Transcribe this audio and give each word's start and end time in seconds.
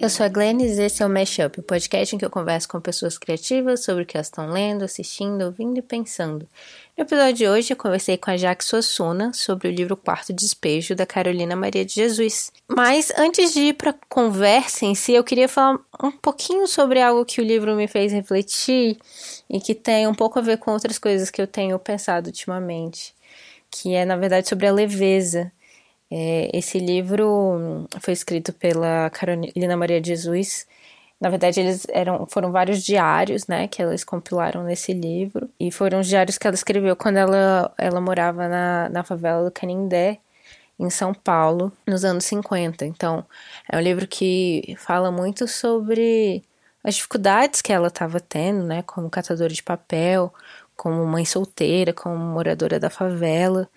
Eu 0.00 0.08
sou 0.08 0.24
a 0.24 0.30
Glennis 0.30 0.78
e 0.78 0.84
esse 0.84 1.02
é 1.02 1.06
o 1.06 1.10
Mashup, 1.10 1.60
o 1.60 1.62
podcast 1.62 2.16
em 2.16 2.18
que 2.18 2.24
eu 2.24 2.30
converso 2.30 2.66
com 2.66 2.80
pessoas 2.80 3.18
criativas 3.18 3.84
sobre 3.84 4.02
o 4.02 4.06
que 4.06 4.16
elas 4.16 4.28
estão 4.28 4.50
lendo, 4.50 4.82
assistindo, 4.82 5.42
ouvindo 5.42 5.76
e 5.76 5.82
pensando. 5.82 6.48
No 6.96 7.04
episódio 7.04 7.34
de 7.34 7.46
hoje 7.46 7.74
eu 7.74 7.76
conversei 7.76 8.16
com 8.16 8.30
a 8.30 8.36
Jaque 8.38 8.64
Suassuna 8.64 9.30
sobre 9.34 9.68
o 9.68 9.70
livro 9.70 9.98
Quarto 9.98 10.32
Despejo 10.32 10.94
da 10.94 11.04
Carolina 11.04 11.54
Maria 11.54 11.84
de 11.84 11.92
Jesus. 11.92 12.50
Mas 12.66 13.12
antes 13.14 13.52
de 13.52 13.60
ir 13.60 13.74
para 13.74 13.90
a 13.90 13.94
conversa 14.08 14.86
em 14.86 14.94
si, 14.94 15.12
eu 15.12 15.22
queria 15.22 15.46
falar 15.46 15.78
um 16.02 16.10
pouquinho 16.10 16.66
sobre 16.66 17.02
algo 17.02 17.22
que 17.26 17.42
o 17.42 17.44
livro 17.44 17.76
me 17.76 17.86
fez 17.86 18.10
refletir 18.10 18.96
e 19.50 19.60
que 19.60 19.74
tem 19.74 20.06
um 20.06 20.14
pouco 20.14 20.38
a 20.38 20.42
ver 20.42 20.56
com 20.56 20.70
outras 20.70 20.98
coisas 20.98 21.28
que 21.28 21.42
eu 21.42 21.46
tenho 21.46 21.78
pensado 21.78 22.28
ultimamente, 22.28 23.14
que 23.70 23.92
é 23.92 24.06
na 24.06 24.16
verdade 24.16 24.48
sobre 24.48 24.66
a 24.66 24.72
leveza. 24.72 25.52
É, 26.10 26.50
esse 26.56 26.78
livro 26.78 27.86
foi 28.00 28.12
escrito 28.12 28.52
pela 28.52 29.10
Carolina 29.10 29.76
Maria 29.76 30.02
Jesus. 30.02 30.66
Na 31.20 31.28
verdade, 31.28 31.60
eles 31.60 31.86
eram, 31.90 32.26
foram 32.26 32.50
vários 32.50 32.82
diários, 32.82 33.46
né, 33.46 33.68
que 33.68 33.82
elas 33.82 34.02
compilaram 34.04 34.64
nesse 34.64 34.92
livro. 34.92 35.48
E 35.60 35.70
foram 35.70 36.00
os 36.00 36.08
diários 36.08 36.38
que 36.38 36.46
ela 36.46 36.54
escreveu 36.54 36.96
quando 36.96 37.18
ela, 37.18 37.72
ela 37.78 38.00
morava 38.00 38.48
na, 38.48 38.88
na 38.88 39.04
favela 39.04 39.44
do 39.44 39.50
Canindé, 39.52 40.18
em 40.78 40.90
São 40.90 41.12
Paulo, 41.14 41.72
nos 41.86 42.04
anos 42.04 42.24
50. 42.24 42.86
Então, 42.86 43.24
é 43.70 43.76
um 43.76 43.80
livro 43.80 44.06
que 44.06 44.74
fala 44.78 45.10
muito 45.12 45.46
sobre 45.46 46.42
as 46.82 46.94
dificuldades 46.96 47.60
que 47.60 47.72
ela 47.72 47.88
estava 47.88 48.18
tendo, 48.18 48.64
né, 48.64 48.82
como 48.82 49.10
catadora 49.10 49.52
de 49.52 49.62
papel, 49.62 50.32
como 50.76 51.04
mãe 51.06 51.24
solteira, 51.26 51.92
como 51.92 52.16
moradora 52.16 52.80
da 52.80 52.88
favela. 52.88 53.68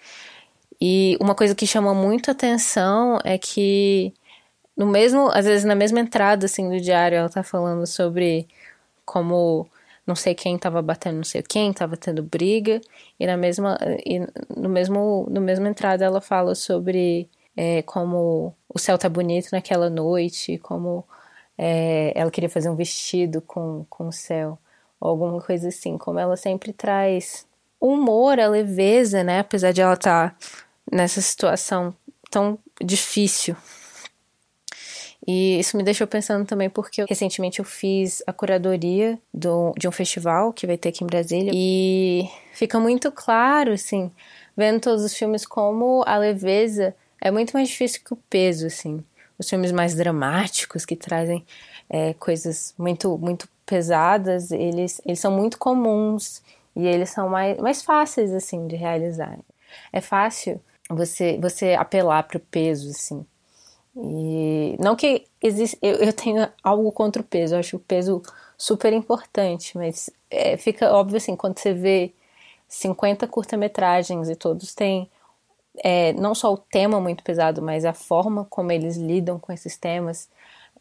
E 0.86 1.18
uma 1.22 1.34
coisa 1.34 1.56
que 1.56 1.66
chama 1.66 1.94
muito 1.94 2.30
atenção 2.30 3.18
é 3.24 3.38
que 3.38 4.14
no 4.76 4.86
mesmo, 4.86 5.30
às 5.34 5.46
vezes 5.46 5.64
na 5.64 5.76
mesma 5.76 6.02
entrada 6.02 6.46
assim 6.46 6.70
do 6.70 6.78
diário, 6.82 7.18
ela 7.18 7.30
tá 7.30 7.42
falando 7.42 7.88
sobre 7.88 8.50
como 9.06 9.66
não 10.06 10.14
sei 10.14 10.36
quem 10.36 10.58
tava 10.58 10.82
batendo 10.82 11.18
não 11.18 11.24
sei 11.24 11.42
quem, 11.42 11.72
tava 11.72 11.96
tendo 11.96 12.22
briga, 12.22 12.82
e 13.18 13.26
na 13.26 13.38
mesma 13.38 13.78
e 14.06 14.20
no 14.58 14.68
mesmo 14.70 15.26
no 15.30 15.40
mesma 15.40 15.70
entrada 15.70 16.04
ela 16.04 16.20
fala 16.20 16.54
sobre 16.54 17.30
é, 17.56 17.82
como 17.84 18.54
o 18.68 18.78
céu 18.78 18.98
tá 18.98 19.08
bonito 19.08 19.52
naquela 19.54 19.90
noite, 19.90 20.58
como 20.58 21.06
é, 21.58 22.12
ela 22.16 22.32
queria 22.32 22.50
fazer 22.50 22.70
um 22.70 22.76
vestido 22.76 23.42
com, 23.42 23.86
com 23.90 24.08
o 24.10 24.12
céu, 24.12 24.60
ou 25.00 25.12
alguma 25.12 25.42
coisa 25.42 25.70
assim, 25.70 25.98
como 25.98 26.20
ela 26.20 26.36
sempre 26.36 26.74
traz 26.74 27.48
humor, 27.80 28.40
a 28.40 28.48
leveza, 28.48 29.24
né, 29.24 29.40
apesar 29.40 29.72
de 29.74 29.82
ela 29.82 29.94
estar 29.94 30.32
tá 30.32 30.38
nessa 30.92 31.22
situação 31.22 31.96
tão 32.30 32.58
difícil. 32.82 33.56
E 35.26 35.60
isso 35.60 35.78
me 35.78 35.84
deixou 35.84 36.06
pensando 36.06 36.46
também 36.46 36.70
porque 36.70 37.06
recentemente 37.08 37.60
eu 37.60 37.66
fiz 37.66 38.22
a 38.28 38.34
curadoria 38.34 39.18
do, 39.34 39.72
de 39.78 39.88
um 39.88 39.92
festival 39.92 40.52
que 40.52 40.68
vai 40.68 40.78
ter 40.78 40.90
aqui 40.90 41.04
em 41.04 41.08
Brasília 41.08 41.52
e 41.54 42.28
fica 42.54 42.78
muito 42.78 43.10
claro, 43.12 43.72
assim, 43.72 44.12
vendo 44.56 44.82
todos 44.82 45.04
os 45.04 45.16
filmes 45.16 45.46
como 45.46 46.04
a 46.06 46.18
leveza 46.18 46.94
é 47.22 47.32
muito 47.32 47.54
mais 47.54 47.70
difícil 47.70 48.02
que 48.04 48.14
o 48.14 48.18
peso, 48.30 48.68
assim. 48.68 49.04
Os 49.40 49.50
filmes 49.50 49.72
mais 49.72 49.96
dramáticos 49.96 50.86
que 50.86 50.96
trazem 50.96 51.46
é, 51.90 52.14
coisas 52.16 52.74
muito 52.78 53.18
muito 53.18 53.48
pesadas, 53.66 54.52
eles, 54.52 55.02
eles 55.06 55.20
são 55.20 55.32
muito 55.32 55.58
comuns 55.58 56.42
e 56.76 56.86
eles 56.86 57.10
são 57.10 57.30
mais, 57.30 57.58
mais 57.60 57.82
fáceis, 57.82 58.34
assim, 58.34 58.68
de 58.68 58.76
realizar. 58.76 59.40
É 59.92 60.02
fácil 60.02 60.60
você 60.96 61.38
você 61.42 61.74
apelar 61.74 62.24
para 62.24 62.38
o 62.38 62.40
peso 62.40 62.90
assim. 62.90 63.26
E 63.96 64.76
não 64.80 64.96
que 64.96 65.26
existe 65.42 65.78
eu, 65.82 65.96
eu 65.98 66.14
tenho 66.14 66.48
algo 66.64 66.92
contra 66.92 67.22
o 67.22 67.26
peso 67.26 67.56
eu 67.56 67.60
acho 67.60 67.78
o 67.78 67.80
peso 67.80 68.22
super 68.58 68.92
importante 68.94 69.78
mas 69.78 70.10
é, 70.32 70.58
fica 70.58 70.92
óbvio 70.94 71.18
assim 71.18 71.36
quando 71.36 71.60
você 71.60 71.74
vê 71.74 72.14
50 72.68 73.28
curta-metragens 73.28 74.30
e 74.30 74.36
todos 74.36 74.74
têm 74.74 75.10
é, 75.84 76.14
não 76.14 76.34
só 76.36 76.54
o 76.54 76.58
tema 76.58 77.00
muito 77.00 77.24
pesado 77.24 77.62
mas 77.62 77.86
a 77.86 77.94
forma 77.94 78.46
como 78.50 78.72
eles 78.72 78.98
lidam 78.98 79.40
com 79.40 79.52
esses 79.54 79.78
temas 79.78 80.30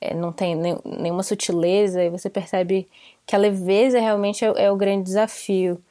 é, 0.00 0.14
não 0.14 0.32
tem 0.32 0.54
nem, 0.56 0.78
nenhuma 0.84 1.22
sutileza 1.22 2.02
e 2.02 2.10
você 2.10 2.30
percebe 2.30 2.88
que 3.26 3.36
a 3.36 3.38
leveza 3.38 4.00
realmente 4.00 4.44
é, 4.44 4.48
é 4.64 4.70
o 4.70 4.76
grande 4.76 5.04
desafio 5.04 5.82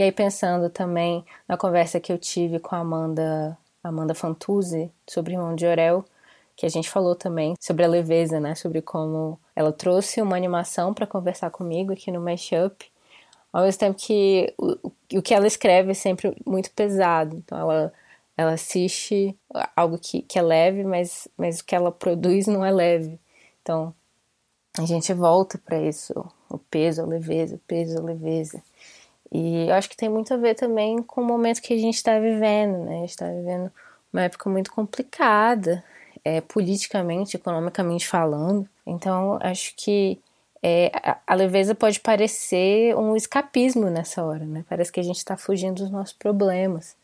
e 0.00 0.02
aí 0.02 0.10
pensando 0.10 0.70
também 0.70 1.22
na 1.46 1.58
conversa 1.58 2.00
que 2.00 2.10
eu 2.10 2.16
tive 2.16 2.58
com 2.58 2.74
a 2.74 2.78
Amanda, 2.78 3.58
Amanda 3.84 4.14
Fantuzzi 4.14 4.90
sobre 5.06 5.34
Irmão 5.34 5.54
de 5.54 5.66
Orel, 5.66 6.06
que 6.56 6.64
a 6.64 6.70
gente 6.70 6.88
falou 6.88 7.14
também 7.14 7.54
sobre 7.60 7.84
a 7.84 7.88
leveza, 7.88 8.40
né, 8.40 8.54
sobre 8.54 8.80
como 8.80 9.38
ela 9.54 9.70
trouxe 9.74 10.22
uma 10.22 10.36
animação 10.36 10.94
para 10.94 11.06
conversar 11.06 11.50
comigo 11.50 11.92
aqui 11.92 12.10
no 12.10 12.18
Mashup, 12.18 12.90
ao 13.52 13.64
mesmo 13.64 13.78
tempo 13.78 13.98
que 13.98 14.54
o, 14.56 14.90
o 15.18 15.22
que 15.22 15.34
ela 15.34 15.46
escreve 15.46 15.90
é 15.90 15.94
sempre 15.94 16.34
muito 16.46 16.70
pesado, 16.72 17.36
então 17.36 17.58
ela 17.58 17.92
ela 18.38 18.52
assiste 18.52 19.38
algo 19.76 19.98
que, 19.98 20.22
que 20.22 20.38
é 20.38 20.42
leve, 20.42 20.82
mas, 20.82 21.28
mas 21.36 21.60
o 21.60 21.64
que 21.64 21.74
ela 21.74 21.92
produz 21.92 22.46
não 22.46 22.64
é 22.64 22.70
leve. 22.70 23.20
Então, 23.60 23.94
a 24.78 24.86
gente 24.86 25.12
volta 25.12 25.58
para 25.58 25.78
isso, 25.78 26.14
o 26.48 26.56
peso, 26.56 27.02
a 27.02 27.06
leveza, 27.06 27.56
o 27.56 27.58
peso, 27.58 27.98
a 27.98 28.02
leveza. 28.02 28.62
E 29.32 29.68
eu 29.68 29.74
acho 29.74 29.88
que 29.88 29.96
tem 29.96 30.08
muito 30.08 30.34
a 30.34 30.36
ver 30.36 30.54
também 30.54 31.02
com 31.02 31.20
o 31.20 31.24
momento 31.24 31.62
que 31.62 31.72
a 31.72 31.78
gente 31.78 31.94
está 31.94 32.18
vivendo, 32.18 32.84
né? 32.84 32.96
A 32.96 33.00
gente 33.00 33.10
está 33.10 33.26
vivendo 33.26 33.70
uma 34.12 34.22
época 34.22 34.50
muito 34.50 34.72
complicada, 34.72 35.84
é, 36.24 36.40
politicamente, 36.40 37.36
economicamente 37.36 38.06
falando. 38.08 38.68
Então, 38.84 39.38
acho 39.40 39.74
que 39.76 40.20
é, 40.62 40.90
a, 41.26 41.34
leveza 41.34 41.74
pode 41.74 42.00
parecer 42.00 42.94
um 42.96 43.16
escapismo 43.16 43.88
nessa 43.88 44.24
hora, 44.24 44.44
né? 44.44 44.64
Parece 44.68 44.92
que 44.92 45.00
a 45.00 45.02
gente 45.02 45.16
está 45.16 45.36
fugindo 45.36 45.82
dos 45.82 45.90
nossos 45.90 46.12
problemas. 46.12 46.96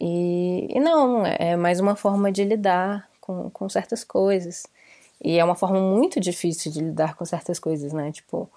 E, 0.00 0.68
e, 0.70 0.78
não, 0.80 1.24
é 1.24 1.56
mais 1.56 1.80
uma 1.80 1.96
forma 1.96 2.30
de 2.30 2.44
lidar 2.44 3.08
com, 3.20 3.50
com 3.50 3.68
certas 3.68 4.04
coisas. 4.04 4.66
E 5.24 5.38
é 5.38 5.44
uma 5.44 5.54
forma 5.56 5.80
muito 5.80 6.20
difícil 6.20 6.70
de 6.70 6.80
lidar 6.80 7.16
com 7.16 7.24
certas 7.24 7.58
coisas, 7.58 7.92
né? 7.92 8.12
Tipo, 8.12 8.48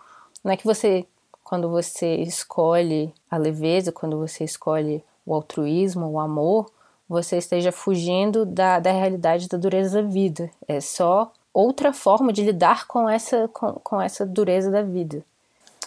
não 0.44 0.52
é 0.52 0.58
que 0.58 0.66
você 0.66 1.06
quando 1.50 1.68
você 1.68 2.18
escolhe 2.18 3.12
a 3.28 3.36
leveza, 3.36 3.92
quando 3.92 4.20
você 4.20 4.44
escolhe 4.44 5.04
o 5.26 5.34
altruísmo, 5.34 6.06
o 6.06 6.20
amor, 6.20 6.70
você 7.10 7.38
esteja 7.38 7.72
fugindo 7.72 8.46
da, 8.46 8.78
da 8.78 8.92
realidade 8.92 9.48
da 9.50 9.58
dureza 9.58 10.00
da 10.00 10.08
vida. 10.08 10.52
É 10.68 10.80
só 10.80 11.34
outra 11.52 11.92
forma 11.92 12.32
de 12.32 12.44
lidar 12.44 12.86
com 12.86 13.10
essa, 13.10 13.48
com, 13.48 13.74
com 13.84 14.00
essa 14.00 14.28
dureza 14.28 14.70
da 14.70 14.84
vida. 14.84 15.26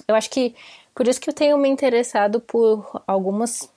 Eu 0.08 0.16
acho 0.16 0.30
que 0.30 0.52
por 0.92 1.06
isso 1.06 1.20
que 1.20 1.30
eu 1.30 1.34
tenho 1.34 1.56
me 1.56 1.68
interessado 1.68 2.40
por 2.40 3.00
algumas, 3.06 3.70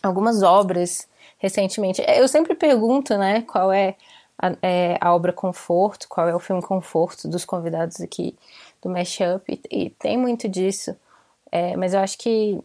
algumas 0.00 0.44
obras 0.44 1.08
recentemente. 1.38 2.00
Eu 2.06 2.28
sempre 2.28 2.54
pergunto, 2.54 3.18
né, 3.18 3.42
qual 3.42 3.72
é 3.72 3.96
a, 4.40 4.52
é 4.62 4.96
a 5.00 5.12
obra 5.12 5.32
conforto, 5.32 6.06
qual 6.08 6.28
é 6.28 6.34
o 6.34 6.38
filme 6.38 6.62
conforto 6.62 7.26
dos 7.26 7.44
convidados 7.44 8.00
aqui 8.00 8.36
do 8.80 8.88
Mashup, 8.88 9.42
e, 9.48 9.86
e 9.86 9.90
tem 9.90 10.16
muito 10.16 10.48
disso. 10.48 10.94
É, 11.50 11.76
mas 11.76 11.94
eu 11.94 12.00
acho 12.00 12.18
que 12.18 12.58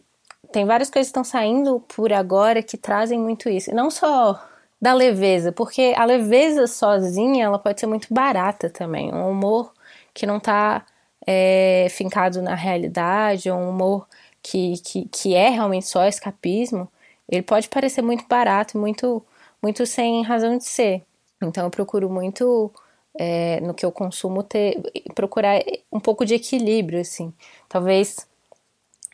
tem 0.52 0.64
várias 0.64 0.90
coisas 0.90 1.08
que 1.08 1.18
estão 1.18 1.24
saindo 1.24 1.80
por 1.80 2.12
agora 2.12 2.62
que 2.62 2.76
trazem 2.76 3.18
muito 3.18 3.48
isso. 3.48 3.70
E 3.70 3.74
não 3.74 3.90
só 3.90 4.40
da 4.80 4.92
leveza, 4.92 5.50
porque 5.50 5.94
a 5.96 6.04
leveza 6.04 6.66
sozinha 6.66 7.46
ela 7.46 7.58
pode 7.58 7.80
ser 7.80 7.86
muito 7.86 8.12
barata 8.12 8.68
também. 8.68 9.12
Um 9.12 9.30
humor 9.30 9.72
que 10.12 10.26
não 10.26 10.36
está 10.36 10.84
é, 11.26 11.86
fincado 11.90 12.42
na 12.42 12.54
realidade, 12.54 13.50
um 13.50 13.68
humor 13.68 14.06
que, 14.42 14.78
que, 14.78 15.08
que 15.08 15.34
é 15.34 15.48
realmente 15.48 15.86
só 15.86 16.04
escapismo, 16.06 16.88
ele 17.28 17.42
pode 17.42 17.68
parecer 17.68 18.02
muito 18.02 18.26
barato, 18.28 18.78
muito, 18.78 19.24
muito 19.62 19.86
sem 19.86 20.22
razão 20.22 20.58
de 20.58 20.64
ser. 20.64 21.02
Então 21.42 21.64
eu 21.64 21.70
procuro 21.70 22.10
muito 22.10 22.70
é, 23.18 23.60
no 23.60 23.74
que 23.74 23.84
eu 23.84 23.92
consumo 23.92 24.42
ter 24.42 24.80
procurar 25.14 25.60
um 25.90 26.00
pouco 26.00 26.24
de 26.24 26.34
equilíbrio, 26.34 27.00
assim. 27.00 27.32
Talvez 27.68 28.28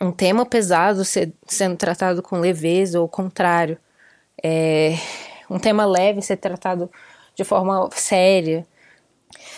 um 0.01 0.11
tema 0.11 0.47
pesado 0.47 1.05
ser, 1.05 1.33
sendo 1.47 1.77
tratado 1.77 2.23
com 2.23 2.39
leveza 2.39 2.99
ou 2.99 3.07
o 3.07 3.09
contrário. 3.09 3.79
É, 4.43 4.95
um 5.49 5.59
tema 5.59 5.85
leve 5.85 6.23
ser 6.23 6.37
tratado 6.39 6.91
de 7.35 7.45
forma 7.45 7.89
séria. 7.93 8.67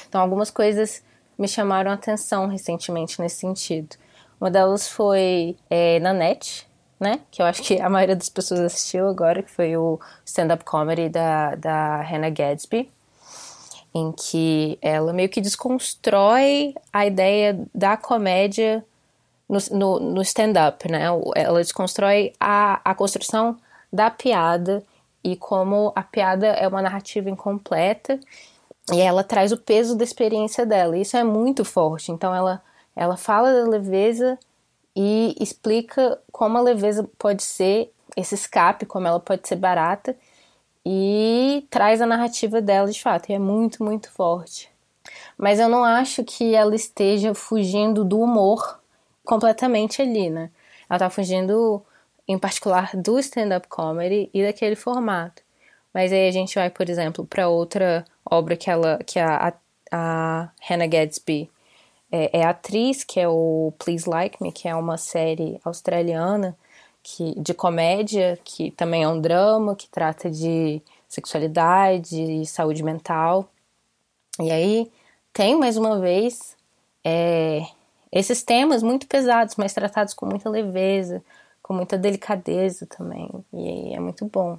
Então, 0.09 0.21
algumas 0.21 0.51
coisas 0.51 1.03
me 1.39 1.47
chamaram 1.47 1.91
a 1.91 1.95
atenção 1.95 2.49
recentemente 2.49 3.21
nesse 3.21 3.37
sentido. 3.37 3.97
Uma 4.41 4.51
delas 4.51 4.89
foi 4.89 5.57
é, 5.71 6.01
na 6.01 6.13
net, 6.13 6.69
né? 6.99 7.21
Que 7.31 7.41
eu 7.41 7.47
acho 7.47 7.63
que 7.63 7.81
a 7.81 7.89
maioria 7.89 8.17
das 8.17 8.29
pessoas 8.29 8.61
assistiu 8.61 9.09
agora, 9.09 9.43
que 9.43 9.51
foi 9.51 9.77
o 9.77 10.01
stand-up 10.25 10.65
comedy 10.65 11.09
da, 11.09 11.55
da 11.55 12.03
Hannah 12.03 12.31
Gadsby, 12.31 12.91
em 13.95 14.11
que 14.13 14.79
ela 14.83 15.13
meio 15.13 15.29
que 15.29 15.41
desconstrói 15.41 16.75
a 16.93 17.07
ideia 17.07 17.59
da 17.73 17.97
comédia 17.97 18.85
no, 19.53 19.59
no, 19.79 20.01
no 20.01 20.23
stand-up, 20.23 20.91
né? 20.91 21.05
Ela 21.37 21.61
desconstrói 21.61 22.33
a, 22.41 22.81
a 22.83 22.95
construção 22.95 23.59
da 23.93 24.11
piada 24.11 24.83
e 25.23 25.37
como 25.37 25.93
a 25.95 26.03
piada 26.03 26.47
é 26.47 26.67
uma 26.67 26.81
narrativa 26.81 27.29
incompleta 27.29 28.19
e 28.91 29.01
ela 29.01 29.23
traz 29.23 29.53
o 29.53 29.59
peso 29.59 29.95
da 29.95 30.05
experiência 30.05 30.65
dela. 30.65 30.97
Isso 30.97 31.17
é 31.17 31.23
muito 31.23 31.65
forte. 31.65 32.11
Então 32.11 32.35
ela 32.35 32.63
ela 32.95 33.17
fala 33.17 33.53
da 33.53 33.71
leveza 33.71 34.39
e 34.95 35.35
explica 35.41 36.19
como 36.31 36.59
a 36.59 36.61
leveza 36.61 37.09
pode 37.19 37.43
ser 37.43 37.91
esse 38.15 38.35
escape, 38.35 38.85
como 38.85 39.07
ela 39.07 39.19
pode 39.19 39.49
ser 39.49 39.57
barata 39.57 40.15
e 40.85 41.67
traz 41.71 42.03
a 42.03 42.07
narrativa 42.07 42.61
dela 42.61 42.91
de 42.91 43.03
fato. 43.03 43.31
E 43.31 43.35
é 43.35 43.39
muito, 43.39 43.83
muito 43.83 44.11
forte. 44.11 44.71
Mas 45.39 45.59
eu 45.59 45.69
não 45.69 45.85
acho 45.85 46.23
que 46.23 46.55
ela 46.55 46.75
esteja 46.75 47.35
fugindo 47.35 48.05
do 48.05 48.21
humor 48.21 48.82
completamente 49.25 50.03
ali, 50.03 50.31
né? 50.31 50.51
Ela 50.89 50.99
tá 50.99 51.11
fugindo, 51.11 51.83
em 52.27 52.39
particular, 52.39 52.91
do 52.95 53.19
stand-up 53.19 53.69
comedy 53.69 54.31
e 54.33 54.43
daquele 54.43 54.77
formato. 54.77 55.43
Mas 55.93 56.13
aí 56.13 56.29
a 56.29 56.33
gente 56.33 56.55
vai, 56.55 56.71
por 56.71 56.89
exemplo, 56.89 57.25
para 57.27 57.49
outra 57.49 58.05
obra 58.25 58.57
que 58.57 58.71
ela, 58.71 58.99
que 59.05 59.19
a, 59.19 59.55
a 59.91 60.51
Hannah 60.61 60.87
Gadsby 60.87 61.51
é, 62.11 62.41
é 62.41 62.45
atriz, 62.45 63.05
que 63.05 63.21
é 63.21 63.29
o 63.29 63.73
Please 63.79 64.09
Like 64.09 64.43
Me, 64.43 64.53
que 64.53 64.69
é 64.69 64.75
uma 64.75 64.97
série 64.97 65.61
australiana 65.65 66.57
que, 67.03 67.35
de 67.41 67.53
comédia, 67.53 68.39
que 68.45 68.71
também 68.71 69.03
é 69.03 69.09
um 69.09 69.21
drama, 69.21 69.75
que 69.75 69.89
trata 69.89 70.31
de 70.31 70.81
sexualidade 71.09 72.17
e 72.17 72.47
saúde 72.47 72.83
mental. 72.83 73.49
E 74.41 74.51
aí 74.51 74.91
tem 75.33 75.59
mais 75.59 75.77
uma 75.77 75.99
vez 75.99 76.57
é, 77.05 77.67
esses 78.13 78.43
temas 78.43 78.83
muito 78.83 79.07
pesados, 79.07 79.57
mas 79.57 79.73
tratados 79.73 80.15
com 80.15 80.27
muita 80.27 80.51
leveza, 80.51 81.23
com 81.63 81.73
muita 81.73 81.97
delicadeza 81.97 82.87
também, 82.87 83.31
e 83.53 83.95
é 83.95 84.01
muito 84.01 84.27
bom. 84.27 84.59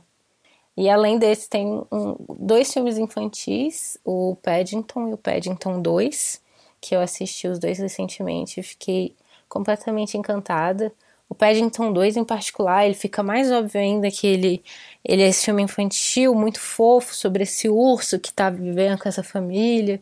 E 0.75 0.89
além 0.89 1.19
desse, 1.19 1.47
tem 1.47 1.67
um, 1.91 2.15
dois 2.39 2.73
filmes 2.73 2.97
infantis, 2.97 3.97
o 4.03 4.35
Paddington 4.41 5.09
e 5.09 5.13
o 5.13 5.17
Paddington 5.17 5.81
2, 5.81 6.41
que 6.81 6.95
eu 6.95 7.01
assisti 7.01 7.47
os 7.47 7.59
dois 7.59 7.77
recentemente 7.77 8.59
e 8.59 8.63
fiquei 8.63 9.15
completamente 9.47 10.17
encantada. 10.17 10.91
O 11.29 11.35
Paddington 11.35 11.93
2, 11.93 12.17
em 12.17 12.23
particular, 12.25 12.85
ele 12.85 12.95
fica 12.95 13.21
mais 13.21 13.51
óbvio 13.51 13.79
ainda 13.79 14.09
que 14.09 14.25
ele, 14.25 14.63
ele 15.05 15.21
é 15.21 15.27
esse 15.27 15.45
filme 15.45 15.61
infantil 15.61 16.33
muito 16.35 16.59
fofo 16.59 17.13
sobre 17.15 17.43
esse 17.43 17.69
urso 17.69 18.19
que 18.19 18.29
está 18.29 18.49
vivendo 18.49 18.97
com 18.99 19.07
essa 19.07 19.23
família 19.23 20.01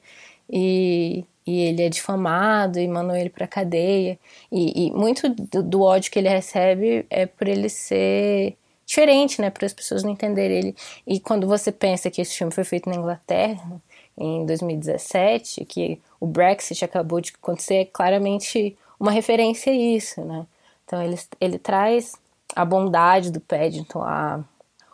e, 0.49 1.25
e 1.45 1.61
ele 1.61 1.83
é 1.83 1.89
difamado 1.89 2.79
e 2.79 2.87
mandam 2.87 3.15
ele 3.15 3.29
para 3.29 3.47
cadeia. 3.47 4.17
E, 4.51 4.87
e 4.87 4.91
muito 4.91 5.29
do, 5.29 5.63
do, 5.63 5.81
ódio 5.81 6.11
que 6.11 6.19
ele 6.19 6.29
recebe 6.29 7.05
é 7.09 7.25
por 7.25 7.47
ele 7.47 7.69
ser 7.69 8.55
diferente, 8.85 9.41
né, 9.41 9.49
para 9.49 9.65
as 9.65 9.73
pessoas 9.73 10.03
não 10.03 10.11
entenderem 10.11 10.57
ele. 10.57 10.75
E 11.07 11.19
quando 11.19 11.47
você 11.47 11.71
pensa 11.71 12.11
que 12.11 12.21
esse 12.21 12.37
filme 12.37 12.53
foi 12.53 12.63
feito 12.63 12.89
na 12.89 12.95
Inglaterra 12.95 13.81
em 14.17 14.45
2017, 14.45 15.65
que 15.65 15.99
o 16.19 16.27
Brexit 16.27 16.83
acabou 16.83 17.21
de 17.21 17.31
acontecer, 17.31 17.75
é 17.75 17.85
claramente 17.85 18.77
uma 18.99 19.11
referência 19.11 19.71
a 19.71 19.75
isso, 19.75 20.21
né? 20.23 20.45
Então 20.85 21.01
ele, 21.01 21.17
ele 21.39 21.57
traz 21.57 22.13
a 22.55 22.65
bondade 22.65 23.31
do 23.31 23.39
Paddington, 23.39 24.03
a, 24.03 24.43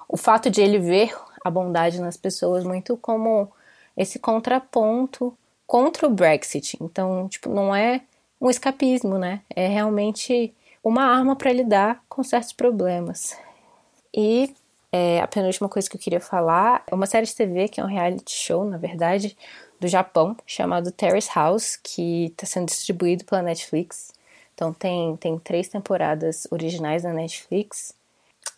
o 0.07 0.15
fato 0.15 0.49
de 0.49 0.61
ele 0.61 0.79
ver 0.79 1.13
a 1.43 1.49
bondade 1.49 1.99
nas 1.99 2.15
pessoas 2.15 2.63
muito 2.63 2.95
como 2.97 3.51
esse 3.95 4.19
contraponto 4.19 5.35
contra 5.67 6.07
o 6.07 6.09
Brexit. 6.09 6.77
Então, 6.81 7.27
tipo, 7.27 7.49
não 7.49 7.75
é 7.75 8.01
um 8.39 8.49
escapismo, 8.49 9.17
né? 9.17 9.41
É 9.55 9.67
realmente 9.67 10.53
uma 10.83 11.03
arma 11.03 11.35
para 11.35 11.51
lidar 11.51 12.01
com 12.07 12.23
certos 12.23 12.53
problemas. 12.53 13.37
E 14.15 14.55
é, 14.91 15.19
a 15.19 15.27
penúltima 15.27 15.67
coisa 15.67 15.89
que 15.89 15.97
eu 15.97 16.01
queria 16.01 16.21
falar 16.21 16.83
é 16.87 16.95
uma 16.95 17.05
série 17.05 17.25
de 17.25 17.35
TV, 17.35 17.67
que 17.67 17.81
é 17.81 17.83
um 17.83 17.87
reality 17.87 18.31
show, 18.31 18.63
na 18.63 18.77
verdade, 18.77 19.37
do 19.79 19.87
Japão, 19.87 20.35
chamado 20.45 20.91
Terrace 20.91 21.29
House, 21.35 21.75
que 21.75 22.27
está 22.27 22.45
sendo 22.45 22.67
distribuído 22.67 23.25
pela 23.25 23.41
Netflix. 23.41 24.13
Então 24.55 24.73
tem, 24.73 25.15
tem 25.17 25.37
três 25.37 25.67
temporadas 25.67 26.47
originais 26.49 27.03
na 27.03 27.13
Netflix. 27.13 27.93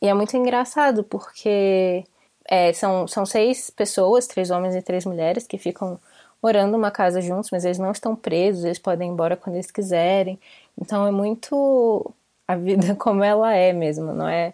E 0.02 0.08
é 0.08 0.14
muito 0.14 0.38
engraçado 0.38 1.04
porque 1.04 2.06
é, 2.46 2.72
são, 2.74 3.08
são 3.08 3.26
seis 3.26 3.70
pessoas, 3.70 4.28
três 4.28 4.50
homens 4.50 4.76
e 4.76 4.82
três 4.82 5.06
mulheres, 5.06 5.46
que 5.46 5.58
ficam 5.58 6.00
morando 6.42 6.72
numa 6.72 6.92
casa 6.92 7.22
juntos, 7.22 7.52
mas 7.52 7.66
eles 7.66 7.78
não 7.78 7.92
estão 7.92 8.16
presos, 8.16 8.64
eles 8.64 8.80
podem 8.80 9.10
ir 9.10 9.12
embora 9.12 9.36
quando 9.36 9.56
eles 9.56 9.72
quiserem. 9.72 10.40
Então 10.80 11.06
é 11.06 11.12
muito 11.12 12.12
a 12.48 12.56
vida 12.56 12.96
como 13.00 13.24
ela 13.24 13.54
é 13.54 13.74
mesmo, 13.74 14.14
não 14.14 14.28
é? 14.28 14.54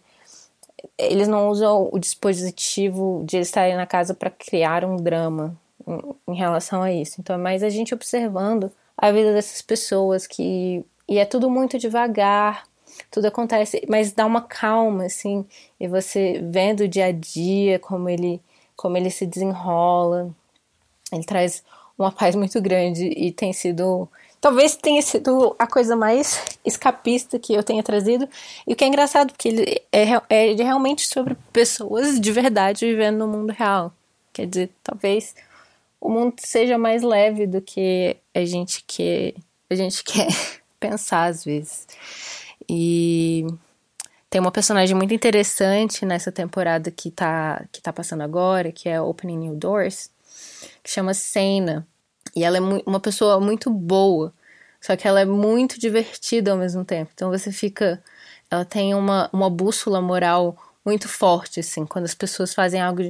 Eles 0.97 1.27
não 1.27 1.49
usam 1.49 1.89
o 1.91 1.99
dispositivo 1.99 3.23
de 3.25 3.37
eles 3.37 3.47
estarem 3.47 3.75
na 3.75 3.85
casa 3.85 4.13
para 4.13 4.29
criar 4.29 4.85
um 4.85 4.97
drama 4.97 5.55
em, 5.87 6.33
em 6.33 6.35
relação 6.35 6.83
a 6.83 6.91
isso. 6.91 7.19
Então 7.19 7.35
é 7.35 7.39
mais 7.39 7.63
a 7.63 7.69
gente 7.69 7.93
observando 7.93 8.71
a 8.97 9.11
vida 9.11 9.33
dessas 9.33 9.61
pessoas 9.61 10.27
que 10.27 10.85
e 11.07 11.19
é 11.19 11.25
tudo 11.25 11.49
muito 11.49 11.77
devagar, 11.77 12.67
tudo 13.11 13.27
acontece, 13.27 13.85
mas 13.88 14.11
dá 14.11 14.25
uma 14.25 14.41
calma 14.41 15.05
assim, 15.05 15.45
e 15.79 15.88
você 15.88 16.41
vendo 16.43 16.81
o 16.81 16.88
dia 16.88 17.05
a 17.07 17.11
dia 17.11 17.77
como 17.79 18.09
ele 18.09 18.41
como 18.75 18.97
ele 18.97 19.09
se 19.09 19.25
desenrola. 19.25 20.29
Ele 21.11 21.23
traz 21.23 21.63
uma 21.97 22.12
paz 22.12 22.36
muito 22.36 22.62
grande 22.62 23.06
e 23.06 23.31
tem 23.31 23.53
sido. 23.53 24.09
Talvez 24.42 24.75
tenha 24.75 25.01
sido 25.01 25.56
a 25.57 25.65
coisa 25.65 25.95
mais 25.95 26.44
escapista 26.63 27.39
que 27.39 27.53
eu 27.53 27.63
tenha 27.63 27.81
trazido. 27.81 28.27
E 28.68 28.74
o 28.74 28.75
que 28.75 28.83
é 28.83 28.88
engraçado, 28.88 29.31
porque 29.31 29.47
ele 29.47 29.81
é, 29.92 30.06
é 30.30 30.53
realmente 30.53 31.07
sobre 31.07 31.36
pessoas 31.51 32.19
de 32.19 32.31
verdade 32.31 32.86
vivendo 32.86 33.19
no 33.19 33.27
mundo 33.27 33.51
real. 33.51 33.92
Quer 34.31 34.45
dizer, 34.45 34.69
talvez 34.83 35.33
o 36.00 36.09
mundo 36.09 36.36
seja 36.38 36.77
mais 36.77 37.01
leve 37.01 37.47
do 37.47 37.62
que 37.62 38.18
a 38.33 38.45
gente 38.45 38.83
quer, 38.86 39.33
a 39.69 39.75
gente 39.75 40.03
quer 40.03 40.27
pensar 40.80 41.25
às 41.25 41.44
vezes. 41.44 41.88
E 42.69 43.48
tem 44.30 44.41
uma 44.41 44.51
personagem 44.51 44.95
muito 44.95 45.13
interessante 45.13 46.06
nessa 46.06 46.31
temporada 46.31 46.91
que 46.91 47.09
tá, 47.09 47.65
que 47.71 47.81
tá 47.81 47.94
passando 47.94 48.21
agora, 48.21 48.71
que 48.71 48.89
é 48.89 49.01
Opening 49.01 49.38
New 49.38 49.56
Doors, 49.56 50.09
que 50.83 50.89
chama 50.89 51.13
Sena. 51.13 51.87
E 52.35 52.43
ela 52.43 52.57
é 52.57 52.61
uma 52.85 52.99
pessoa 52.99 53.39
muito 53.39 53.69
boa, 53.69 54.33
só 54.81 54.95
que 54.95 55.07
ela 55.07 55.21
é 55.21 55.25
muito 55.25 55.79
divertida 55.79 56.51
ao 56.51 56.57
mesmo 56.57 56.83
tempo. 56.83 57.11
Então 57.13 57.29
você 57.29 57.51
fica. 57.51 58.03
Ela 58.51 58.65
tem 58.65 58.93
uma, 58.93 59.29
uma 59.33 59.49
bússola 59.49 60.01
moral 60.01 60.57
muito 60.85 61.09
forte, 61.09 61.59
assim. 61.59 61.85
Quando 61.85 62.05
as 62.05 62.13
pessoas 62.13 62.53
fazem 62.53 62.79
algo 62.79 63.01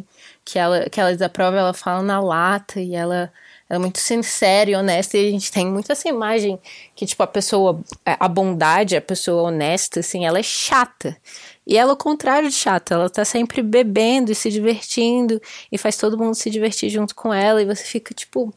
que 0.45 0.57
ela, 0.57 0.89
que 0.89 0.99
ela 0.99 1.11
desaprova, 1.11 1.57
ela 1.57 1.73
fala 1.73 2.01
na 2.01 2.21
lata 2.21 2.79
e 2.79 2.95
ela, 2.95 3.31
ela 3.69 3.77
é 3.77 3.77
muito 3.77 3.99
sincera 3.99 4.69
e 4.69 4.75
honesta. 4.75 5.17
E 5.17 5.27
a 5.27 5.31
gente 5.31 5.51
tem 5.51 5.67
muito 5.67 5.91
essa 5.91 6.07
imagem 6.07 6.57
que, 6.95 7.05
tipo, 7.05 7.21
a 7.21 7.27
pessoa, 7.27 7.81
a 8.05 8.27
bondade, 8.29 8.95
a 8.95 9.01
pessoa 9.01 9.49
honesta, 9.49 9.99
assim, 9.99 10.25
ela 10.25 10.39
é 10.39 10.43
chata. 10.43 11.17
E 11.65 11.77
ela, 11.77 11.91
ao 11.91 11.98
contrário 11.98 12.50
de 12.50 12.55
chata, 12.55 12.93
ela 12.93 13.10
tá 13.10 13.25
sempre 13.25 13.62
bebendo 13.62 14.31
e 14.31 14.36
se 14.36 14.50
divertindo 14.51 15.41
e 15.72 15.77
faz 15.77 15.98
todo 15.98 16.17
mundo 16.17 16.36
se 16.36 16.50
divertir 16.50 16.89
junto 16.89 17.15
com 17.15 17.34
ela 17.34 17.62
e 17.62 17.65
você 17.65 17.84
fica 17.84 18.13
tipo. 18.13 18.53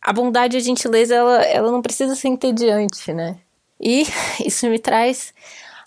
A 0.00 0.12
bondade 0.12 0.56
e 0.56 0.58
a 0.58 0.62
gentileza, 0.62 1.14
ela, 1.14 1.42
ela 1.42 1.72
não 1.72 1.82
precisa 1.82 2.14
ser 2.14 2.28
entediante, 2.28 3.12
né? 3.12 3.36
E 3.80 4.06
isso 4.44 4.66
me 4.68 4.78
traz 4.78 5.34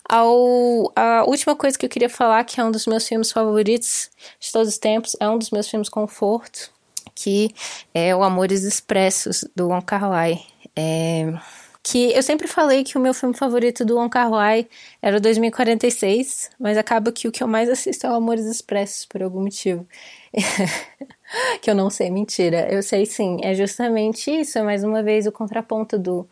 ao, 0.08 0.92
a 0.94 1.24
última 1.26 1.56
coisa 1.56 1.78
que 1.78 1.86
eu 1.86 1.90
queria 1.90 2.08
falar, 2.08 2.44
que 2.44 2.60
é 2.60 2.64
um 2.64 2.70
dos 2.70 2.86
meus 2.86 3.06
filmes 3.06 3.32
favoritos 3.32 4.10
de 4.38 4.52
todos 4.52 4.68
os 4.68 4.78
tempos, 4.78 5.16
é 5.18 5.28
um 5.28 5.38
dos 5.38 5.50
meus 5.50 5.68
filmes 5.68 5.88
conforto, 5.88 6.70
que 7.14 7.54
é 7.94 8.14
o 8.14 8.22
Amores 8.22 8.62
Expressos, 8.62 9.44
do 9.56 9.68
Wong 9.68 9.84
Kar-wai. 9.84 10.40
É 10.76 11.32
que 11.82 12.12
eu 12.12 12.22
sempre 12.22 12.46
falei 12.46 12.84
que 12.84 12.96
o 12.96 13.00
meu 13.00 13.12
filme 13.12 13.36
favorito 13.36 13.84
do 13.84 13.96
Wong 13.96 14.08
Kar 14.08 14.30
Wai 14.30 14.68
era 15.00 15.16
o 15.16 15.20
2046, 15.20 16.50
mas 16.58 16.78
acaba 16.78 17.10
que 17.10 17.26
o 17.26 17.32
que 17.32 17.42
eu 17.42 17.48
mais 17.48 17.68
assisto 17.68 18.06
é 18.06 18.10
o 18.10 18.14
Amores 18.14 18.46
Expressos 18.46 19.04
por 19.04 19.22
algum 19.22 19.42
motivo. 19.42 19.86
que 21.60 21.68
eu 21.70 21.74
não 21.74 21.90
sei, 21.90 22.10
mentira. 22.10 22.68
Eu 22.72 22.82
sei 22.82 23.04
sim, 23.04 23.38
é 23.42 23.54
justamente 23.54 24.30
isso, 24.30 24.58
é 24.58 24.62
mais 24.62 24.84
uma 24.84 25.02
vez 25.02 25.26
o 25.26 25.32
contraponto 25.32 25.98
do, 25.98 26.28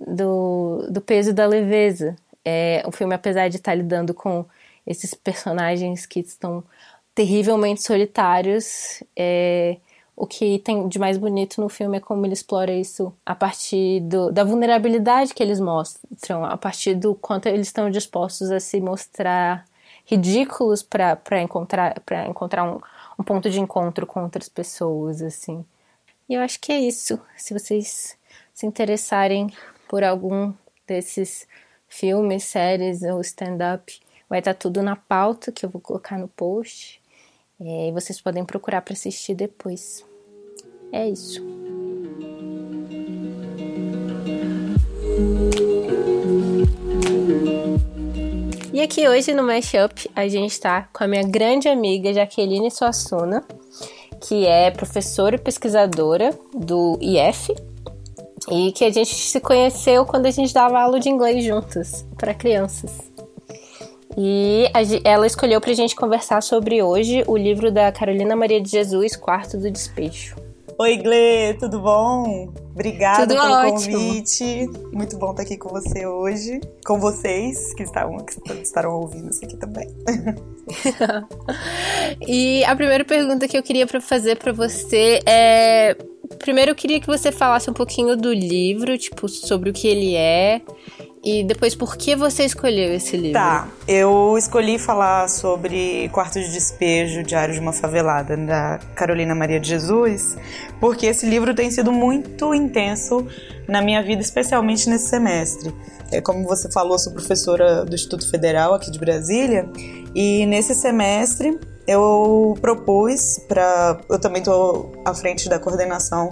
do, 0.00 0.88
do 0.90 1.00
peso 1.02 1.32
da 1.32 1.46
leveza. 1.46 2.16
É, 2.44 2.82
o 2.86 2.92
filme, 2.92 3.14
apesar 3.14 3.48
de 3.48 3.56
estar 3.56 3.74
lidando 3.74 4.14
com 4.14 4.46
esses 4.86 5.12
personagens 5.14 6.06
que 6.06 6.20
estão 6.20 6.64
terrivelmente 7.14 7.82
solitários, 7.82 9.02
é, 9.16 9.78
o 10.16 10.26
que 10.26 10.58
tem 10.60 10.88
de 10.88 10.98
mais 10.98 11.18
bonito 11.18 11.60
no 11.60 11.68
filme 11.68 11.98
é 11.98 12.00
como 12.00 12.24
ele 12.24 12.32
explora 12.32 12.72
isso 12.72 13.12
a 13.24 13.34
partir 13.34 14.00
do, 14.00 14.32
da 14.32 14.42
vulnerabilidade 14.42 15.34
que 15.34 15.42
eles 15.42 15.60
mostram, 15.60 16.42
a 16.42 16.56
partir 16.56 16.94
do 16.94 17.14
quanto 17.14 17.46
eles 17.46 17.66
estão 17.66 17.90
dispostos 17.90 18.50
a 18.50 18.58
se 18.58 18.80
mostrar 18.80 19.66
ridículos 20.06 20.82
para 20.82 21.42
encontrar, 21.42 22.00
pra 22.00 22.26
encontrar 22.26 22.64
um, 22.64 22.80
um 23.18 23.22
ponto 23.22 23.50
de 23.50 23.60
encontro 23.60 24.06
com 24.06 24.22
outras 24.22 24.48
pessoas, 24.48 25.20
assim. 25.20 25.64
E 26.28 26.34
eu 26.34 26.40
acho 26.40 26.58
que 26.60 26.72
é 26.72 26.80
isso. 26.80 27.20
Se 27.36 27.52
vocês 27.52 28.16
se 28.54 28.66
interessarem 28.66 29.52
por 29.86 30.02
algum 30.02 30.52
desses 30.86 31.46
filmes, 31.88 32.44
séries 32.44 33.02
ou 33.02 33.20
stand-up, 33.20 34.00
vai 34.28 34.38
estar 34.38 34.54
tudo 34.54 34.82
na 34.82 34.96
pauta 34.96 35.52
que 35.52 35.64
eu 35.64 35.70
vou 35.70 35.80
colocar 35.80 36.18
no 36.18 36.28
post. 36.28 37.02
É, 37.60 37.88
e 37.88 37.92
vocês 37.92 38.20
podem 38.20 38.44
procurar 38.44 38.82
para 38.82 38.92
assistir 38.92 39.34
depois. 39.34 40.04
É 40.92 41.08
isso. 41.08 41.42
E 48.72 48.82
aqui 48.82 49.08
hoje 49.08 49.32
no 49.32 49.42
Mashup 49.42 50.10
a 50.14 50.28
gente 50.28 50.50
está 50.50 50.82
com 50.92 51.02
a 51.02 51.08
minha 51.08 51.22
grande 51.22 51.66
amiga 51.66 52.12
Jaqueline 52.12 52.70
Suassuna, 52.70 53.42
que 54.20 54.46
é 54.46 54.70
professora 54.70 55.36
e 55.36 55.38
pesquisadora 55.38 56.38
do 56.54 56.98
IF, 57.00 57.54
e 58.50 58.72
que 58.72 58.84
a 58.84 58.90
gente 58.90 59.14
se 59.14 59.40
conheceu 59.40 60.04
quando 60.04 60.26
a 60.26 60.30
gente 60.30 60.52
dava 60.52 60.78
aula 60.78 61.00
de 61.00 61.08
inglês 61.08 61.42
juntos 61.42 62.04
para 62.18 62.34
crianças. 62.34 63.15
E 64.16 64.66
a, 64.72 64.80
ela 65.08 65.26
escolheu 65.26 65.60
para 65.60 65.70
a 65.70 65.74
gente 65.74 65.94
conversar 65.94 66.42
sobre 66.42 66.82
hoje 66.82 67.22
o 67.26 67.36
livro 67.36 67.70
da 67.70 67.92
Carolina 67.92 68.34
Maria 68.34 68.60
de 68.60 68.70
Jesus, 68.70 69.14
Quarto 69.14 69.58
do 69.58 69.70
Despejo. 69.70 70.36
Oi, 70.78 70.96
Gle, 70.98 71.54
tudo 71.58 71.80
bom? 71.80 72.52
Obrigada 72.72 73.26
tudo 73.26 73.40
pelo 73.40 73.54
ótimo. 73.54 73.96
convite. 73.96 74.70
Muito 74.92 75.16
bom 75.16 75.30
estar 75.30 75.42
aqui 75.42 75.56
com 75.56 75.70
você 75.70 76.06
hoje, 76.06 76.60
com 76.84 77.00
vocês 77.00 77.72
que 77.74 77.82
estavam 77.82 78.18
que 78.18 78.52
estarão 78.62 79.00
ouvindo 79.00 79.30
isso 79.30 79.42
aqui 79.42 79.56
também. 79.56 79.88
e 82.26 82.62
a 82.64 82.76
primeira 82.76 83.04
pergunta 83.06 83.48
que 83.48 83.56
eu 83.56 83.62
queria 83.62 83.86
fazer 83.86 84.36
para 84.36 84.52
você 84.52 85.22
é 85.24 85.96
primeiro 86.38 86.72
eu 86.72 86.74
queria 86.74 87.00
que 87.00 87.06
você 87.06 87.32
falasse 87.32 87.70
um 87.70 87.74
pouquinho 87.74 88.16
do 88.16 88.32
livro, 88.32 88.98
tipo, 88.98 89.28
sobre 89.28 89.70
o 89.70 89.72
que 89.72 89.88
ele 89.88 90.14
é. 90.14 90.60
E 91.26 91.42
depois, 91.42 91.74
por 91.74 91.96
que 91.96 92.14
você 92.14 92.44
escolheu 92.44 92.94
esse 92.94 93.16
livro? 93.16 93.32
Tá, 93.32 93.66
eu 93.88 94.38
escolhi 94.38 94.78
falar 94.78 95.28
sobre 95.28 96.08
Quarto 96.10 96.38
de 96.38 96.52
Despejo, 96.52 97.24
Diário 97.24 97.52
de 97.52 97.58
uma 97.58 97.72
Favelada, 97.72 98.36
da 98.36 98.78
Carolina 98.94 99.34
Maria 99.34 99.58
de 99.58 99.68
Jesus, 99.70 100.36
porque 100.78 101.06
esse 101.06 101.26
livro 101.26 101.52
tem 101.52 101.68
sido 101.68 101.90
muito 101.90 102.54
intenso 102.54 103.26
na 103.66 103.82
minha 103.82 104.04
vida, 104.04 104.22
especialmente 104.22 104.88
nesse 104.88 105.08
semestre. 105.08 105.74
É, 106.12 106.20
como 106.20 106.44
você 106.44 106.70
falou, 106.70 106.96
sou 106.96 107.12
professora 107.12 107.84
do 107.84 107.92
Instituto 107.92 108.30
Federal 108.30 108.72
aqui 108.72 108.88
de 108.88 108.98
Brasília, 109.00 109.68
e 110.14 110.46
nesse 110.46 110.76
semestre 110.76 111.58
eu 111.88 112.56
propus 112.60 113.40
para. 113.48 113.98
Eu 114.08 114.20
também 114.20 114.42
estou 114.42 114.92
à 115.04 115.12
frente 115.12 115.48
da 115.48 115.58
coordenação 115.58 116.28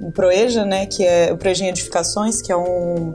do 0.00 0.10
Proeja, 0.10 0.64
né, 0.64 0.86
que 0.86 1.04
é 1.04 1.30
o 1.30 1.36
Proeja 1.36 1.64
em 1.64 1.68
Edificações, 1.68 2.40
que 2.40 2.50
é 2.50 2.56
um, 2.56 3.12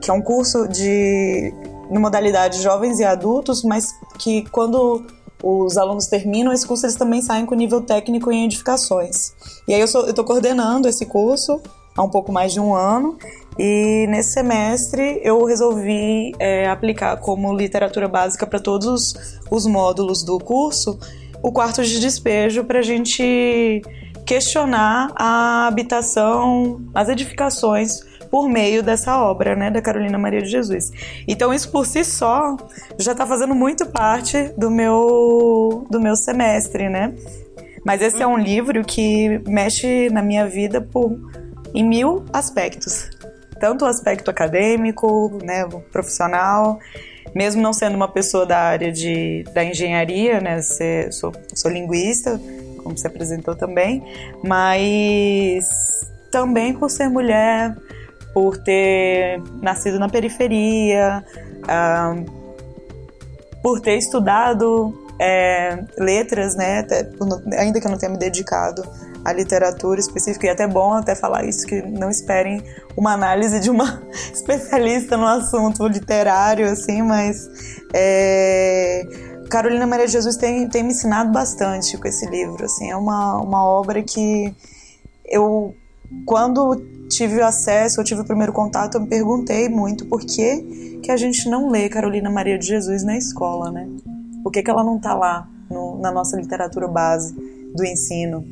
que 0.00 0.10
é 0.10 0.14
um 0.14 0.22
curso 0.22 0.68
de 0.68 1.52
na 1.90 2.00
modalidade 2.00 2.60
jovens 2.62 2.98
e 2.98 3.04
adultos, 3.04 3.62
mas 3.62 3.94
que 4.18 4.44
quando 4.50 5.04
os 5.42 5.76
alunos 5.76 6.06
terminam 6.06 6.52
esse 6.52 6.66
curso, 6.66 6.86
eles 6.86 6.96
também 6.96 7.22
saem 7.22 7.46
com 7.46 7.54
nível 7.54 7.80
técnico 7.80 8.32
em 8.32 8.44
edificações. 8.44 9.32
E 9.68 9.74
aí 9.74 9.80
eu 9.80 9.86
estou 9.86 10.24
coordenando 10.24 10.88
esse 10.88 11.06
curso 11.06 11.60
há 11.96 12.02
um 12.02 12.10
pouco 12.10 12.32
mais 12.32 12.52
de 12.52 12.60
um 12.60 12.74
ano. 12.74 13.16
E 13.58 14.06
nesse 14.08 14.32
semestre 14.32 15.20
eu 15.22 15.44
resolvi 15.44 16.32
é, 16.38 16.68
aplicar 16.68 17.16
como 17.18 17.54
literatura 17.56 18.08
básica 18.08 18.46
para 18.46 18.58
todos 18.58 19.14
os 19.50 19.66
módulos 19.66 20.22
do 20.22 20.38
curso 20.38 20.98
o 21.42 21.52
quarto 21.52 21.82
de 21.82 22.00
despejo 22.00 22.64
para 22.64 22.80
a 22.80 22.82
gente 22.82 23.80
questionar 24.26 25.12
a 25.14 25.68
habitação, 25.68 26.80
as 26.92 27.08
edificações 27.08 28.00
por 28.30 28.48
meio 28.48 28.82
dessa 28.82 29.18
obra, 29.18 29.54
né, 29.54 29.70
da 29.70 29.80
Carolina 29.80 30.18
Maria 30.18 30.42
de 30.42 30.48
Jesus. 30.48 30.90
Então 31.26 31.52
isso 31.52 31.70
por 31.70 31.86
si 31.86 32.04
só 32.04 32.56
já 32.98 33.12
está 33.12 33.26
fazendo 33.26 33.54
muito 33.54 33.86
parte 33.86 34.52
do 34.56 34.70
meu 34.70 35.86
do 35.90 36.00
meu 36.00 36.16
semestre, 36.16 36.88
né? 36.88 37.14
Mas 37.84 38.02
esse 38.02 38.22
é 38.22 38.26
um 38.26 38.36
livro 38.36 38.84
que 38.84 39.40
mexe 39.46 40.10
na 40.10 40.20
minha 40.20 40.46
vida 40.46 40.80
por 40.80 41.16
em 41.74 41.84
mil 41.84 42.24
aspectos. 42.32 43.10
Tanto 43.60 43.84
o 43.84 43.88
aspecto 43.88 44.30
acadêmico, 44.30 45.38
né, 45.42 45.66
profissional, 45.92 46.78
mesmo 47.34 47.62
não 47.62 47.72
sendo 47.72 47.94
uma 47.94 48.08
pessoa 48.08 48.44
da 48.44 48.58
área 48.58 48.90
de, 48.90 49.44
da 49.54 49.64
engenharia, 49.64 50.40
né, 50.40 50.60
sou, 51.10 51.32
sou 51.54 51.70
linguista, 51.70 52.40
como 52.82 52.96
se 52.96 53.06
apresentou 53.06 53.54
também, 53.54 54.02
mas 54.44 55.66
também 56.30 56.72
por 56.72 56.90
ser 56.90 57.08
mulher, 57.08 57.76
por 58.36 58.58
ter 58.58 59.42
nascido 59.62 59.98
na 59.98 60.10
periferia, 60.10 61.24
por 63.62 63.80
ter 63.80 63.96
estudado 63.96 64.92
é, 65.18 65.82
letras, 65.96 66.54
né, 66.54 66.80
até, 66.80 67.08
ainda 67.58 67.80
que 67.80 67.86
eu 67.86 67.90
não 67.90 67.96
tenha 67.96 68.12
me 68.12 68.18
dedicado 68.18 68.86
a 69.24 69.32
literatura 69.32 69.98
específica, 69.98 70.44
e 70.44 70.50
é 70.50 70.52
até 70.52 70.66
bom 70.66 70.92
até 70.92 71.14
falar 71.14 71.46
isso, 71.46 71.66
que 71.66 71.80
não 71.80 72.10
esperem 72.10 72.62
uma 72.94 73.14
análise 73.14 73.58
de 73.58 73.70
uma 73.70 74.02
especialista 74.12 75.16
no 75.16 75.26
assunto 75.26 75.86
literário, 75.86 76.70
assim, 76.70 77.00
mas 77.00 77.48
é, 77.94 79.02
Carolina 79.48 79.86
Maria 79.86 80.08
Jesus 80.08 80.36
tem, 80.36 80.68
tem 80.68 80.82
me 80.82 80.90
ensinado 80.90 81.32
bastante 81.32 81.96
com 81.96 82.06
esse 82.06 82.26
livro, 82.26 82.66
assim, 82.66 82.90
é 82.90 82.96
uma, 82.96 83.40
uma 83.40 83.64
obra 83.64 84.02
que 84.02 84.54
eu, 85.24 85.74
quando 86.26 86.95
tive 87.08 87.40
acesso, 87.40 88.00
eu 88.00 88.04
tive 88.04 88.20
o 88.20 88.24
primeiro 88.24 88.52
contato, 88.52 88.96
eu 88.96 89.00
me 89.00 89.08
perguntei 89.08 89.68
muito 89.68 90.06
por 90.06 90.20
que, 90.20 91.00
que 91.02 91.10
a 91.10 91.16
gente 91.16 91.48
não 91.48 91.68
lê 91.68 91.88
Carolina 91.88 92.30
Maria 92.30 92.58
de 92.58 92.66
Jesus 92.66 93.02
na 93.04 93.16
escola, 93.16 93.70
né? 93.70 93.88
Por 94.42 94.52
que, 94.52 94.62
que 94.62 94.70
ela 94.70 94.84
não 94.84 94.96
está 94.96 95.14
lá 95.14 95.48
no, 95.70 95.98
na 96.00 96.10
nossa 96.10 96.36
literatura 96.36 96.88
base 96.88 97.34
do 97.74 97.84
ensino? 97.84 98.44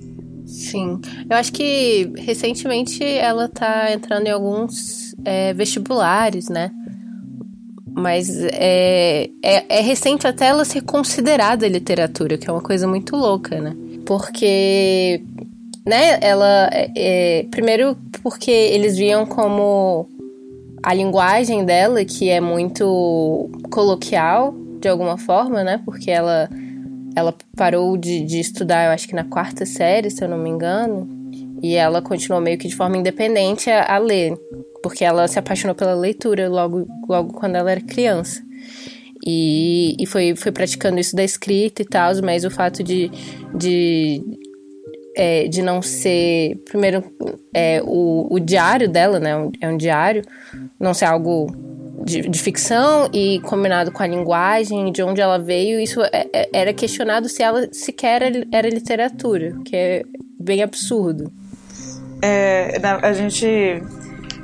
Sim. 0.46 1.00
Eu 1.28 1.36
acho 1.36 1.52
que 1.52 2.12
recentemente 2.18 3.02
ela 3.02 3.48
tá 3.48 3.92
entrando 3.92 4.26
em 4.26 4.30
alguns 4.30 5.14
é, 5.24 5.54
vestibulares, 5.54 6.48
né? 6.48 6.70
Mas 7.96 8.28
é, 8.52 9.30
é, 9.42 9.78
é, 9.78 9.80
recente 9.80 10.26
até 10.26 10.46
ela 10.46 10.64
ser 10.64 10.82
considerada 10.82 11.66
literatura, 11.68 12.36
que 12.36 12.48
é 12.48 12.52
uma 12.52 12.60
coisa 12.60 12.88
muito 12.88 13.16
louca, 13.16 13.60
né? 13.60 13.74
Porque, 14.04 15.22
né, 15.86 16.18
ela. 16.20 16.68
É, 16.72 16.92
é 16.96 17.42
primeiro, 17.44 17.96
porque 18.24 18.50
eles 18.50 18.96
viam 18.96 19.26
como 19.26 20.08
a 20.82 20.94
linguagem 20.94 21.62
dela, 21.62 22.02
que 22.06 22.30
é 22.30 22.40
muito 22.40 23.50
coloquial, 23.70 24.54
de 24.80 24.88
alguma 24.88 25.18
forma, 25.18 25.62
né? 25.62 25.82
Porque 25.84 26.10
ela 26.10 26.48
ela 27.14 27.32
parou 27.54 27.96
de, 27.96 28.24
de 28.24 28.40
estudar, 28.40 28.86
eu 28.86 28.90
acho 28.90 29.06
que 29.06 29.14
na 29.14 29.22
quarta 29.22 29.64
série, 29.64 30.10
se 30.10 30.24
eu 30.24 30.28
não 30.28 30.38
me 30.38 30.50
engano, 30.50 31.06
e 31.62 31.74
ela 31.76 32.02
continuou 32.02 32.42
meio 32.42 32.58
que 32.58 32.66
de 32.66 32.74
forma 32.74 32.96
independente 32.96 33.70
a, 33.70 33.94
a 33.94 33.98
ler, 33.98 34.34
porque 34.82 35.04
ela 35.04 35.28
se 35.28 35.38
apaixonou 35.38 35.76
pela 35.76 35.94
leitura 35.94 36.48
logo, 36.48 36.88
logo 37.08 37.34
quando 37.34 37.54
ela 37.54 37.70
era 37.70 37.80
criança. 37.80 38.42
E, 39.24 39.94
e 39.98 40.06
foi, 40.06 40.34
foi 40.34 40.50
praticando 40.50 40.98
isso 40.98 41.14
da 41.14 41.22
escrita 41.22 41.82
e 41.82 41.84
tal, 41.84 42.10
mas 42.22 42.44
o 42.44 42.50
fato 42.50 42.82
de, 42.82 43.10
de, 43.54 44.22
é, 45.16 45.46
de 45.48 45.62
não 45.62 45.80
ser. 45.80 46.56
Primeiro, 46.64 47.04
é, 47.52 47.80
o, 47.84 48.28
o 48.30 48.40
diário 48.40 48.88
dela, 48.88 49.20
né? 49.20 49.30
É 49.60 49.68
um 49.68 49.76
diário, 49.76 50.22
não 50.78 50.92
ser 50.92 51.06
algo 51.06 51.46
de, 52.04 52.22
de, 52.22 52.38
ficção 52.38 53.08
e 53.12 53.40
combinado 53.40 53.90
com 53.90 54.02
a 54.02 54.06
linguagem, 54.06 54.92
de 54.92 55.02
onde 55.02 55.20
ela 55.20 55.38
veio, 55.38 55.80
isso 55.80 56.02
é, 56.02 56.26
é, 56.32 56.48
era 56.52 56.74
questionado 56.74 57.28
se 57.28 57.42
ela 57.42 57.68
sequer 57.72 58.22
era, 58.22 58.46
era 58.52 58.68
literatura, 58.68 59.56
que 59.64 59.74
é 59.74 60.02
bem 60.38 60.62
absurdo. 60.62 61.32
É, 62.22 62.78
a 63.02 63.12
gente. 63.12 63.46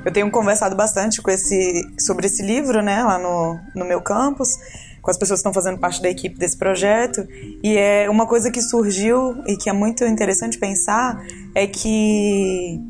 Eu 0.04 0.12
tenho 0.12 0.30
conversado 0.30 0.74
bastante 0.74 1.20
com 1.20 1.30
esse, 1.30 1.82
sobre 1.98 2.26
esse 2.26 2.42
livro, 2.42 2.82
né, 2.82 3.02
lá 3.02 3.18
no, 3.18 3.58
no 3.76 3.84
meu 3.84 4.00
campus, 4.00 4.48
com 5.00 5.10
as 5.10 5.18
pessoas 5.18 5.38
que 5.38 5.48
estão 5.48 5.54
fazendo 5.54 5.78
parte 5.78 6.02
da 6.02 6.08
equipe 6.08 6.38
desse 6.38 6.56
projeto. 6.56 7.26
E 7.62 7.76
é 7.76 8.08
uma 8.08 8.26
coisa 8.26 8.50
que 8.50 8.60
surgiu 8.60 9.42
e 9.46 9.56
que 9.56 9.68
é 9.70 9.72
muito 9.72 10.04
interessante 10.04 10.58
pensar 10.58 11.24
é 11.54 11.66
que 11.66 12.80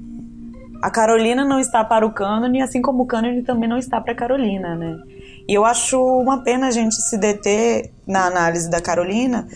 a 0.82 0.90
Carolina 0.90 1.44
não 1.44 1.60
está 1.60 1.84
para 1.84 2.06
o 2.06 2.12
cânone, 2.12 2.62
assim 2.62 2.80
como 2.80 3.02
o 3.02 3.06
cânone 3.06 3.42
também 3.42 3.68
não 3.68 3.78
está 3.78 4.00
para 4.00 4.12
a 4.12 4.16
Carolina, 4.16 4.74
né? 4.74 4.98
E 5.48 5.54
eu 5.54 5.64
acho 5.64 6.00
uma 6.00 6.42
pena 6.42 6.68
a 6.68 6.70
gente 6.70 6.94
se 6.94 7.18
deter 7.18 7.90
na 8.06 8.26
análise 8.26 8.70
da 8.70 8.80
Carolina 8.80 9.46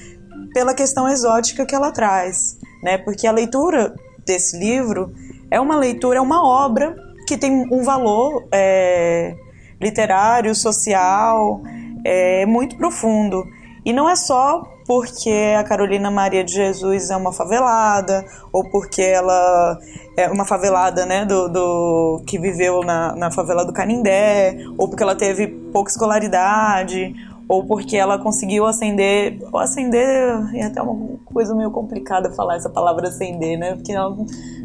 pela 0.53 0.75
questão 0.75 1.09
exótica 1.09 1.65
que 1.65 1.75
ela 1.75 1.91
traz, 1.91 2.59
né? 2.83 2.99
Porque 2.99 3.27
a 3.27 3.33
leitura 3.33 3.95
desse 4.25 4.59
livro 4.59 5.13
é 5.51 5.61
uma 5.61 5.77
leitura, 5.77 6.19
é 6.19 6.21
uma 6.21 6.47
obra 6.47 6.95
que 7.27 7.37
tem 7.39 7.67
um 7.73 7.83
valor 7.83 8.47
é, 8.53 9.35
literário, 9.81 10.55
social, 10.55 11.63
é, 12.05 12.47
muito 12.47 12.77
profundo. 12.77 13.47
E 13.85 13.93
não 13.93 14.09
é 14.09 14.17
só 14.17 14.63
porque 14.87 15.55
a 15.59 15.65
Carolina 15.65 16.11
Maria 16.11 16.45
de 16.45 16.53
Jesus 16.53 17.11
é 17.11 17.17
uma 17.17 17.33
favelada, 17.33 18.25
ou 18.53 18.69
porque 18.71 19.03
ela 19.03 19.79
é 20.17 20.29
uma 20.29 20.45
favelada, 20.45 21.07
né, 21.07 21.25
do, 21.25 21.49
do 21.49 22.23
que 22.27 22.39
viveu 22.39 22.81
na, 22.83 23.15
na 23.17 23.31
favela 23.31 23.65
do 23.65 23.73
Canindé, 23.73 24.57
ou 24.79 24.89
porque 24.89 25.03
ela 25.03 25.17
teve 25.17 25.49
pouca 25.49 25.91
escolaridade, 25.91 27.15
ou 27.49 27.65
porque 27.65 27.97
ela 27.97 28.19
conseguiu 28.19 28.65
acender, 28.65 29.39
acender 29.55 30.07
é 30.55 30.65
até 30.65 30.81
uma 30.81 31.19
coisa 31.25 31.55
meio 31.55 31.71
complicada 31.71 32.33
falar 32.33 32.57
essa 32.57 32.71
palavra 32.71 33.09
acender, 33.09 33.59
né? 33.59 33.75
Porque 33.75 33.93
ela, 33.93 34.17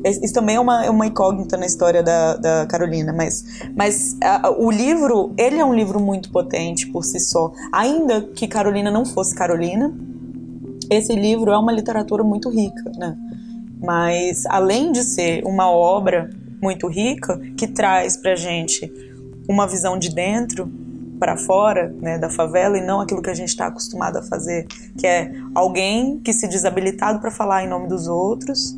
isso 0.05 0.33
também 0.33 0.55
é 0.55 0.59
uma, 0.59 0.85
é 0.85 0.89
uma 0.89 1.05
incógnita 1.05 1.57
na 1.57 1.65
história 1.65 2.01
da, 2.01 2.37
da 2.37 2.65
Carolina, 2.67 3.11
mas, 3.11 3.43
mas 3.75 4.17
a, 4.23 4.49
o 4.51 4.71
livro, 4.71 5.33
ele 5.37 5.59
é 5.59 5.65
um 5.65 5.73
livro 5.73 5.99
muito 5.99 6.31
potente 6.31 6.87
por 6.87 7.03
si 7.03 7.19
só. 7.19 7.51
Ainda 7.71 8.21
que 8.21 8.47
Carolina 8.47 8.89
não 8.89 9.05
fosse 9.05 9.35
Carolina, 9.35 9.93
esse 10.89 11.13
livro 11.13 11.51
é 11.51 11.57
uma 11.57 11.71
literatura 11.71 12.23
muito 12.23 12.49
rica, 12.49 12.91
né? 12.97 13.15
Mas 13.81 14.45
além 14.45 14.91
de 14.91 15.03
ser 15.03 15.43
uma 15.45 15.69
obra 15.69 16.29
muito 16.61 16.87
rica, 16.87 17.39
que 17.57 17.67
traz 17.67 18.17
pra 18.17 18.35
gente 18.35 18.91
uma 19.47 19.65
visão 19.67 19.97
de 19.97 20.13
dentro 20.13 20.71
para 21.19 21.35
fora 21.35 21.93
né, 22.01 22.17
da 22.17 22.29
favela 22.29 22.77
e 22.77 22.81
não 22.81 23.01
aquilo 23.01 23.21
que 23.21 23.29
a 23.29 23.33
gente 23.33 23.49
está 23.49 23.67
acostumado 23.67 24.17
a 24.17 24.23
fazer, 24.23 24.65
que 24.97 25.05
é 25.05 25.31
alguém 25.53 26.19
que 26.19 26.31
se 26.31 26.47
desabilitado 26.47 27.19
para 27.19 27.29
falar 27.29 27.63
em 27.63 27.67
nome 27.67 27.87
dos 27.87 28.07
outros, 28.07 28.75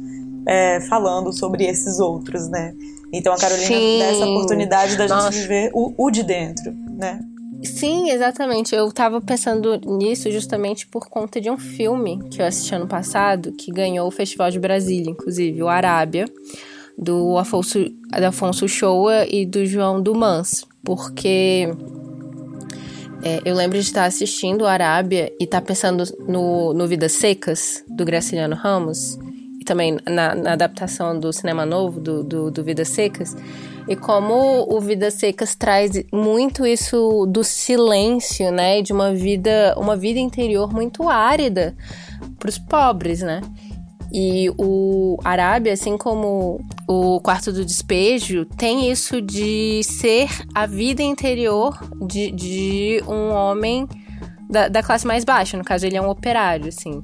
é, 0.48 0.82
falando 0.82 1.32
sobre 1.32 1.66
esses 1.66 2.00
outros, 2.00 2.50
né? 2.50 2.74
Então 3.14 3.34
a 3.34 3.38
Carolina 3.38 3.68
Sim. 3.68 4.00
dá 4.00 4.06
essa 4.06 4.26
oportunidade 4.26 4.98
da 4.98 5.08
Nossa. 5.08 5.32
gente 5.32 5.42
viver 5.42 5.72
o, 5.74 5.94
o 5.98 6.10
de 6.10 6.24
dentro, 6.24 6.74
né? 6.98 7.20
Sim, 7.64 8.10
exatamente. 8.10 8.74
Eu 8.74 8.92
tava 8.92 9.22
pensando 9.22 9.80
nisso 9.86 10.32
justamente 10.32 10.88
por 10.88 11.08
conta 11.08 11.40
de 11.40 11.50
um 11.50 11.58
filme 11.58 12.20
que 12.30 12.42
eu 12.42 12.46
assisti 12.46 12.74
ano 12.74 12.88
passado, 12.88 13.52
que 13.52 13.72
ganhou 13.72 14.08
o 14.08 14.12
Festival 14.12 14.50
de 14.50 14.60
Brasília, 14.60 15.12
inclusive, 15.12 15.62
o 15.62 15.68
Arábia, 15.68 16.26
do 16.98 17.38
Afonso, 17.38 17.78
do 17.80 18.26
Afonso 18.26 18.68
Shoa 18.68 19.28
e 19.30 19.46
do 19.46 19.64
João 19.66 20.02
Dumans. 20.02 20.66
Porque 20.84 21.70
é, 23.24 23.42
eu 23.46 23.56
lembro 23.56 23.78
de 23.78 23.84
estar 23.84 24.06
assistindo 24.06 24.66
Arábia 24.66 25.32
e 25.40 25.44
estar 25.44 25.62
pensando 25.62 26.04
no, 26.28 26.74
no 26.74 26.88
Vidas 26.88 27.14
Secas, 27.14 27.84
do 27.88 28.04
Graciliano 28.04 28.56
Ramos, 28.56 29.18
e 29.60 29.64
também 29.64 29.98
na, 30.10 30.34
na 30.34 30.54
adaptação 30.54 31.20
do 31.20 31.32
Cinema 31.32 31.66
Novo, 31.66 32.00
do, 32.00 32.24
do, 32.24 32.52
do 32.52 32.64
Vidas 32.64 32.90
Secas, 32.90 33.36
e 33.88 33.96
como 33.96 34.66
o 34.70 34.80
Vidas 34.80 35.16
Secas 35.16 35.56
traz 35.56 35.92
muito 36.12 36.66
isso 36.66 37.26
do 37.28 37.44
silêncio, 37.44 38.52
né? 38.52 38.82
De 38.82 38.94
uma 38.94 39.14
vida, 39.14 39.76
uma 39.78 39.96
vida 39.96 40.20
interior 40.20 40.72
muito 40.74 41.10
árida 41.10 41.76
para 42.40 42.50
os 42.50 42.58
pobres, 42.58 43.22
né? 43.22 43.42
E 44.14 44.50
o 44.58 45.18
Arábia, 45.24 45.74
assim 45.74 45.98
como 45.98 46.60
o 46.88 47.20
Quarto 47.22 47.54
do 47.54 47.64
Despejo, 47.64 48.46
tem 48.46 48.92
isso 48.92 49.22
de 49.22 49.82
ser 49.84 50.30
a 50.54 50.66
vida 50.66 51.02
interior 51.02 51.80
de, 52.06 52.32
de 52.32 53.04
um 53.08 53.32
homem 53.32 53.88
da, 54.50 54.68
da 54.68 54.84
classe 54.84 55.08
mais 55.08 55.24
baixa. 55.24 55.58
No 55.58 55.64
caso, 55.64 55.86
ele 55.86 55.96
é 55.96 56.02
um 56.02 56.10
operário, 56.10 56.68
assim. 56.68 57.02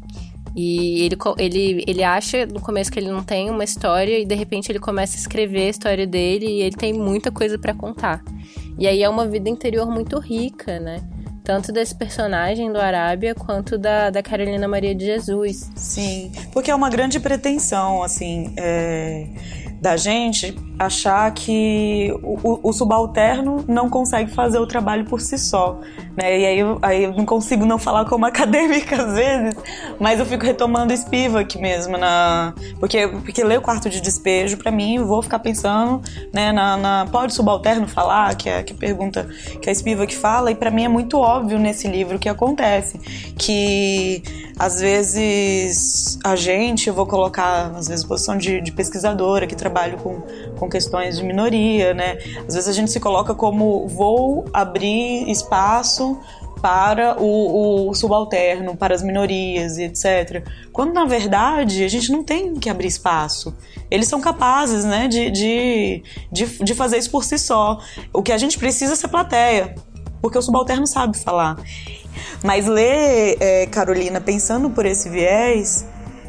E 0.53 1.01
ele, 1.03 1.15
ele, 1.37 1.83
ele 1.87 2.03
acha 2.03 2.45
no 2.47 2.59
começo 2.59 2.91
que 2.91 2.99
ele 2.99 3.11
não 3.11 3.23
tem 3.23 3.49
uma 3.49 3.63
história 3.63 4.17
e 4.17 4.25
de 4.25 4.33
repente 4.33 4.71
ele 4.71 4.79
começa 4.79 5.15
a 5.15 5.19
escrever 5.19 5.67
a 5.67 5.69
história 5.69 6.07
dele 6.07 6.47
e 6.47 6.61
ele 6.63 6.75
tem 6.75 6.93
muita 6.93 7.31
coisa 7.31 7.59
para 7.59 7.75
contar. 7.75 8.23
E 8.77 8.87
aí 8.87 9.03
é 9.03 9.07
uma 9.07 9.27
vida 9.27 9.49
interior 9.49 9.85
muito 9.85 10.19
rica, 10.19 10.79
né? 10.79 10.97
Tanto 11.48 11.72
desse 11.72 11.96
personagem 11.96 12.74
do 12.74 12.77
Arábia 12.77 13.34
quanto 13.34 13.77
da, 13.77 14.10
da 14.10 14.22
Carolina 14.22 14.68
Maria 14.68 14.94
de 14.94 15.06
Jesus. 15.06 15.72
Sim, 15.77 16.30
porque 16.51 16.70
é 16.70 16.75
uma 16.75 16.89
grande 16.89 17.22
pretensão, 17.22 18.04
assim, 18.04 18.54
é, 18.58 19.30
da 19.80 19.96
gente 19.96 20.54
achar 20.79 21.31
que 21.31 22.13
o, 22.22 22.69
o, 22.69 22.74
subalterno 22.74 23.63
não 23.67 23.89
consegue 23.89 24.31
fazer 24.31 24.60
o 24.60 24.67
trabalho 24.67 25.05
por 25.05 25.19
si 25.19 25.38
só, 25.38 25.79
né? 26.15 26.39
E 26.39 26.46
aí, 26.46 26.60
aí 26.81 27.03
eu 27.05 27.13
não 27.13 27.25
consigo 27.25 27.65
não 27.65 27.79
falar 27.79 28.05
como 28.05 28.25
acadêmica 28.27 29.01
às 29.01 29.13
vezes, 29.13 29.55
mas 30.00 30.19
eu 30.19 30.25
fico 30.25 30.46
retomando 30.46 30.96
Spivak 30.96 31.57
mesmo, 31.59 31.98
na, 31.98 32.53
porque, 32.79 33.07
porque 33.07 33.44
ler 33.44 33.57
o 33.57 33.61
quarto 33.61 33.90
de 33.90 34.00
despejo, 34.00 34.57
para 34.57 34.72
mim, 34.72 34.98
eu 34.98 35.05
vou 35.05 35.22
ficar 35.22 35.40
pensando, 35.40 36.01
né, 36.31 36.51
na, 36.51 36.77
na 36.77 37.07
pode 37.11 37.33
subalterno 37.33 37.87
falar, 37.87 38.35
que 38.35 38.50
é 38.50 38.61
que 38.61 38.74
pergunta 38.74 39.27
que 39.61 39.70
a 39.70 39.74
Spivak 39.74 40.16
fala, 40.16 40.51
e 40.51 40.55
para 40.55 40.70
mim 40.70 40.83
é 40.83 40.90
muito 40.90 41.18
óbvio 41.18 41.57
nesse 41.57 41.87
livro 41.87 42.20
que 42.20 42.29
acontece, 42.29 43.00
que 43.35 44.22
às 44.59 44.79
vezes 44.79 46.18
a 46.24 46.35
gente, 46.35 46.87
eu 46.87 46.94
vou 46.94 47.05
colocar 47.05 47.72
às 47.75 47.87
vezes 47.87 48.03
posição 48.03 48.37
de, 48.37 48.59
de 48.59 48.72
pesquisadora 48.72 49.46
que 49.46 49.55
trabalho 49.55 49.98
com, 49.98 50.22
com 50.57 50.70
questões 50.70 51.17
de 51.17 51.24
minoria, 51.24 51.93
né? 51.93 52.17
Às 52.48 52.55
vezes 52.55 52.67
a 52.67 52.74
gente 52.74 52.91
se 52.91 53.00
coloca 53.00 53.33
como 53.33 53.87
vou 53.87 54.46
abrir 54.53 55.29
espaço 55.29 56.20
para 56.61 57.22
o, 57.22 57.89
o, 57.89 57.93
subalterno, 57.93 58.75
para 58.75 58.93
as 58.93 59.03
minorias 59.03 59.77
e 59.77 59.83
etc. 59.83 60.43
Quando 60.74 60.93
na 60.93 61.05
verdade 61.05 61.83
a 61.83 61.87
gente 61.87 62.11
não 62.11 62.24
tem 62.24 62.55
que 62.55 62.70
abrir 62.70 62.87
espaço. 62.87 63.55
Eles 63.89 64.07
são 64.07 64.20
capazes 64.20 64.83
né, 64.83 65.07
de, 65.07 65.29
de, 65.29 66.03
de, 66.31 66.46
de 66.46 66.75
fazer 66.75 66.98
isso 66.98 67.11
por 67.11 67.24
si 67.24 67.37
só. 67.37 67.79
O 68.11 68.22
que 68.22 68.31
a 68.31 68.37
gente 68.37 68.57
precisa 68.57 68.93
é 68.93 68.96
ser 68.96 69.07
plateia, 69.07 69.75
porque 70.22 70.37
o 70.37 70.41
subalterno 70.41 70.87
sabe 70.87 71.17
falar. 71.17 71.57
Mas 72.43 72.65
ler 72.65 73.37
é, 73.39 73.65
Carolina 73.67 74.20
pensando 74.20 74.70
por 74.70 74.85
esse 74.85 75.09
viés 75.09 75.85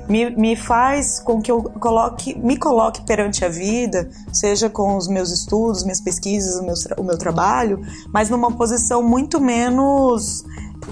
me, 0.09 0.31
me 0.31 0.57
faz 0.57 1.21
com 1.21 1.41
que 1.41 1.51
eu 1.51 1.63
coloque, 1.63 2.37
me 2.39 2.57
coloque 2.57 3.03
perante 3.03 3.45
a 3.45 3.49
vida, 3.49 4.09
seja 4.33 4.71
com 4.71 4.97
os 4.97 5.07
meus 5.07 5.31
estudos, 5.31 5.83
minhas 5.83 6.01
pesquisas, 6.01 6.61
o 6.61 6.65
meu, 6.65 6.75
o 6.99 7.03
meu 7.05 7.19
trabalho, 7.19 7.81
mas 8.13 8.31
numa 8.31 8.51
posição 8.53 9.03
muito 9.03 9.41
menos 9.41 10.45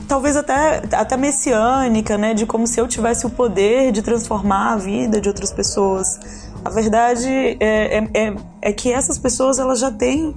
talvez 0.08 0.36
até, 0.36 0.82
até 0.92 1.16
messiânica, 1.16 2.18
né? 2.18 2.34
De 2.34 2.46
como 2.46 2.66
se 2.66 2.80
eu 2.80 2.86
tivesse 2.86 3.26
o 3.26 3.30
poder 3.30 3.92
de 3.92 4.02
transformar 4.02 4.72
a 4.72 4.76
vida 4.76 5.20
de 5.20 5.28
outras 5.28 5.52
pessoas. 5.52 6.18
A 6.64 6.70
verdade 6.70 7.28
é, 7.28 7.98
é, 7.98 8.10
é, 8.14 8.34
é 8.62 8.72
que 8.72 8.92
essas 8.92 9.18
pessoas 9.18 9.58
elas 9.58 9.78
já 9.78 9.90
têm 9.90 10.34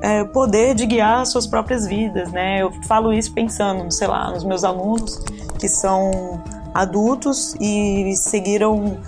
é, 0.00 0.24
poder 0.24 0.74
de 0.74 0.86
guiar 0.86 1.24
suas 1.26 1.46
próprias 1.46 1.86
vidas, 1.86 2.30
né? 2.32 2.62
Eu 2.62 2.72
falo 2.84 3.12
isso 3.12 3.32
pensando, 3.32 3.90
sei 3.92 4.06
lá, 4.06 4.30
nos 4.30 4.44
meus 4.44 4.64
alunos 4.64 5.22
que 5.58 5.68
são 5.68 6.42
adultos 6.80 7.54
e 7.60 8.14
seguiram 8.16 8.98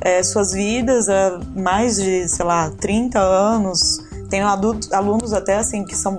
é, 0.00 0.22
suas 0.22 0.52
vidas 0.52 1.08
há 1.08 1.40
mais 1.54 1.96
de, 1.96 2.28
sei 2.28 2.44
lá, 2.44 2.70
30 2.70 3.18
anos. 3.18 4.02
Tenho 4.28 4.46
adultos, 4.46 4.92
alunos 4.92 5.32
até 5.32 5.56
assim 5.56 5.84
que 5.84 5.96
são 5.96 6.18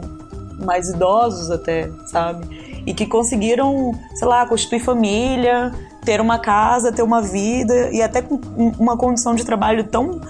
mais 0.59 0.89
idosos 0.89 1.51
até, 1.51 1.89
sabe? 2.05 2.81
E 2.85 2.93
que 2.93 3.05
conseguiram, 3.05 3.93
sei 4.15 4.27
lá, 4.27 4.45
constituir 4.45 4.79
família, 4.79 5.71
ter 6.05 6.21
uma 6.21 6.39
casa, 6.39 6.91
ter 6.91 7.01
uma 7.01 7.21
vida 7.21 7.89
e 7.91 8.01
até 8.01 8.21
com 8.21 8.39
uma 8.79 8.97
condição 8.97 9.35
de 9.35 9.43
trabalho 9.43 9.83
tão 9.85 10.21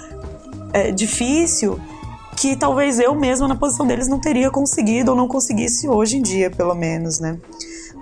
é, 0.72 0.92
difícil 0.92 1.80
que 2.36 2.56
talvez 2.56 3.00
eu 3.00 3.14
mesma 3.14 3.48
na 3.48 3.56
posição 3.56 3.86
deles 3.86 4.08
não 4.08 4.20
teria 4.20 4.50
conseguido 4.50 5.12
ou 5.12 5.18
não 5.18 5.28
conseguisse 5.28 5.88
hoje 5.88 6.18
em 6.18 6.22
dia, 6.22 6.50
pelo 6.50 6.74
menos, 6.74 7.20
né? 7.20 7.38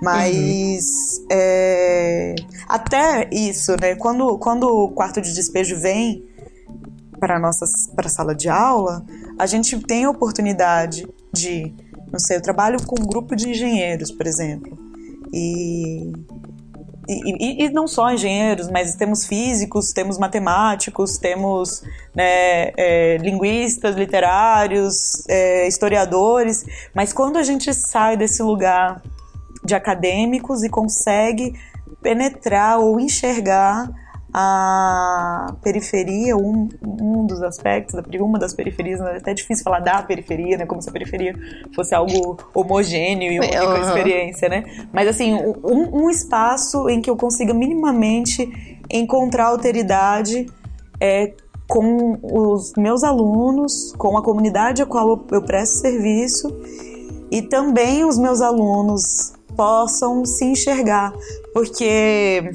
Mas 0.02 1.20
uhum. 1.20 1.26
é, 1.30 2.34
até 2.68 3.28
isso, 3.30 3.76
né? 3.80 3.94
Quando, 3.94 4.36
quando 4.38 4.64
o 4.64 4.90
quarto 4.90 5.20
de 5.20 5.32
despejo 5.32 5.78
vem 5.78 6.24
para 7.20 7.38
nossa 7.38 7.64
para 7.94 8.08
a 8.08 8.10
sala 8.10 8.34
de 8.34 8.48
aula, 8.48 9.04
a 9.38 9.46
gente 9.46 9.78
tem 9.80 10.04
a 10.04 10.10
oportunidade 10.10 11.06
de, 11.32 11.72
não 12.10 12.18
sei, 12.18 12.38
eu 12.38 12.42
trabalho 12.42 12.84
com 12.84 13.00
um 13.00 13.06
grupo 13.06 13.36
de 13.36 13.48
engenheiros, 13.48 14.10
por 14.10 14.26
exemplo, 14.26 14.76
e 15.32 16.12
e, 17.08 17.62
e, 17.62 17.64
e, 17.64 17.70
não 17.70 17.88
só 17.88 18.12
engenheiros, 18.12 18.68
mas 18.70 18.94
temos 18.94 19.26
físicos, 19.26 19.92
temos 19.92 20.18
matemáticos, 20.18 21.18
temos 21.18 21.82
né, 22.14 22.70
é, 22.76 23.18
linguistas, 23.18 23.96
literários, 23.96 25.24
é, 25.28 25.66
historiadores. 25.66 26.64
Mas 26.94 27.12
quando 27.12 27.38
a 27.38 27.42
gente 27.42 27.74
sai 27.74 28.16
desse 28.16 28.40
lugar 28.40 29.02
de 29.64 29.74
acadêmicos 29.74 30.62
e 30.62 30.68
consegue 30.68 31.54
penetrar 32.02 32.78
ou 32.78 32.98
enxergar 32.98 33.90
a 34.34 35.54
periferia, 35.62 36.34
um, 36.36 36.66
um 36.82 37.26
dos 37.26 37.42
aspectos, 37.42 37.94
uma 38.18 38.38
das 38.38 38.54
periferias, 38.54 38.98
é 39.00 39.18
até 39.18 39.34
difícil 39.34 39.62
falar 39.62 39.80
da 39.80 40.02
periferia, 40.02 40.56
né? 40.56 40.64
Como 40.64 40.80
se 40.80 40.88
a 40.88 40.92
periferia 40.92 41.34
fosse 41.74 41.94
algo 41.94 42.38
homogêneo 42.54 43.30
e 43.30 43.38
uma 43.38 43.46
única 43.46 43.74
uhum. 43.74 43.88
experiência, 43.88 44.48
né? 44.48 44.64
Mas 44.90 45.06
assim, 45.06 45.34
um, 45.34 46.04
um, 46.04 46.10
espaço 46.10 46.88
em 46.88 47.02
que 47.02 47.10
eu 47.10 47.16
consiga 47.16 47.52
minimamente 47.52 48.80
encontrar 48.90 49.48
alteridade 49.48 50.46
é, 50.98 51.34
com 51.68 52.18
os 52.22 52.72
meus 52.74 53.04
alunos, 53.04 53.92
com 53.98 54.16
a 54.16 54.22
comunidade 54.22 54.80
a 54.80 54.86
qual 54.86 55.26
eu 55.30 55.42
presto 55.42 55.74
serviço 55.76 56.48
e 57.30 57.42
também 57.42 58.04
os 58.04 58.18
meus 58.18 58.40
alunos 58.40 59.34
possam 59.56 60.24
se 60.24 60.44
enxergar, 60.44 61.12
porque 61.52 62.52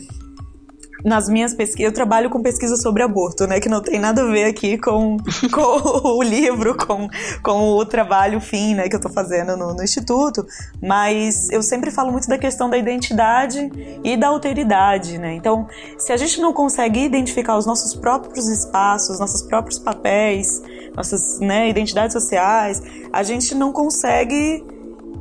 nas 1.08 1.30
minhas 1.30 1.54
pesquisas, 1.54 1.90
eu 1.90 1.94
trabalho 1.94 2.30
com 2.30 2.42
pesquisa 2.42 2.76
sobre 2.76 3.04
aborto, 3.04 3.46
né? 3.48 3.60
Que 3.60 3.70
não 3.70 3.82
tem 3.82 4.00
nada 4.00 4.24
a 4.24 4.26
ver 4.26 4.46
aqui 4.46 4.78
com, 4.78 5.18
com 5.54 6.18
o 6.18 6.24
livro, 6.24 6.76
com, 6.76 7.08
com 7.44 7.72
o 7.72 7.86
trabalho 7.86 8.42
fim, 8.42 8.76
né? 8.76 8.90
Que 8.90 8.96
eu 8.96 9.00
tô 9.00 9.10
fazendo 9.10 9.56
no, 9.56 9.74
no, 9.74 9.84
Instituto. 9.84 10.46
Mas 10.82 11.50
eu 11.50 11.62
sempre 11.64 11.92
falo 11.92 12.12
muito 12.12 12.28
da 12.28 12.38
questão 12.38 12.70
da 12.70 12.78
identidade 12.78 13.72
e 14.04 14.18
da 14.18 14.28
alteridade, 14.28 15.18
né? 15.18 15.34
Então, 15.36 15.68
se 15.98 16.12
a 16.12 16.18
gente 16.18 16.42
não 16.42 16.52
consegue 16.52 17.00
identificar 17.00 17.58
os 17.58 17.66
nossos 17.66 17.96
próprios 17.96 18.48
espaços, 18.48 19.20
nossos 19.20 19.44
próprios 19.44 19.80
papéis, 19.80 20.62
nossas 20.96 21.40
né, 21.40 21.70
identidades 21.70 22.14
sociais, 22.14 22.82
a 23.14 23.24
gente 23.24 23.54
não 23.54 23.72
consegue 23.72 24.66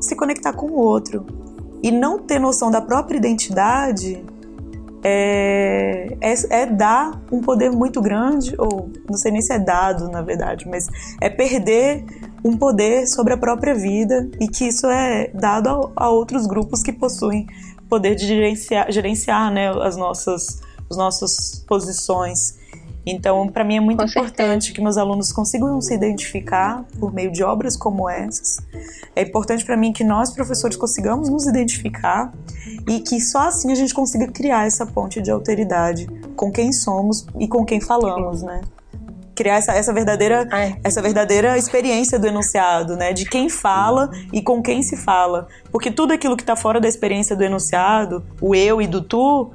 se 0.01 0.17
conectar 0.17 0.53
com 0.53 0.67
o 0.67 0.79
outro. 0.79 1.46
E 1.87 1.91
não 1.93 2.19
ter 2.19 2.41
noção 2.41 2.69
da 2.69 2.81
própria 2.81 3.17
identidade 3.17 4.21
é, 5.05 6.17
é, 6.21 6.35
é, 6.51 6.67
dar 6.67 7.23
um 7.31 7.41
poder 7.41 7.71
muito 7.71 8.03
grande, 8.03 8.57
ou 8.59 8.91
não 9.09 9.17
sei 9.17 9.31
nem 9.31 9.41
se 9.41 9.53
é 9.53 9.59
dado, 9.61 10.09
na 10.09 10.21
verdade, 10.21 10.67
mas 10.69 10.89
é 11.21 11.31
perder 11.31 12.05
um 12.45 12.57
poder 12.57 13.07
sobre 13.07 13.35
a 13.35 13.37
própria 13.37 13.73
vida 13.73 14.29
e 14.41 14.49
que 14.49 14.65
isso 14.67 14.89
é 14.89 15.29
dado 15.29 15.69
a, 15.69 16.07
a 16.07 16.11
outros 16.11 16.45
grupos 16.49 16.83
que 16.83 16.93
possuem 16.93 17.47
poder 17.89 18.17
de 18.17 18.27
gerenciar, 18.27 18.91
gerenciar 18.91 19.53
né, 19.53 19.71
as 19.81 19.97
nossas, 19.97 20.61
as 20.91 20.97
nossas 20.97 21.65
posições. 21.69 22.59
Então, 23.07 23.47
para 23.49 23.63
mim 23.63 23.77
é 23.77 23.81
muito 23.81 23.99
Com 23.99 24.05
importante 24.05 24.37
certeza. 24.37 24.75
que 24.75 24.83
meus 24.83 24.97
alunos 24.97 25.33
consigam 25.33 25.81
se 25.81 25.95
identificar 25.95 26.85
por 26.99 27.15
meio 27.15 27.31
de 27.31 27.45
obras 27.45 27.77
como 27.77 28.11
essas. 28.11 28.59
É 29.15 29.23
importante 29.23 29.65
para 29.65 29.77
mim 29.77 29.93
que 29.93 30.03
nós, 30.03 30.33
professores, 30.33 30.77
consigamos 30.77 31.29
nos 31.29 31.47
identificar 31.47 32.33
e 32.89 32.99
que 32.99 33.21
só 33.21 33.47
assim 33.47 33.71
a 33.71 33.77
gente 33.77 33.95
consiga 33.95 34.27
criar 34.27 34.67
essa 34.67 34.85
ponte 34.85 35.23
de 35.23 35.31
alteridade 35.31 36.09
com 36.35 36.51
quem 36.51 36.73
somos 36.73 37.25
e 37.39 37.47
com 37.47 37.65
quem 37.65 37.81
falamos, 37.81 38.43
né? 38.43 38.61
criar 39.37 39.57
essa, 39.57 39.73
essa 39.75 39.93
verdadeira 39.93 40.49
essa 40.83 41.03
verdadeira 41.03 41.59
experiência 41.59 42.19
do 42.19 42.27
enunciado, 42.27 42.97
né? 42.97 43.13
De 43.13 43.27
quem 43.27 43.51
fala 43.51 44.11
e 44.33 44.41
com 44.41 44.63
quem 44.63 44.83
se 44.83 44.97
fala, 44.97 45.47
porque 45.71 45.91
tudo 45.91 46.13
aquilo 46.13 46.37
que 46.37 46.43
está 46.43 46.57
fora 46.57 46.81
da 46.81 46.89
experiência 46.89 47.37
do 47.37 47.45
enunciado, 47.45 48.25
o 48.41 48.55
eu 48.55 48.81
e 48.81 48.87
do 48.87 49.03
tu, 49.03 49.51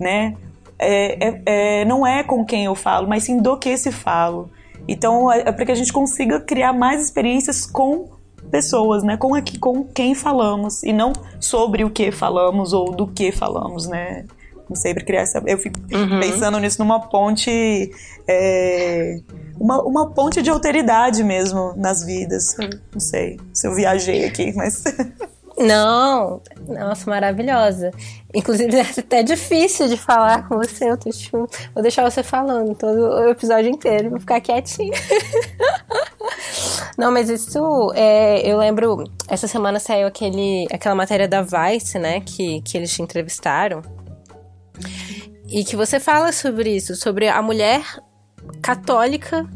né? 0.00 0.34
É, 0.78 1.28
é, 1.28 1.42
é, 1.46 1.84
não 1.84 2.06
é 2.06 2.22
com 2.22 2.44
quem 2.44 2.64
eu 2.64 2.74
falo, 2.74 3.08
mas 3.08 3.24
sim 3.24 3.38
do 3.38 3.56
que 3.58 3.76
se 3.76 3.90
falo. 3.90 4.50
Então 4.88 5.30
é, 5.32 5.40
é 5.40 5.52
para 5.52 5.66
que 5.66 5.72
a 5.72 5.76
gente 5.76 5.92
consiga 5.92 6.40
criar 6.40 6.72
mais 6.72 7.02
experiências 7.02 7.66
com 7.66 8.10
pessoas, 8.50 9.02
né? 9.02 9.16
Com, 9.16 9.34
aqui, 9.34 9.58
com 9.58 9.84
quem 9.84 10.14
falamos 10.14 10.82
e 10.82 10.92
não 10.92 11.12
sobre 11.40 11.84
o 11.84 11.90
que 11.90 12.10
falamos 12.10 12.72
ou 12.72 12.92
do 12.92 13.06
que 13.06 13.32
falamos, 13.32 13.86
né? 13.86 14.24
Não 14.68 14.74
sei, 14.74 14.92
para 14.92 15.04
criar 15.04 15.22
essa. 15.22 15.42
Eu 15.46 15.58
fico 15.58 15.78
uhum. 15.92 16.20
pensando 16.20 16.58
nisso 16.58 16.80
numa 16.80 17.00
ponte. 17.00 17.90
É, 18.28 19.20
uma, 19.58 19.80
uma 19.82 20.10
ponte 20.10 20.42
de 20.42 20.50
alteridade 20.50 21.22
mesmo 21.22 21.72
nas 21.76 22.04
vidas. 22.04 22.56
Não 22.92 23.00
sei 23.00 23.38
se 23.52 23.66
eu 23.66 23.74
viajei 23.74 24.24
aqui, 24.24 24.52
mas. 24.54 24.82
Não, 25.58 26.42
nossa, 26.68 27.08
maravilhosa. 27.08 27.90
Inclusive, 28.34 28.76
é 28.76 28.82
até 28.82 29.22
difícil 29.22 29.88
de 29.88 29.96
falar 29.96 30.46
com 30.46 30.56
você. 30.56 30.90
Eu 30.90 30.98
tô, 30.98 31.10
tipo, 31.10 31.48
vou 31.74 31.82
deixar 31.82 32.08
você 32.08 32.22
falando 32.22 32.74
todo 32.74 32.98
o 32.98 33.30
episódio 33.30 33.70
inteiro, 33.70 34.10
vou 34.10 34.20
ficar 34.20 34.40
quietinha. 34.40 34.92
Não, 36.98 37.10
mas 37.10 37.30
isso, 37.30 37.92
é, 37.94 38.40
eu 38.40 38.58
lembro, 38.58 39.04
essa 39.28 39.46
semana 39.46 39.78
saiu 39.78 40.06
aquele, 40.06 40.66
aquela 40.72 40.94
matéria 40.94 41.28
da 41.28 41.42
Vice, 41.42 41.98
né, 41.98 42.20
que, 42.20 42.60
que 42.62 42.76
eles 42.76 42.92
te 42.92 43.02
entrevistaram. 43.02 43.82
E 45.48 45.64
que 45.64 45.76
você 45.76 46.00
fala 46.00 46.32
sobre 46.32 46.74
isso, 46.74 46.96
sobre 46.96 47.28
a 47.28 47.40
mulher 47.40 47.82
católica 48.62 49.46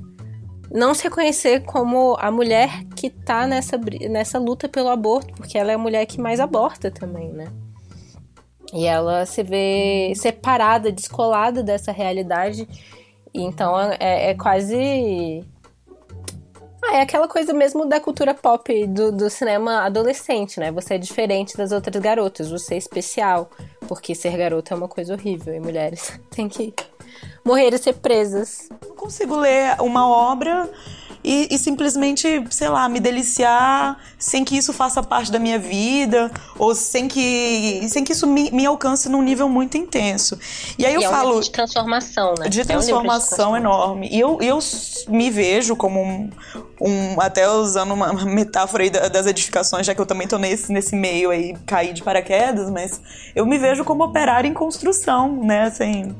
não 0.70 0.94
se 0.94 1.02
reconhecer 1.04 1.64
como 1.64 2.16
a 2.20 2.30
mulher 2.30 2.84
que 2.94 3.10
tá 3.10 3.46
nessa, 3.46 3.76
nessa 4.08 4.38
luta 4.38 4.68
pelo 4.68 4.88
aborto, 4.88 5.34
porque 5.34 5.58
ela 5.58 5.72
é 5.72 5.74
a 5.74 5.78
mulher 5.78 6.06
que 6.06 6.20
mais 6.20 6.38
aborta 6.38 6.90
também, 6.90 7.32
né? 7.32 7.48
E 8.72 8.86
ela 8.86 9.26
se 9.26 9.42
vê 9.42 10.12
separada, 10.14 10.92
descolada 10.92 11.62
dessa 11.62 11.90
realidade. 11.90 12.68
Então 13.34 13.78
é, 13.98 14.30
é 14.30 14.34
quase. 14.34 15.44
Ah, 16.82 16.96
é 16.96 17.00
aquela 17.02 17.28
coisa 17.28 17.52
mesmo 17.52 17.84
da 17.84 18.00
cultura 18.00 18.32
pop 18.32 18.86
do, 18.86 19.12
do 19.12 19.28
cinema 19.28 19.84
adolescente, 19.84 20.58
né? 20.60 20.70
Você 20.70 20.94
é 20.94 20.98
diferente 20.98 21.56
das 21.56 21.72
outras 21.72 22.00
garotas, 22.00 22.50
você 22.50 22.74
é 22.74 22.78
especial. 22.78 23.50
Porque 23.88 24.14
ser 24.14 24.36
garota 24.36 24.72
é 24.72 24.76
uma 24.76 24.88
coisa 24.88 25.14
horrível 25.14 25.52
e 25.52 25.58
mulheres 25.58 26.18
têm 26.30 26.48
que 26.48 26.72
morrer 27.44 27.74
e 27.74 27.78
ser 27.78 27.94
presas. 27.94 28.68
Não 29.00 29.06
consigo 29.06 29.34
ler 29.34 29.80
uma 29.80 30.06
obra 30.06 30.68
e, 31.24 31.48
e, 31.50 31.58
simplesmente, 31.58 32.44
sei 32.50 32.68
lá, 32.68 32.86
me 32.86 33.00
deliciar 33.00 33.96
sem 34.18 34.44
que 34.44 34.56
isso 34.56 34.74
faça 34.74 35.02
parte 35.02 35.32
da 35.32 35.38
minha 35.38 35.58
vida 35.58 36.30
ou 36.58 36.74
sem 36.74 37.08
que, 37.08 37.82
sem 37.88 38.04
que 38.04 38.12
isso 38.12 38.26
me, 38.26 38.50
me 38.50 38.66
alcance 38.66 39.08
num 39.08 39.22
nível 39.22 39.48
muito 39.48 39.78
intenso. 39.78 40.38
E 40.78 40.84
aí 40.84 40.92
eu 40.92 41.00
e 41.00 41.04
falo. 41.04 41.32
É 41.32 41.36
um 41.36 41.40
de 41.40 41.50
transformação, 41.50 42.34
né? 42.38 42.48
De 42.48 42.62
transformação, 42.62 42.74
é 42.74 42.76
um 42.76 42.80
de 42.80 42.86
transformação 42.86 43.56
enorme. 43.56 44.08
E 44.12 44.20
eu, 44.20 44.38
eu 44.42 44.58
me 45.08 45.30
vejo 45.30 45.74
como 45.74 46.02
um, 46.02 46.30
um. 46.78 47.20
Até 47.20 47.48
usando 47.48 47.92
uma 47.92 48.12
metáfora 48.12 48.82
aí 48.82 48.90
das 48.90 49.26
edificações, 49.26 49.86
já 49.86 49.94
que 49.94 50.00
eu 50.00 50.06
também 50.06 50.28
tô 50.28 50.36
nesse, 50.36 50.70
nesse 50.70 50.94
meio 50.94 51.30
aí, 51.30 51.54
caí 51.66 51.94
de 51.94 52.02
paraquedas, 52.02 52.70
mas 52.70 53.00
eu 53.34 53.46
me 53.46 53.56
vejo 53.56 53.82
como 53.82 54.04
operário 54.04 54.48
em 54.48 54.54
construção, 54.54 55.42
né? 55.42 55.62
Assim 55.62 56.14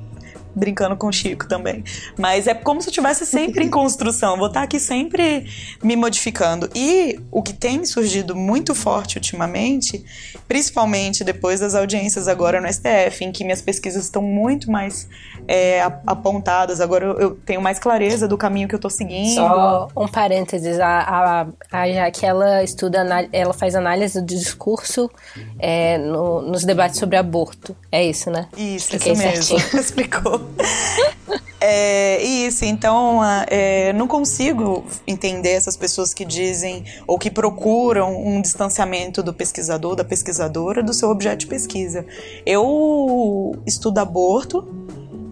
brincando 0.54 0.96
com 0.96 1.08
o 1.08 1.12
Chico 1.12 1.46
também. 1.48 1.84
Mas 2.18 2.46
é 2.46 2.54
como 2.54 2.80
se 2.80 2.88
eu 2.88 2.90
estivesse 2.90 3.26
sempre 3.26 3.64
em 3.64 3.68
construção, 3.70 4.36
vou 4.36 4.48
estar 4.48 4.62
aqui 4.62 4.78
sempre 4.78 5.46
me 5.82 5.96
modificando. 5.96 6.68
E 6.74 7.20
o 7.30 7.42
que 7.42 7.52
tem 7.52 7.84
surgido 7.84 8.34
muito 8.34 8.74
forte 8.74 9.16
ultimamente, 9.16 10.04
principalmente 10.48 11.24
depois 11.24 11.60
das 11.60 11.74
audiências 11.74 12.28
agora 12.28 12.60
no 12.60 12.72
STF, 12.72 13.24
em 13.24 13.32
que 13.32 13.44
minhas 13.44 13.62
pesquisas 13.62 14.04
estão 14.04 14.22
muito 14.22 14.70
mais 14.70 15.08
é, 15.46 15.80
apontadas, 16.06 16.80
agora 16.80 17.06
eu, 17.06 17.36
tenho 17.44 17.60
mais 17.60 17.78
clareza 17.78 18.28
do 18.28 18.36
caminho 18.36 18.68
que 18.68 18.74
eu 18.74 18.78
estou 18.78 18.90
seguindo. 18.90 19.34
Só 19.34 19.88
um 19.96 20.08
parênteses, 20.08 20.78
a, 20.78 21.46
a, 21.70 21.80
a 21.80 21.86
ela 22.22 22.62
estuda, 22.62 23.04
ela 23.32 23.52
faz 23.52 23.74
análise 23.74 24.20
do 24.20 24.26
discurso 24.26 25.10
é, 25.58 25.98
no, 25.98 26.42
nos 26.42 26.64
debates 26.64 26.98
sobre 26.98 27.16
aborto. 27.16 27.76
É 27.90 28.04
isso, 28.04 28.30
né? 28.30 28.48
Isso, 28.56 28.94
Expliquei 28.94 29.12
isso 29.12 29.22
mesmo. 29.22 29.58
Explicou. 29.80 30.39
É, 31.62 32.22
isso, 32.22 32.64
então 32.64 33.20
é, 33.46 33.92
não 33.92 34.08
consigo 34.08 34.82
entender 35.06 35.50
essas 35.50 35.76
pessoas 35.76 36.14
que 36.14 36.24
dizem 36.24 36.84
ou 37.06 37.18
que 37.18 37.30
procuram 37.30 38.16
um 38.16 38.40
distanciamento 38.40 39.22
do 39.22 39.34
pesquisador, 39.34 39.94
da 39.94 40.02
pesquisadora, 40.02 40.82
do 40.82 40.94
seu 40.94 41.10
objeto 41.10 41.40
de 41.40 41.46
pesquisa. 41.46 42.06
Eu 42.46 43.54
estudo 43.66 43.98
aborto, 43.98 44.66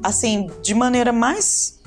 assim, 0.03 0.51
de 0.61 0.75
maneira 0.75 1.12
mais 1.14 1.81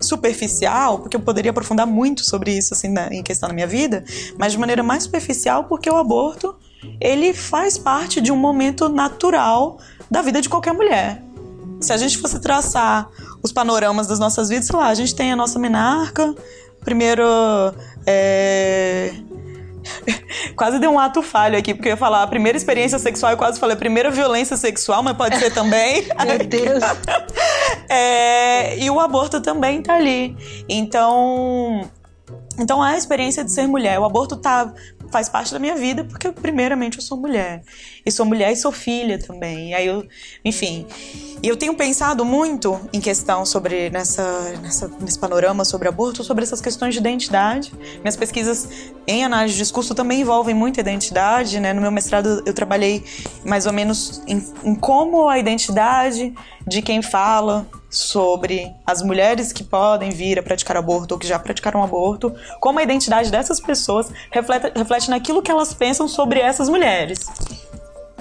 superficial, 0.00 1.00
porque 1.00 1.16
eu 1.16 1.20
poderia 1.20 1.50
aprofundar 1.50 1.86
muito 1.86 2.24
sobre 2.24 2.56
isso, 2.56 2.74
assim, 2.74 2.88
na, 2.88 3.12
em 3.12 3.22
questão 3.22 3.48
da 3.48 3.54
minha 3.54 3.66
vida, 3.66 4.04
mas 4.38 4.52
de 4.52 4.58
maneira 4.58 4.82
mais 4.82 5.02
superficial, 5.02 5.64
porque 5.64 5.90
o 5.90 5.96
aborto, 5.96 6.54
ele 7.00 7.34
faz 7.34 7.76
parte 7.76 8.20
de 8.20 8.30
um 8.30 8.36
momento 8.36 8.88
natural 8.88 9.78
da 10.08 10.22
vida 10.22 10.40
de 10.40 10.48
qualquer 10.48 10.72
mulher 10.72 11.27
se 11.80 11.92
a 11.92 11.96
gente 11.96 12.18
fosse 12.18 12.40
traçar 12.40 13.08
os 13.42 13.52
panoramas 13.52 14.06
das 14.06 14.18
nossas 14.18 14.48
vidas, 14.48 14.66
sei 14.66 14.76
lá, 14.76 14.88
a 14.88 14.94
gente 14.94 15.14
tem 15.14 15.32
a 15.32 15.36
nossa 15.36 15.58
menarca, 15.58 16.34
primeiro. 16.80 17.24
É... 18.06 19.12
quase 20.56 20.78
deu 20.78 20.90
um 20.90 20.98
ato 20.98 21.22
falho 21.22 21.56
aqui, 21.56 21.72
porque 21.74 21.88
eu 21.88 21.92
ia 21.92 21.96
falar 21.96 22.22
a 22.22 22.26
primeira 22.26 22.58
experiência 22.58 22.98
sexual, 22.98 23.32
eu 23.32 23.38
quase 23.38 23.58
falei 23.58 23.74
a 23.74 23.78
primeira 23.78 24.10
violência 24.10 24.56
sexual, 24.56 25.02
mas 25.02 25.16
pode 25.16 25.36
ser 25.38 25.52
também. 25.52 26.06
Meu 26.26 26.46
Deus! 26.46 26.82
é... 27.88 28.78
E 28.78 28.90
o 28.90 29.00
aborto 29.00 29.40
também 29.40 29.82
tá 29.82 29.94
ali. 29.94 30.36
Então. 30.68 31.88
Então 32.58 32.82
a 32.82 32.96
experiência 32.96 33.44
de 33.44 33.52
ser 33.52 33.68
mulher, 33.68 34.00
o 34.00 34.04
aborto 34.04 34.36
tá 34.36 34.72
faz 35.10 35.28
parte 35.28 35.52
da 35.52 35.58
minha 35.58 35.76
vida, 35.76 36.04
porque 36.04 36.30
primeiramente 36.30 36.98
eu 36.98 37.02
sou 37.02 37.18
mulher. 37.18 37.62
E 38.04 38.10
sou 38.10 38.24
mulher 38.24 38.52
e 38.52 38.56
sou 38.56 38.72
filha 38.72 39.18
também. 39.18 39.70
E 39.70 39.74
aí 39.74 39.86
eu, 39.86 40.06
enfim. 40.44 40.86
E 41.42 41.48
eu 41.48 41.56
tenho 41.56 41.74
pensado 41.74 42.24
muito 42.24 42.80
em 42.92 43.00
questão 43.00 43.46
sobre 43.46 43.90
nessa, 43.90 44.52
nessa 44.62 44.88
nesse 45.00 45.18
panorama 45.18 45.64
sobre 45.64 45.88
aborto, 45.88 46.24
sobre 46.24 46.42
essas 46.42 46.60
questões 46.60 46.94
de 46.94 47.00
identidade. 47.00 47.72
Minhas 48.00 48.16
pesquisas 48.16 48.68
em 49.06 49.24
análise 49.24 49.54
de 49.54 49.60
discurso 49.60 49.94
também 49.94 50.20
envolvem 50.20 50.54
muita 50.54 50.80
identidade, 50.80 51.60
né? 51.60 51.72
No 51.72 51.80
meu 51.80 51.90
mestrado 51.90 52.42
eu 52.44 52.52
trabalhei 52.52 53.04
mais 53.44 53.66
ou 53.66 53.72
menos 53.72 54.22
em, 54.26 54.44
em 54.64 54.74
como 54.74 55.28
a 55.28 55.38
identidade 55.38 56.34
de 56.66 56.82
quem 56.82 57.02
fala 57.02 57.66
sobre 57.90 58.74
as 58.86 59.02
mulheres 59.02 59.52
que 59.52 59.64
podem 59.64 60.10
vir 60.10 60.38
a 60.38 60.42
praticar 60.42 60.76
aborto 60.76 61.14
ou 61.14 61.18
que 61.18 61.26
já 61.26 61.38
praticaram 61.38 61.82
aborto, 61.82 62.34
como 62.60 62.78
a 62.78 62.82
identidade 62.82 63.30
dessas 63.30 63.60
pessoas 63.60 64.10
reflete, 64.30 64.72
reflete 64.76 65.10
naquilo 65.10 65.42
que 65.42 65.50
elas 65.50 65.72
pensam 65.72 66.06
sobre 66.06 66.40
essas 66.40 66.68
mulheres. 66.68 67.26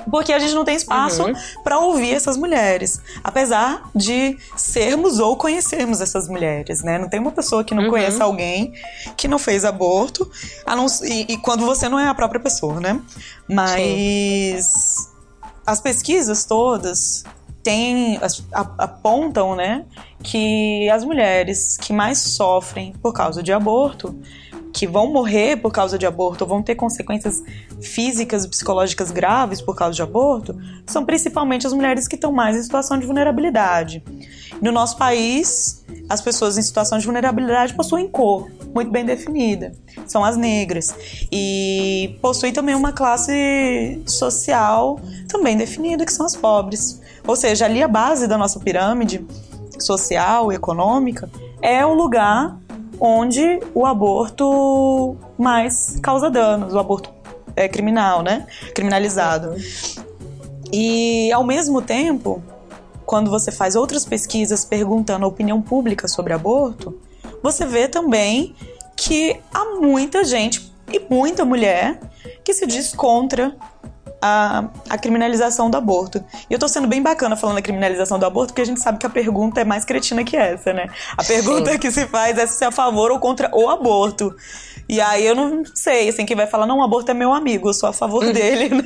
porque 0.09 0.31
a 0.31 0.39
gente 0.39 0.53
não 0.53 0.63
tem 0.63 0.75
espaço 0.75 1.23
uhum. 1.23 1.33
para 1.65 1.79
ouvir 1.79 2.13
essas 2.13 2.37
mulheres, 2.37 3.01
apesar 3.21 3.89
de 3.93 4.37
sermos 4.55 5.19
ou 5.19 5.35
conhecermos 5.35 5.99
essas 5.99 6.29
mulheres, 6.29 6.81
né? 6.81 6.97
Não 6.97 7.09
tem 7.09 7.19
uma 7.19 7.31
pessoa 7.31 7.61
que 7.61 7.75
não 7.75 7.83
uhum. 7.83 7.89
conheça 7.89 8.23
alguém 8.23 8.73
que 9.17 9.27
não 9.27 9.37
fez 9.37 9.65
aborto, 9.65 10.29
não, 10.65 10.85
e, 11.03 11.33
e, 11.33 11.37
quando 11.37 11.65
você 11.65 11.89
não 11.89 11.99
é 11.99 12.07
a 12.07 12.13
própria 12.13 12.39
pessoa, 12.39 12.79
né? 12.79 13.01
Mas 13.49 14.65
Sim. 14.65 15.07
as 15.65 15.81
pesquisas 15.81 16.45
todas 16.45 17.25
apontam, 18.77 19.55
né, 19.55 19.85
que 20.23 20.89
as 20.89 21.03
mulheres 21.03 21.77
que 21.77 21.93
mais 21.93 22.17
sofrem 22.17 22.93
por 23.01 23.13
causa 23.13 23.43
de 23.43 23.51
aborto 23.51 24.19
que 24.77 24.85
vão 24.85 25.11
morrer 25.11 25.57
por 25.57 25.71
causa 25.71 25.97
de 25.97 26.05
aborto 26.05 26.43
ou 26.43 26.47
vão 26.47 26.61
ter 26.61 26.75
consequências 26.75 27.41
físicas 27.81 28.45
e 28.45 28.47
psicológicas 28.47 29.09
graves 29.09 29.59
por 29.59 29.75
causa 29.75 29.95
de 29.95 30.03
aborto 30.03 30.55
são 30.85 31.03
principalmente 31.03 31.65
as 31.65 31.73
mulheres 31.73 32.07
que 32.07 32.13
estão 32.13 32.31
mais 32.31 32.55
em 32.55 32.61
situação 32.61 32.99
de 32.99 33.07
vulnerabilidade. 33.07 34.03
No 34.61 34.71
nosso 34.71 34.95
país, 34.95 35.83
as 36.07 36.21
pessoas 36.21 36.59
em 36.59 36.61
situação 36.61 36.99
de 36.99 37.05
vulnerabilidade 37.05 37.73
possuem 37.73 38.07
cor 38.07 38.47
muito 38.71 38.91
bem 38.91 39.03
definida, 39.03 39.71
são 40.05 40.23
as 40.23 40.37
negras. 40.37 40.93
E 41.31 42.15
possuem 42.21 42.53
também 42.53 42.75
uma 42.75 42.91
classe 42.91 43.99
social 44.05 44.99
também 45.27 45.57
definida, 45.57 46.05
que 46.05 46.13
são 46.13 46.27
as 46.27 46.35
pobres. 46.35 47.01
Ou 47.25 47.35
seja, 47.35 47.65
ali 47.65 47.81
a 47.81 47.87
base 47.87 48.27
da 48.27 48.37
nossa 48.37 48.59
pirâmide 48.59 49.25
social 49.79 50.51
e 50.51 50.55
econômica 50.55 51.27
é 51.61 51.83
o 51.83 51.95
lugar 51.95 52.59
onde 52.99 53.59
o 53.73 53.85
aborto 53.85 55.15
mais 55.37 55.99
causa 56.01 56.29
danos, 56.29 56.73
o 56.73 56.79
aborto 56.79 57.09
é 57.55 57.67
criminal, 57.67 58.21
né? 58.21 58.45
Criminalizado. 58.73 59.55
E 60.71 61.31
ao 61.31 61.43
mesmo 61.43 61.81
tempo, 61.81 62.43
quando 63.05 63.31
você 63.31 63.51
faz 63.51 63.75
outras 63.75 64.05
pesquisas 64.05 64.65
perguntando 64.65 65.25
a 65.25 65.27
opinião 65.27 65.61
pública 65.61 66.07
sobre 66.07 66.33
aborto, 66.33 66.99
você 67.41 67.65
vê 67.65 67.87
também 67.87 68.55
que 68.95 69.39
há 69.53 69.65
muita 69.79 70.23
gente 70.23 70.71
e 70.91 70.99
muita 71.09 71.45
mulher 71.45 71.99
que 72.43 72.53
se 72.53 72.65
diz 72.65 72.93
contra 72.93 73.55
a, 74.21 74.65
a 74.89 74.97
criminalização 74.97 75.69
do 75.69 75.77
aborto. 75.77 76.23
E 76.49 76.53
eu 76.53 76.59
tô 76.59 76.67
sendo 76.67 76.87
bem 76.87 77.01
bacana 77.01 77.35
falando 77.35 77.55
da 77.55 77.61
criminalização 77.61 78.17
do 78.17 78.25
aborto, 78.25 78.47
porque 78.47 78.61
a 78.61 78.65
gente 78.65 78.79
sabe 78.79 78.97
que 78.97 79.05
a 79.05 79.09
pergunta 79.09 79.61
é 79.61 79.63
mais 79.63 79.85
cretina 79.85 80.23
que 80.23 80.35
essa, 80.35 80.73
né? 80.73 80.87
A 81.17 81.23
pergunta 81.23 81.71
Sim. 81.71 81.79
que 81.79 81.91
se 81.91 82.05
faz 82.07 82.37
é 82.37 82.47
se 82.47 82.63
é 82.63 82.67
a 82.67 82.71
favor 82.71 83.11
ou 83.11 83.19
contra 83.19 83.49
o 83.53 83.69
aborto. 83.69 84.35
E 84.89 85.01
aí 85.01 85.25
eu 85.25 85.35
não 85.35 85.63
sei, 85.75 86.07
assim, 86.07 86.25
quem 86.25 86.35
vai 86.35 86.47
falar, 86.47 86.65
não, 86.65 86.77
o 86.77 86.83
aborto 86.83 87.11
é 87.11 87.13
meu 87.13 87.33
amigo, 87.33 87.69
eu 87.69 87.73
sou 87.73 87.89
a 87.89 87.93
favor 87.93 88.23
dele, 88.31 88.69
né? 88.75 88.83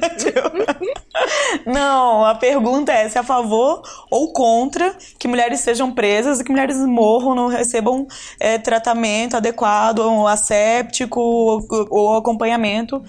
não, 1.65 2.26
a 2.26 2.34
pergunta 2.36 2.91
é 2.91 3.08
se 3.08 3.17
é 3.17 3.22
a 3.22 3.24
favor 3.24 3.84
ou 4.10 4.34
contra 4.34 4.96
que 5.20 5.28
mulheres 5.28 5.60
sejam 5.60 5.91
presas 5.91 6.39
e 6.39 6.44
que 6.44 6.52
mulheres 6.52 6.78
morram, 6.78 7.36
não 7.36 7.48
recebam 7.48 8.08
é, 8.39 8.58
tratamento 8.58 9.38
adequado, 9.38 10.00
ou 10.00 10.28
asséptico 10.28 11.20
ou, 11.20 11.67
ou 11.89 12.17
acompanhamento 12.17 13.02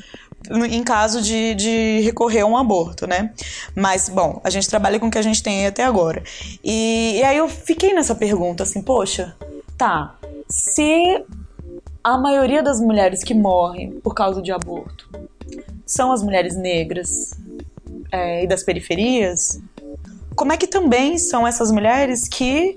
em 0.51 0.83
caso 0.83 1.23
de, 1.23 1.55
de 1.55 2.01
recorrer 2.01 2.41
a 2.41 2.47
um 2.47 2.57
aborto, 2.57 3.07
né? 3.07 3.33
Mas, 3.75 4.09
bom, 4.09 4.41
a 4.43 4.51
gente 4.51 4.69
trabalha 4.69 4.99
com 4.99 5.07
o 5.07 5.11
que 5.11 5.19
a 5.19 5.23
gente 5.23 5.43
tem 5.43 5.67
até 5.67 5.85
agora. 5.85 6.23
E, 6.63 7.19
e 7.19 7.23
aí 7.23 7.37
eu 7.37 7.49
fiquei 7.49 7.93
nessa 7.95 8.15
pergunta, 8.15 8.63
assim, 8.63 8.83
poxa, 8.83 9.37
tá, 9.77 10.17
se 10.49 11.25
a 12.03 12.19
maioria 12.19 12.63
das 12.63 12.81
mulheres 12.81 13.23
que 13.23 13.35
morrem 13.35 13.93
por 14.01 14.15
causa 14.15 14.43
de 14.43 14.51
aborto 14.51 15.09
são 15.87 16.13
as 16.13 16.23
mulheres 16.23 16.57
negras 16.57 17.33
é, 18.11 18.45
e 18.45 18.47
das 18.47 18.63
periferias, 18.63 19.61
como 20.35 20.53
é 20.53 20.57
que 20.57 20.67
também 20.67 21.19
são 21.19 21.47
essas 21.47 21.71
mulheres 21.71 22.29
que 22.29 22.77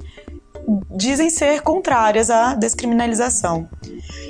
dizem 0.89 1.29
ser 1.29 1.61
contrárias 1.61 2.29
à 2.29 2.55
descriminalização? 2.55 3.67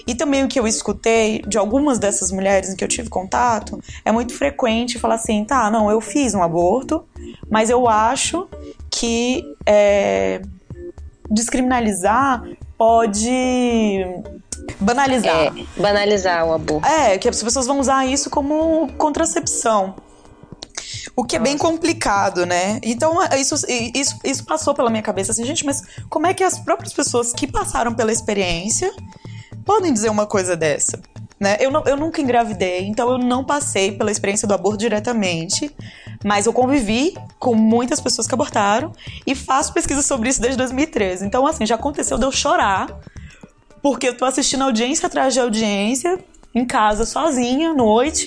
E 0.07 0.13
também 0.13 0.43
o 0.43 0.47
que 0.47 0.59
eu 0.59 0.67
escutei 0.67 1.41
de 1.47 1.57
algumas 1.57 1.97
dessas 1.97 2.31
mulheres 2.31 2.69
em 2.69 2.75
que 2.75 2.83
eu 2.83 2.87
tive 2.87 3.09
contato 3.09 3.79
é 4.03 4.11
muito 4.11 4.33
frequente 4.33 4.99
falar 4.99 5.15
assim: 5.15 5.43
tá, 5.43 5.69
não, 5.71 5.89
eu 5.89 5.99
fiz 5.99 6.33
um 6.33 6.43
aborto, 6.43 7.03
mas 7.49 7.69
eu 7.69 7.87
acho 7.87 8.47
que 8.89 9.43
é, 9.65 10.41
descriminalizar 11.29 12.43
pode 12.77 14.05
banalizar. 14.79 15.35
É, 15.35 15.51
banalizar 15.81 16.45
o 16.45 16.53
aborto. 16.53 16.87
É, 16.87 17.17
que 17.17 17.27
as 17.27 17.41
pessoas 17.41 17.65
vão 17.65 17.79
usar 17.79 18.05
isso 18.05 18.29
como 18.29 18.89
contracepção. 18.97 19.95
O 21.15 21.23
que 21.23 21.38
é 21.38 21.39
bem 21.39 21.58
complicado, 21.58 22.45
né? 22.45 22.80
Então, 22.84 23.17
isso, 23.38 23.56
isso, 23.93 24.19
isso 24.23 24.43
passou 24.43 24.73
pela 24.73 24.89
minha 24.89 25.01
cabeça 25.01 25.32
assim, 25.32 25.45
gente, 25.45 25.65
mas 25.65 25.82
como 26.10 26.28
é 26.28 26.34
que 26.34 26.43
as 26.43 26.60
próprias 26.60 26.91
pessoas 26.91 27.32
que 27.32 27.47
passaram 27.47 27.93
pela 27.93 28.12
experiência 28.12 28.91
podem 29.63 29.93
dizer 29.93 30.10
uma 30.10 30.25
coisa 30.25 30.58
dessa? 30.58 30.99
Né? 31.39 31.58
Eu, 31.60 31.71
não, 31.71 31.84
eu 31.86 31.97
nunca 31.97 32.21
engravidei, 32.21 32.86
então 32.88 33.12
eu 33.12 33.17
não 33.17 33.43
passei 33.43 33.91
pela 33.91 34.12
experiência 34.12 34.47
do 34.47 34.54
aborto 34.54 34.78
diretamente, 34.78 35.73
mas 36.23 36.45
eu 36.45 36.54
convivi 36.54 37.13
com 37.39 37.54
muitas 37.56 37.99
pessoas 38.01 38.28
que 38.28 38.34
abortaram 38.34 38.91
e 39.28 39.36
faço 39.36 39.73
pesquisa 39.73 40.01
sobre 40.01 40.30
isso 40.30 40.41
desde 40.41 40.58
2013. 40.58 41.25
Então, 41.25 41.45
assim, 41.45 41.65
já 41.65 41.75
aconteceu 41.75 42.17
de 42.17 42.25
eu 42.25 42.32
chorar, 42.32 42.88
porque 43.82 44.08
eu 44.08 44.17
tô 44.17 44.25
assistindo 44.25 44.63
audiência 44.63 45.08
atrás 45.08 45.34
de 45.34 45.39
audiência, 45.39 46.17
em 46.55 46.65
casa 46.65 47.05
sozinha, 47.05 47.71
à 47.71 47.73
noite, 47.73 48.25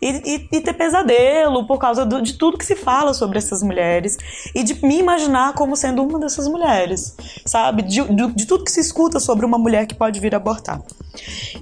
e, 0.00 0.08
e, 0.08 0.48
e 0.50 0.60
ter 0.62 0.72
pesadelo 0.72 1.66
por 1.66 1.78
causa 1.78 2.06
do, 2.06 2.22
de 2.22 2.32
tudo 2.32 2.56
que 2.56 2.64
se 2.64 2.74
fala 2.74 3.12
sobre 3.12 3.36
essas 3.36 3.62
mulheres 3.62 4.16
e 4.54 4.62
de 4.62 4.82
me 4.84 4.98
imaginar 4.98 5.52
como 5.52 5.76
sendo 5.76 6.02
uma 6.02 6.18
dessas 6.18 6.48
mulheres, 6.48 7.14
sabe? 7.44 7.82
De, 7.82 8.02
de, 8.02 8.26
de 8.32 8.46
tudo 8.46 8.64
que 8.64 8.72
se 8.72 8.80
escuta 8.80 9.20
sobre 9.20 9.44
uma 9.44 9.58
mulher 9.58 9.86
que 9.86 9.94
pode 9.94 10.18
vir 10.18 10.34
abortar. 10.34 10.80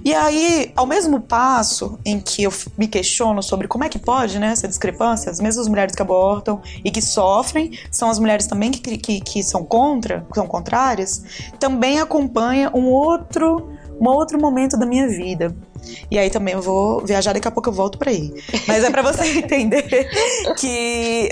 E 0.03 0.13
aí, 0.13 0.71
ao 0.75 0.85
mesmo 0.85 1.19
passo 1.19 1.99
em 2.05 2.19
que 2.19 2.43
eu 2.43 2.53
me 2.77 2.87
questiono 2.87 3.41
sobre 3.43 3.67
como 3.67 3.83
é 3.83 3.89
que 3.89 3.99
pode, 3.99 4.39
né, 4.39 4.47
essa 4.47 4.67
discrepância, 4.67 5.31
as 5.31 5.39
mesmas 5.39 5.67
mulheres 5.67 5.95
que 5.95 6.01
abortam 6.01 6.61
e 6.83 6.91
que 6.91 7.01
sofrem, 7.01 7.77
são 7.91 8.09
as 8.09 8.19
mulheres 8.19 8.47
também 8.47 8.71
que, 8.71 8.97
que, 8.97 9.19
que 9.19 9.43
são 9.43 9.65
contra, 9.65 10.25
que 10.29 10.35
são 10.35 10.47
contrárias, 10.47 11.23
também 11.59 11.99
acompanha 11.99 12.71
um 12.73 12.85
outro, 12.85 13.69
um 13.99 14.07
outro 14.07 14.39
momento 14.39 14.77
da 14.77 14.85
minha 14.85 15.07
vida 15.07 15.55
e 16.09 16.17
aí 16.17 16.29
também 16.29 16.53
eu 16.53 16.61
vou 16.61 17.05
viajar, 17.05 17.33
daqui 17.33 17.47
a 17.47 17.51
pouco 17.51 17.69
eu 17.69 17.73
volto 17.73 17.97
para 17.97 18.11
aí. 18.11 18.33
Mas 18.67 18.83
é 18.83 18.89
para 18.89 19.01
você 19.01 19.25
entender 19.39 20.09
que 20.57 21.29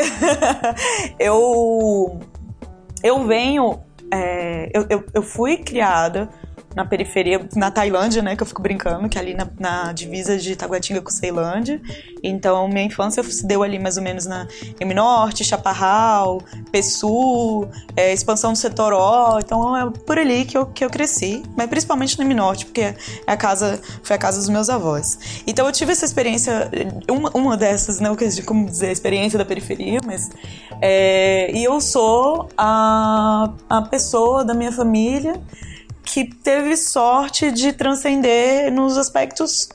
eu 1.20 2.20
eu 3.04 3.26
venho 3.26 3.80
é, 4.12 4.70
eu, 4.74 4.86
eu, 4.89 5.06
eu 5.13 5.24
fui 5.24 5.58
criada 5.58 6.30
na 6.76 6.86
periferia, 6.86 7.48
na 7.56 7.70
Tailândia, 7.70 8.22
né, 8.22 8.36
que 8.36 8.44
eu 8.44 8.48
fico 8.48 8.62
brincando, 8.62 9.08
que 9.08 9.18
é 9.18 9.22
ali 9.22 9.34
na, 9.34 9.48
na 9.60 9.94
divisa 9.94 10.38
de 10.38 10.56
Taguatinga 10.56 11.02
com 11.02 11.10
Ceilândia. 11.10 11.82
Então, 12.24 12.68
minha 12.68 12.84
infância 12.84 13.22
se 13.24 13.46
deu 13.46 13.64
ali 13.64 13.78
mais 13.78 13.98
ou 13.98 14.04
menos 14.04 14.26
na 14.26 14.48
M 14.80 14.94
Norte, 14.94 15.44
Chaparral, 15.44 16.42
Pessu, 16.72 17.68
é, 17.96 18.14
expansão 18.14 18.54
do 18.54 18.58
Setoró. 18.58 19.40
Então, 19.40 19.76
é 19.76 19.90
por 19.90 20.18
ali 20.18 20.46
que 20.46 20.58
eu, 20.58 20.66
que 20.66 20.84
eu 20.84 20.90
cresci, 20.90 21.44
mas 21.56 21.68
principalmente 21.68 22.18
no 22.18 22.24
M 22.24 22.34
Norte, 22.34 22.66
porque 22.66 22.82
é 22.82 22.96
a 23.28 23.38
casa, 23.38 23.80
foi 24.02 24.16
a 24.16 24.20
casa 24.20 24.40
dos 24.40 24.50
meus 24.50 24.70
avós. 24.70 25.44
Então, 25.46 25.66
eu 25.66 25.72
tive 25.72 25.92
essa 25.92 26.06
experiência, 26.06 26.70
uma, 27.10 27.30
uma 27.34 27.58
dessas, 27.58 28.00
né, 28.00 28.10
como 28.46 28.66
dizer, 28.66 28.92
experiência 28.92 29.38
da 29.38 29.46
periferia, 29.46 30.00
mas. 30.06 30.30
É, 30.82 31.52
e 31.54 31.64
eu 31.64 31.80
sou 31.80 32.50
a, 32.58 33.54
a 33.70 33.82
pessoa 33.84 34.44
da 34.44 34.54
minha 34.54 34.72
família 34.72 35.40
que 36.04 36.26
teve 36.26 36.76
sorte 36.76 37.52
de 37.52 37.72
transcender 37.74 38.72
nos 38.72 38.98
aspectos 38.98 39.70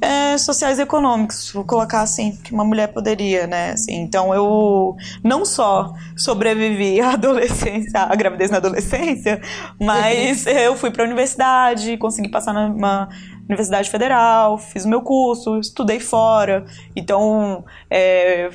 é, 0.00 0.38
sociais 0.38 0.78
e 0.78 0.82
econômicos, 0.82 1.50
vou 1.52 1.64
colocar 1.64 2.02
assim, 2.02 2.36
que 2.36 2.52
uma 2.52 2.64
mulher 2.64 2.88
poderia, 2.88 3.46
né? 3.46 3.72
Assim, 3.72 3.96
então 3.96 4.34
eu 4.34 4.96
não 5.22 5.44
só 5.44 5.92
sobrevivi 6.16 7.00
à 7.00 7.12
adolescência, 7.14 8.00
à 8.00 8.14
gravidez 8.14 8.50
na 8.50 8.58
adolescência, 8.58 9.40
mas 9.80 10.46
eu 10.46 10.76
fui 10.76 10.90
para 10.90 11.02
a 11.02 11.06
universidade, 11.06 11.96
consegui 11.96 12.28
passar 12.28 12.52
numa 12.52 13.08
Universidade 13.48 13.90
Federal, 13.90 14.56
fiz 14.56 14.84
o 14.84 14.88
meu 14.88 15.02
curso, 15.02 15.58
estudei 15.58 16.00
fora, 16.00 16.64
então 16.96 17.64
é, 17.90 18.50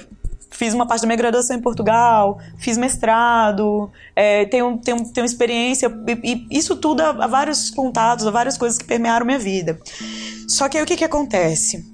fiz 0.59 0.73
uma 0.73 0.85
parte 0.85 1.03
da 1.03 1.07
minha 1.07 1.15
graduação 1.15 1.55
em 1.55 1.61
Portugal, 1.61 2.37
fiz 2.57 2.77
mestrado, 2.77 3.89
é, 4.13 4.43
tenho, 4.43 4.77
tenho, 4.77 5.09
tenho 5.13 5.23
experiência, 5.23 5.89
e, 6.21 6.45
e 6.51 6.57
isso 6.59 6.75
tudo 6.75 6.99
há, 6.99 7.27
vários 7.27 7.69
contatos, 7.69 8.27
há 8.27 8.31
várias 8.31 8.57
coisas 8.57 8.77
que 8.77 8.83
permearam 8.83 9.25
minha 9.25 9.39
vida. 9.39 9.79
Só 10.49 10.67
que 10.67 10.77
aí 10.77 10.83
o 10.83 10.85
que, 10.85 10.97
que 10.97 11.05
acontece? 11.05 11.85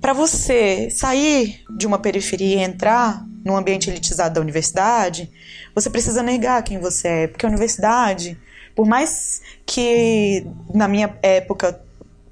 Para 0.00 0.12
você 0.12 0.88
sair 0.90 1.64
de 1.76 1.88
uma 1.88 1.98
periferia 1.98 2.58
e 2.58 2.62
entrar 2.62 3.26
num 3.44 3.56
ambiente 3.56 3.90
elitizado 3.90 4.36
da 4.36 4.40
universidade, 4.40 5.28
você 5.74 5.90
precisa 5.90 6.22
negar 6.22 6.62
quem 6.62 6.78
você 6.78 7.08
é, 7.08 7.26
porque 7.26 7.44
a 7.44 7.48
universidade, 7.48 8.38
por 8.76 8.86
mais 8.86 9.42
que 9.66 10.46
na 10.72 10.86
minha 10.86 11.18
época 11.20 11.83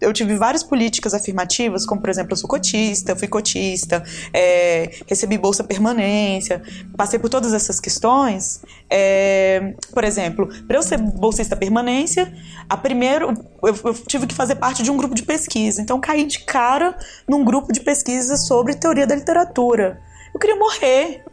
eu 0.02 0.12
tive 0.12 0.36
várias 0.36 0.62
políticas 0.62 1.14
afirmativas, 1.14 1.86
como 1.86 2.00
por 2.00 2.10
exemplo, 2.10 2.32
eu 2.32 2.36
sou 2.36 2.48
cotista, 2.48 3.14
fui 3.16 3.28
cotista, 3.28 4.02
é, 4.32 4.90
recebi 5.06 5.38
bolsa 5.38 5.62
permanência, 5.62 6.62
passei 6.96 7.18
por 7.18 7.30
todas 7.30 7.54
essas 7.54 7.80
questões. 7.80 8.60
É, 8.90 9.74
por 9.92 10.04
exemplo, 10.04 10.48
para 10.66 10.76
eu 10.76 10.82
ser 10.82 10.98
bolsista 10.98 11.56
permanência, 11.56 12.32
a 12.68 12.76
primeiro 12.76 13.32
eu, 13.62 13.74
eu, 13.84 13.94
tive 13.94 14.26
que 14.26 14.34
fazer 14.34 14.56
parte 14.56 14.82
de 14.82 14.90
um 14.90 14.96
grupo 14.96 15.14
de 15.14 15.22
pesquisa. 15.22 15.80
Então 15.80 16.00
caí 16.00 16.24
de 16.24 16.40
cara 16.40 16.96
num 17.28 17.44
grupo 17.44 17.72
de 17.72 17.80
pesquisa 17.80 18.36
sobre 18.36 18.74
teoria 18.74 19.06
da 19.06 19.14
literatura. 19.14 20.00
Eu 20.34 20.40
queria 20.40 20.56
morrer. 20.56 21.24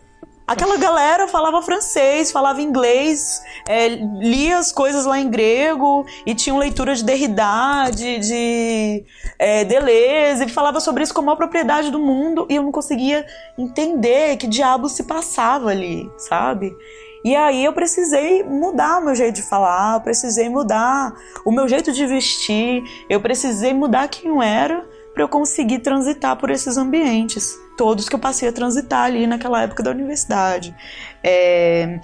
Aquela 0.49 0.77
galera 0.77 1.27
falava 1.27 1.61
francês, 1.61 2.31
falava 2.31 2.59
inglês, 2.59 3.39
é, 3.67 3.87
lia 3.87 4.57
as 4.57 4.71
coisas 4.71 5.05
lá 5.05 5.19
em 5.19 5.29
grego 5.29 6.03
e 6.25 6.33
tinha 6.33 6.57
leitura 6.57 6.95
de 6.95 7.03
Derrida, 7.03 7.91
de, 7.93 8.17
de 8.17 9.05
é, 9.37 9.63
Deleuze, 9.63 10.45
e 10.45 10.49
falava 10.49 10.79
sobre 10.79 11.03
isso 11.03 11.13
como 11.13 11.29
a 11.29 11.35
propriedade 11.35 11.91
do 11.91 11.99
mundo 11.99 12.47
e 12.49 12.55
eu 12.55 12.63
não 12.63 12.71
conseguia 12.71 13.27
entender 13.59 14.37
que 14.37 14.47
diabo 14.47 14.89
se 14.89 15.03
passava 15.03 15.69
ali, 15.69 16.11
sabe? 16.17 16.75
E 17.23 17.35
aí 17.35 17.63
eu 17.63 17.71
precisei 17.71 18.43
mudar 18.43 18.97
o 18.97 19.05
meu 19.05 19.13
jeito 19.13 19.35
de 19.35 19.43
falar, 19.43 19.97
eu 19.97 20.01
precisei 20.01 20.49
mudar 20.49 21.13
o 21.45 21.51
meu 21.51 21.67
jeito 21.67 21.91
de 21.91 22.07
vestir, 22.07 22.83
eu 23.07 23.21
precisei 23.21 23.71
mudar 23.71 24.07
quem 24.07 24.31
eu 24.31 24.41
era 24.41 24.83
para 25.13 25.21
eu 25.21 25.29
conseguir 25.29 25.77
transitar 25.77 26.35
por 26.37 26.49
esses 26.49 26.75
ambientes 26.75 27.55
todos 27.79 28.09
que 28.09 28.15
eu 28.15 28.19
passei 28.19 28.49
a 28.49 28.51
transitar 28.51 29.05
ali 29.05 29.25
naquela 29.25 29.61
época 29.61 29.81
da 29.81 29.89
universidade. 29.89 30.75
É, 31.23 31.97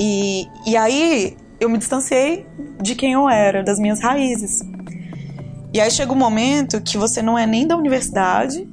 e, 0.00 0.48
e 0.66 0.76
aí 0.76 1.36
eu 1.60 1.70
me 1.70 1.78
distanciei 1.78 2.44
de 2.80 2.96
quem 2.96 3.12
eu 3.12 3.28
era, 3.28 3.62
das 3.62 3.78
minhas 3.78 4.00
raízes. 4.00 4.58
E 5.72 5.80
aí 5.80 5.88
chega 5.88 6.12
um 6.12 6.16
momento 6.16 6.80
que 6.80 6.98
você 6.98 7.22
não 7.22 7.38
é 7.38 7.46
nem 7.46 7.64
da 7.64 7.76
universidade 7.76 8.68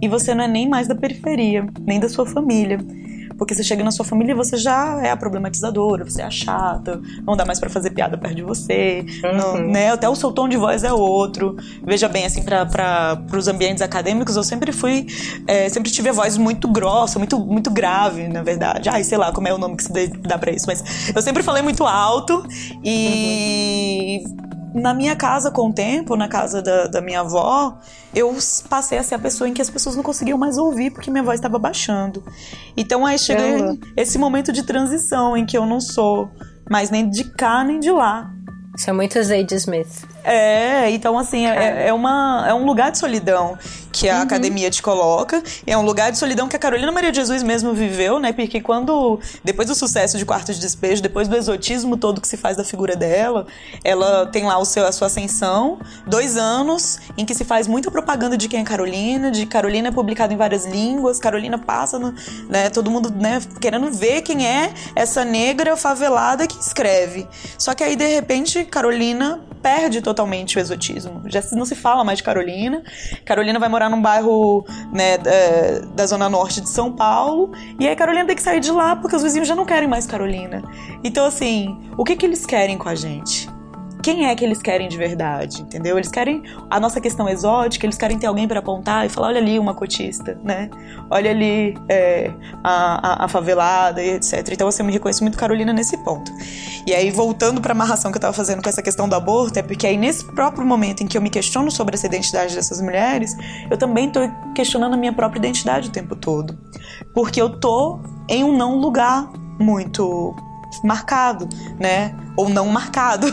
e 0.00 0.06
você 0.06 0.36
não 0.36 0.44
é 0.44 0.48
nem 0.48 0.68
mais 0.68 0.86
da 0.86 0.94
periferia, 0.94 1.66
nem 1.80 1.98
da 1.98 2.08
sua 2.08 2.24
família. 2.24 2.78
Porque 3.40 3.54
você 3.54 3.64
chega 3.64 3.82
na 3.82 3.90
sua 3.90 4.04
família 4.04 4.32
e 4.32 4.34
você 4.34 4.58
já 4.58 5.00
é 5.02 5.10
a 5.10 5.16
problematizadora, 5.16 6.04
você 6.04 6.20
é 6.20 6.26
a 6.26 6.30
chata, 6.30 7.00
não 7.26 7.34
dá 7.34 7.46
mais 7.46 7.58
para 7.58 7.70
fazer 7.70 7.88
piada 7.88 8.18
perto 8.18 8.34
de 8.34 8.42
você, 8.42 9.02
uhum. 9.24 9.34
não, 9.34 9.66
né? 9.66 9.90
Até 9.90 10.06
o 10.06 10.14
seu 10.14 10.30
tom 10.30 10.46
de 10.46 10.58
voz 10.58 10.84
é 10.84 10.92
outro. 10.92 11.56
Veja 11.82 12.06
bem, 12.06 12.26
assim, 12.26 12.42
para 12.42 13.18
os 13.34 13.48
ambientes 13.48 13.82
acadêmicos, 13.82 14.36
eu 14.36 14.44
sempre 14.44 14.72
fui, 14.72 15.06
é, 15.46 15.70
sempre 15.70 15.90
tive 15.90 16.10
a 16.10 16.12
voz 16.12 16.36
muito 16.36 16.68
grossa, 16.68 17.18
muito, 17.18 17.40
muito 17.40 17.70
grave, 17.70 18.28
na 18.28 18.42
verdade. 18.42 18.90
Ai, 18.90 19.02
sei 19.04 19.16
lá 19.16 19.32
como 19.32 19.48
é 19.48 19.54
o 19.54 19.58
nome 19.58 19.74
que 19.74 19.84
se 19.84 20.08
dá 20.18 20.36
pra 20.36 20.52
isso, 20.52 20.66
mas 20.66 21.10
eu 21.16 21.22
sempre 21.22 21.42
falei 21.42 21.62
muito 21.62 21.86
alto 21.86 22.44
e. 22.84 24.22
Uhum 24.26 24.49
na 24.74 24.94
minha 24.94 25.16
casa, 25.16 25.50
com 25.50 25.68
o 25.70 25.72
tempo, 25.72 26.16
na 26.16 26.28
casa 26.28 26.62
da, 26.62 26.86
da, 26.86 27.00
minha 27.00 27.20
avó, 27.20 27.78
eu 28.14 28.36
passei 28.68 28.98
a 28.98 29.02
ser 29.02 29.14
a 29.14 29.18
pessoa 29.18 29.48
em 29.48 29.54
que 29.54 29.62
as 29.62 29.70
pessoas 29.70 29.96
não 29.96 30.02
conseguiam 30.02 30.38
mais 30.38 30.58
ouvir 30.58 30.90
porque 30.90 31.10
minha 31.10 31.22
voz 31.22 31.38
estava 31.38 31.58
baixando. 31.58 32.24
Então 32.76 33.04
aí 33.04 33.18
chega 33.18 33.76
esse 33.96 34.18
momento 34.18 34.52
de 34.52 34.62
transição 34.62 35.36
em 35.36 35.44
que 35.44 35.56
eu 35.56 35.66
não 35.66 35.80
sou 35.80 36.30
mais 36.70 36.90
nem 36.90 37.08
de 37.08 37.24
cá 37.24 37.64
nem 37.64 37.80
de 37.80 37.90
lá. 37.90 38.30
São 38.76 38.94
muitas 38.94 39.26
Zade 39.26 39.54
Smith. 39.56 40.06
É, 40.22 40.90
então 40.90 41.18
assim, 41.18 41.46
é, 41.46 41.88
é, 41.88 41.92
uma, 41.92 42.44
é 42.46 42.54
um 42.54 42.64
lugar 42.64 42.90
de 42.90 42.98
solidão 42.98 43.58
que 43.92 44.08
a 44.08 44.16
uhum. 44.16 44.22
academia 44.22 44.70
te 44.70 44.82
coloca. 44.82 45.42
É 45.66 45.76
um 45.76 45.82
lugar 45.82 46.12
de 46.12 46.18
solidão 46.18 46.48
que 46.48 46.56
a 46.56 46.58
Carolina 46.58 46.90
Maria 46.92 47.10
de 47.10 47.16
Jesus 47.16 47.42
mesmo 47.42 47.72
viveu, 47.72 48.18
né? 48.18 48.32
Porque 48.32 48.60
quando, 48.60 49.18
depois 49.42 49.68
do 49.68 49.74
sucesso 49.74 50.16
de 50.16 50.24
Quarto 50.24 50.52
de 50.52 50.60
Despejo, 50.60 51.02
depois 51.02 51.28
do 51.28 51.36
exotismo 51.36 51.96
todo 51.96 52.20
que 52.20 52.28
se 52.28 52.36
faz 52.36 52.56
da 52.56 52.64
figura 52.64 52.94
dela, 52.94 53.46
ela 53.84 54.26
tem 54.26 54.44
lá 54.44 54.58
o 54.58 54.64
seu, 54.64 54.86
a 54.86 54.92
sua 54.92 55.06
ascensão, 55.06 55.78
dois 56.06 56.36
anos 56.36 56.98
em 57.16 57.24
que 57.24 57.34
se 57.34 57.44
faz 57.44 57.66
muita 57.66 57.90
propaganda 57.90 58.36
de 58.36 58.48
quem 58.48 58.60
é 58.60 58.64
Carolina, 58.64 59.30
de 59.30 59.46
Carolina 59.46 59.88
é 59.88 59.90
publicado 59.90 60.32
em 60.32 60.36
várias 60.36 60.64
línguas, 60.64 61.18
Carolina 61.18 61.58
passa, 61.58 61.98
no, 61.98 62.14
né? 62.48 62.70
Todo 62.70 62.90
mundo, 62.90 63.10
né, 63.10 63.40
querendo 63.60 63.90
ver 63.90 64.22
quem 64.22 64.46
é 64.46 64.72
essa 64.94 65.24
negra 65.24 65.76
favelada 65.76 66.46
que 66.46 66.58
escreve. 66.58 67.26
Só 67.58 67.74
que 67.74 67.82
aí, 67.82 67.96
de 67.96 68.06
repente, 68.06 68.64
Carolina 68.64 69.40
perde 69.62 70.00
totalmente 70.10 70.58
o 70.58 70.60
exotismo. 70.60 71.22
Já 71.26 71.40
não 71.52 71.64
se 71.64 71.74
fala 71.74 72.02
mais 72.02 72.18
de 72.18 72.24
Carolina. 72.24 72.82
Carolina 73.24 73.58
vai 73.58 73.68
morar 73.68 73.88
num 73.88 74.02
bairro 74.02 74.64
né, 74.92 75.16
da, 75.18 75.30
da 75.94 76.06
zona 76.06 76.28
norte 76.28 76.60
de 76.60 76.68
São 76.68 76.92
Paulo. 76.92 77.52
E 77.78 77.86
aí 77.86 77.94
Carolina 77.94 78.26
tem 78.26 78.36
que 78.36 78.42
sair 78.42 78.60
de 78.60 78.70
lá 78.70 78.96
porque 78.96 79.14
os 79.14 79.22
vizinhos 79.22 79.46
já 79.46 79.54
não 79.54 79.64
querem 79.64 79.88
mais 79.88 80.06
Carolina. 80.06 80.62
Então, 81.04 81.24
assim, 81.24 81.78
o 81.96 82.04
que, 82.04 82.16
que 82.16 82.26
eles 82.26 82.44
querem 82.44 82.76
com 82.76 82.88
a 82.88 82.94
gente? 82.94 83.48
Quem 84.00 84.26
é 84.26 84.34
que 84.34 84.44
eles 84.44 84.60
querem 84.60 84.88
de 84.88 84.96
verdade, 84.96 85.62
entendeu? 85.62 85.96
Eles 85.96 86.10
querem 86.10 86.42
a 86.68 86.80
nossa 86.80 87.00
questão 87.00 87.28
exótica, 87.28 87.86
eles 87.86 87.96
querem 87.96 88.18
ter 88.18 88.26
alguém 88.26 88.46
para 88.46 88.60
apontar 88.60 89.06
e 89.06 89.08
falar: 89.08 89.28
olha 89.28 89.38
ali 89.38 89.58
uma 89.58 89.74
cotista, 89.74 90.38
né? 90.42 90.70
Olha 91.10 91.30
ali 91.30 91.76
é, 91.88 92.30
a, 92.62 93.22
a, 93.22 93.24
a, 93.24 93.28
favelada 93.28 94.02
e 94.02 94.14
etc. 94.14 94.48
Então, 94.52 94.68
assim, 94.68 94.82
eu 94.82 94.86
me 94.86 94.92
reconheço 94.92 95.22
muito 95.22 95.38
Carolina 95.38 95.72
nesse 95.72 95.96
ponto. 95.98 96.32
E 96.86 96.94
aí, 96.94 97.10
voltando 97.10 97.60
para 97.60 97.72
a 97.72 97.74
amarração 97.74 98.10
que 98.10 98.18
eu 98.18 98.22
tava 98.22 98.32
fazendo 98.32 98.62
com 98.62 98.68
essa 98.68 98.82
questão 98.82 99.08
do 99.08 99.14
aborto, 99.14 99.58
é 99.58 99.62
porque 99.62 99.86
aí 99.86 99.96
nesse 99.96 100.24
próprio 100.24 100.64
momento 100.64 101.02
em 101.02 101.06
que 101.06 101.16
eu 101.16 101.22
me 101.22 101.30
questiono 101.30 101.70
sobre 101.70 101.94
essa 101.94 102.06
identidade 102.06 102.54
dessas 102.54 102.80
mulheres, 102.80 103.36
eu 103.70 103.76
também 103.76 104.10
tô 104.10 104.20
questionando 104.54 104.94
a 104.94 104.96
minha 104.96 105.12
própria 105.12 105.38
identidade 105.38 105.88
o 105.88 105.92
tempo 105.92 106.16
todo. 106.16 106.58
Porque 107.14 107.40
eu 107.40 107.58
tô 107.58 108.00
em 108.28 108.44
um 108.44 108.56
não 108.56 108.78
lugar 108.78 109.30
muito 109.58 110.34
marcado, 110.84 111.48
né? 111.78 112.14
Ou 112.36 112.48
não 112.48 112.66
marcado, 112.66 113.26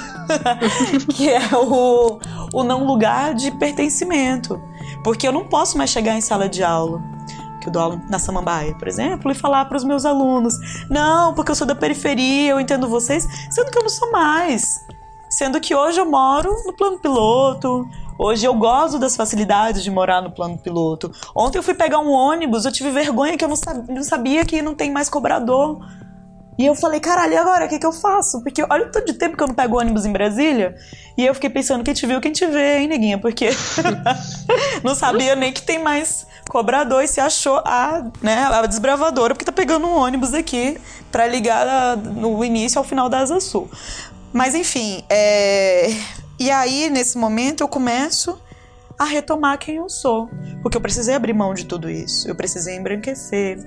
que 1.13 1.29
é 1.29 1.41
o, 1.55 2.19
o 2.53 2.63
não 2.63 2.85
lugar 2.85 3.33
de 3.33 3.51
pertencimento. 3.51 4.61
Porque 5.03 5.27
eu 5.27 5.31
não 5.31 5.45
posso 5.45 5.77
mais 5.77 5.89
chegar 5.89 6.15
em 6.15 6.21
sala 6.21 6.49
de 6.49 6.63
aula, 6.63 7.01
que 7.61 7.67
eu 7.67 7.71
dou 7.71 7.81
aula 7.81 8.01
na 8.09 8.19
Samambaia, 8.19 8.75
por 8.75 8.87
exemplo, 8.87 9.31
e 9.31 9.35
falar 9.35 9.65
para 9.65 9.77
os 9.77 9.83
meus 9.83 10.05
alunos: 10.05 10.53
não, 10.89 11.33
porque 11.33 11.51
eu 11.51 11.55
sou 11.55 11.67
da 11.67 11.75
periferia, 11.75 12.51
eu 12.51 12.59
entendo 12.59 12.87
vocês, 12.87 13.27
sendo 13.49 13.71
que 13.71 13.77
eu 13.77 13.83
não 13.83 13.89
sou 13.89 14.11
mais. 14.11 14.85
Sendo 15.29 15.59
que 15.59 15.75
hoje 15.75 15.99
eu 15.99 16.09
moro 16.09 16.49
no 16.65 16.73
plano 16.73 16.97
piloto, 16.99 17.85
Hoje 18.19 18.47
eu 18.47 18.53
gosto 18.55 18.97
das 18.97 19.15
facilidades 19.15 19.83
de 19.83 19.91
morar 19.91 20.21
no 20.23 20.31
plano 20.31 20.57
piloto. 20.57 21.11
Ontem 21.35 21.59
eu 21.59 21.63
fui 21.63 21.75
pegar 21.75 21.99
um 21.99 22.09
ônibus, 22.09 22.65
eu 22.65 22.71
tive 22.71 22.89
vergonha 22.89 23.37
que 23.37 23.45
eu 23.45 23.47
não 23.47 24.03
sabia 24.03 24.43
que 24.43 24.59
não 24.59 24.73
tem 24.73 24.91
mais 24.91 25.07
cobrador. 25.07 25.79
E 26.57 26.65
eu 26.65 26.73
falei, 26.73 26.99
caralho, 26.99 27.33
e 27.33 27.37
agora? 27.37 27.65
O 27.65 27.69
que, 27.69 27.77
que 27.77 27.85
eu 27.85 27.93
faço? 27.93 28.41
Porque 28.41 28.65
olha 28.67 28.87
o 28.87 28.91
tanto 28.91 29.05
de 29.05 29.13
tempo 29.13 29.37
que 29.37 29.43
eu 29.43 29.47
não 29.47 29.53
pego 29.53 29.79
ônibus 29.79 30.05
em 30.05 30.11
Brasília. 30.11 30.75
E 31.15 31.25
eu 31.25 31.33
fiquei 31.33 31.49
pensando, 31.49 31.83
quem 31.83 31.93
te 31.93 32.07
viu, 32.07 32.19
quem 32.19 32.31
te 32.31 32.45
vê, 32.47 32.79
hein, 32.79 32.87
neguinha? 32.87 33.17
Porque 33.19 33.49
não 34.83 34.95
sabia 34.95 35.35
nem 35.35 35.53
que 35.53 35.61
tem 35.61 35.77
mais 35.77 36.25
cobrador 36.49 37.03
e 37.03 37.07
se 37.07 37.19
achou 37.19 37.57
a, 37.57 38.03
né, 38.21 38.45
a 38.45 38.65
desbravadora, 38.65 39.35
porque 39.35 39.45
tá 39.45 39.51
pegando 39.51 39.85
um 39.85 39.95
ônibus 39.95 40.33
aqui 40.33 40.77
para 41.11 41.27
ligar 41.27 41.97
no 41.97 42.43
início 42.43 42.79
ao 42.79 42.85
final 42.85 43.09
da 43.09 43.19
Asa 43.19 43.39
Sul. 43.39 43.69
Mas 44.33 44.55
enfim, 44.55 45.03
é... 45.09 45.89
e 46.39 46.49
aí 46.49 46.89
nesse 46.89 47.17
momento 47.17 47.61
eu 47.61 47.67
começo 47.67 48.39
a 48.97 49.05
retomar 49.05 49.59
quem 49.59 49.75
eu 49.75 49.87
sou. 49.87 50.29
Porque 50.61 50.75
eu 50.75 50.81
precisei 50.81 51.13
abrir 51.13 51.33
mão 51.33 51.53
de 51.53 51.65
tudo 51.65 51.89
isso. 51.89 52.27
Eu 52.27 52.35
precisei 52.35 52.75
embranquecer, 52.75 53.59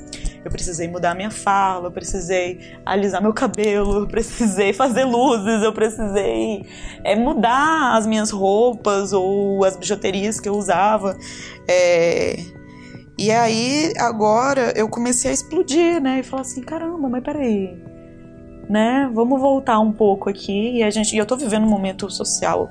eu 0.45 0.51
precisei 0.51 0.89
mudar 0.89 1.15
minha 1.15 1.31
fala, 1.31 1.87
eu 1.87 1.93
precisei 1.93 2.77
alisar 2.85 3.23
meu 3.23 3.33
cabelo, 3.33 4.01
eu 4.01 4.09
precisei 4.09 4.73
fazer 4.73 5.05
luzes, 5.05 5.63
eu 5.63 5.73
precisei 5.73 6.67
é, 7.05 7.15
mudar 7.15 7.97
as 7.97 8.07
minhas 8.07 8.31
roupas 8.31 9.13
ou 9.13 9.65
as 9.65 9.77
bijuterias 9.77 10.41
que 10.41 10.49
eu 10.49 10.55
usava. 10.55 11.17
É... 11.69 12.37
E 13.17 13.31
aí, 13.31 13.93
agora, 13.99 14.73
eu 14.75 14.89
comecei 14.89 15.31
a 15.31 15.35
explodir, 15.35 16.01
né? 16.01 16.21
E 16.21 16.23
falar 16.23 16.41
assim: 16.41 16.63
caramba, 16.63 17.07
mas 17.07 17.23
peraí. 17.23 17.79
Né? 18.69 19.11
Vamos 19.13 19.39
voltar 19.41 19.79
um 19.81 19.93
pouco 19.93 20.31
aqui. 20.31 20.79
E 20.79 20.83
a 20.83 20.91
gente, 20.91 21.15
e 21.15 21.19
eu 21.19 21.27
tô 21.27 21.37
vivendo 21.37 21.65
um 21.65 21.69
momento 21.69 22.09
social 22.09 22.71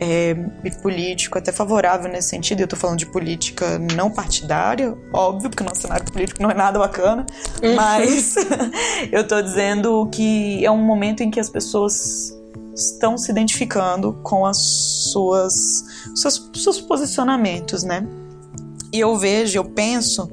é, 0.00 0.36
e 0.64 0.70
político 0.82 1.38
até 1.38 1.52
favorável 1.52 2.10
nesse 2.10 2.28
sentido. 2.28 2.60
Eu 2.60 2.64
estou 2.64 2.78
falando 2.78 2.98
de 2.98 3.06
política 3.06 3.78
não 3.94 4.10
partidária, 4.10 4.96
óbvio, 5.12 5.50
porque 5.50 5.62
o 5.62 5.66
nosso 5.66 5.82
cenário 5.82 6.04
político 6.10 6.42
não 6.42 6.50
é 6.50 6.54
nada 6.54 6.78
bacana, 6.78 7.26
uhum. 7.62 7.74
mas 7.74 8.34
eu 9.10 9.22
estou 9.22 9.42
dizendo 9.42 10.08
que 10.10 10.64
é 10.64 10.70
um 10.70 10.82
momento 10.82 11.22
em 11.22 11.30
que 11.30 11.40
as 11.40 11.50
pessoas 11.50 12.36
estão 12.74 13.18
se 13.18 13.30
identificando 13.30 14.12
com 14.22 14.46
as 14.46 14.58
suas 15.10 15.84
seus, 16.14 16.50
seus 16.54 16.80
posicionamentos, 16.80 17.82
né? 17.82 18.06
E 18.92 19.00
eu 19.00 19.16
vejo, 19.16 19.58
eu 19.58 19.64
penso 19.64 20.30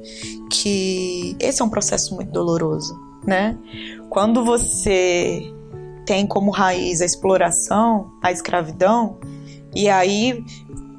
que 0.50 1.36
esse 1.40 1.60
é 1.60 1.64
um 1.64 1.68
processo 1.68 2.14
muito 2.14 2.30
doloroso, 2.30 2.98
né? 3.26 3.58
Quando 4.08 4.44
você 4.44 5.52
tem 6.06 6.26
como 6.26 6.52
raiz 6.52 7.00
a 7.00 7.04
exploração, 7.04 8.12
a 8.22 8.30
escravidão, 8.30 9.18
e 9.76 9.90
aí, 9.90 10.42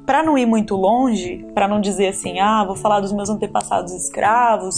para 0.06 0.22
não 0.22 0.38
ir 0.38 0.46
muito 0.46 0.76
longe, 0.76 1.44
para 1.52 1.66
não 1.66 1.80
dizer 1.80 2.08
assim, 2.08 2.38
ah, 2.38 2.64
vou 2.64 2.76
falar 2.76 3.00
dos 3.00 3.12
meus 3.12 3.28
antepassados 3.28 3.92
escravos, 3.92 4.76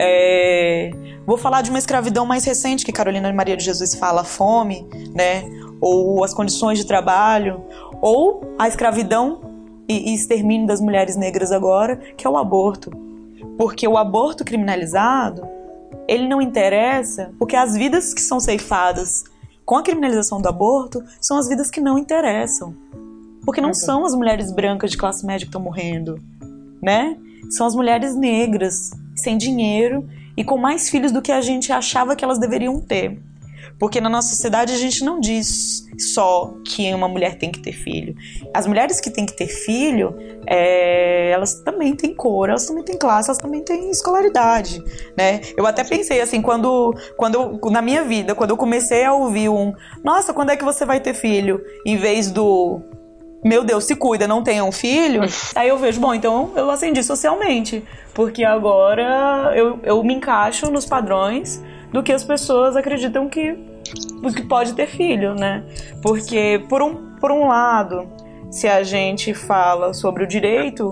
é, 0.00 0.90
vou 1.24 1.38
falar 1.38 1.62
de 1.62 1.70
uma 1.70 1.78
escravidão 1.78 2.26
mais 2.26 2.44
recente 2.44 2.84
que 2.84 2.90
Carolina 2.90 3.32
Maria 3.32 3.56
de 3.56 3.64
Jesus 3.64 3.94
fala, 3.94 4.22
a 4.22 4.24
fome, 4.24 4.84
né? 5.14 5.44
ou 5.80 6.24
as 6.24 6.34
condições 6.34 6.78
de 6.78 6.86
trabalho, 6.86 7.62
ou 8.02 8.42
a 8.58 8.66
escravidão 8.66 9.40
e, 9.88 10.10
e 10.10 10.14
extermínio 10.14 10.66
das 10.66 10.80
mulheres 10.80 11.16
negras 11.16 11.52
agora, 11.52 11.96
que 12.16 12.26
é 12.26 12.30
o 12.30 12.36
aborto. 12.36 12.90
Porque 13.56 13.86
o 13.86 13.96
aborto 13.96 14.44
criminalizado, 14.44 15.46
ele 16.08 16.26
não 16.26 16.42
interessa, 16.42 17.32
porque 17.38 17.54
as 17.54 17.74
vidas 17.74 18.12
que 18.12 18.20
são 18.20 18.40
ceifadas 18.40 19.22
com 19.64 19.76
a 19.76 19.82
criminalização 19.82 20.40
do 20.40 20.48
aborto 20.48 21.02
são 21.20 21.38
as 21.38 21.48
vidas 21.48 21.70
que 21.70 21.80
não 21.80 21.96
interessam. 21.96 22.74
Porque 23.46 23.60
não 23.60 23.72
são 23.72 24.04
as 24.04 24.12
mulheres 24.12 24.52
brancas 24.52 24.90
de 24.90 24.98
classe 24.98 25.24
média 25.24 25.46
que 25.46 25.48
estão 25.48 25.62
morrendo, 25.62 26.20
né? 26.82 27.16
São 27.48 27.66
as 27.66 27.76
mulheres 27.76 28.16
negras, 28.16 28.90
sem 29.14 29.38
dinheiro 29.38 30.06
e 30.36 30.44
com 30.44 30.58
mais 30.58 30.90
filhos 30.90 31.12
do 31.12 31.22
que 31.22 31.30
a 31.30 31.40
gente 31.40 31.72
achava 31.72 32.16
que 32.16 32.24
elas 32.24 32.38
deveriam 32.38 32.80
ter. 32.80 33.18
Porque 33.78 34.00
na 34.00 34.08
nossa 34.08 34.30
sociedade 34.30 34.72
a 34.72 34.76
gente 34.76 35.04
não 35.04 35.20
diz 35.20 35.86
só 35.98 36.54
que 36.64 36.92
uma 36.94 37.08
mulher 37.08 37.36
tem 37.38 37.50
que 37.50 37.60
ter 37.60 37.72
filho. 37.72 38.14
As 38.52 38.66
mulheres 38.66 39.00
que 39.00 39.10
têm 39.10 39.26
que 39.26 39.36
ter 39.36 39.46
filho, 39.46 40.16
é, 40.46 41.30
elas 41.30 41.54
também 41.62 41.94
têm 41.94 42.14
cor, 42.14 42.48
elas 42.48 42.66
também 42.66 42.84
têm 42.84 42.98
classe, 42.98 43.28
elas 43.28 43.38
também 43.38 43.62
têm 43.62 43.90
escolaridade, 43.90 44.82
né? 45.16 45.40
Eu 45.56 45.66
até 45.66 45.84
pensei 45.84 46.20
assim, 46.20 46.40
quando, 46.40 46.94
quando 47.16 47.60
na 47.70 47.82
minha 47.82 48.02
vida, 48.02 48.34
quando 48.34 48.50
eu 48.50 48.56
comecei 48.56 49.04
a 49.04 49.12
ouvir 49.12 49.50
um, 49.50 49.72
nossa, 50.02 50.32
quando 50.32 50.50
é 50.50 50.56
que 50.56 50.64
você 50.64 50.84
vai 50.84 50.98
ter 50.98 51.14
filho? 51.14 51.62
Em 51.84 51.96
vez 51.96 52.30
do 52.30 52.80
meu 53.46 53.64
Deus, 53.64 53.84
se 53.84 53.94
cuida, 53.94 54.26
não 54.26 54.42
tenha 54.42 54.64
um 54.64 54.72
filho. 54.72 55.22
Aí 55.54 55.68
eu 55.68 55.78
vejo, 55.78 56.00
bom, 56.00 56.12
então 56.12 56.52
eu 56.56 56.70
acendi 56.70 57.02
socialmente. 57.02 57.84
Porque 58.12 58.44
agora 58.44 59.52
eu, 59.54 59.78
eu 59.82 60.02
me 60.02 60.14
encaixo 60.14 60.70
nos 60.70 60.84
padrões 60.84 61.62
do 61.92 62.02
que 62.02 62.12
as 62.12 62.24
pessoas 62.24 62.76
acreditam 62.76 63.28
que, 63.28 63.56
que 64.34 64.42
pode 64.42 64.72
ter 64.74 64.86
filho, 64.86 65.34
né? 65.34 65.62
Porque, 66.02 66.62
por 66.68 66.82
um, 66.82 67.14
por 67.20 67.30
um 67.30 67.46
lado, 67.46 68.08
se 68.50 68.66
a 68.66 68.82
gente 68.82 69.32
fala 69.32 69.94
sobre 69.94 70.24
o 70.24 70.26
direito 70.26 70.90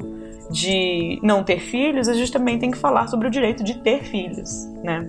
de 0.51 1.19
não 1.23 1.43
ter 1.43 1.59
filhos, 1.59 2.09
a 2.09 2.15
gente 2.15 2.31
também 2.31 2.59
tem 2.59 2.71
que 2.71 2.79
falar 2.79 3.09
sobre 3.09 3.27
o 3.27 3.31
direito 3.31 3.65
de 3.65 3.79
ter 3.79 4.05
filhos, 4.05 4.67
né? 4.83 5.09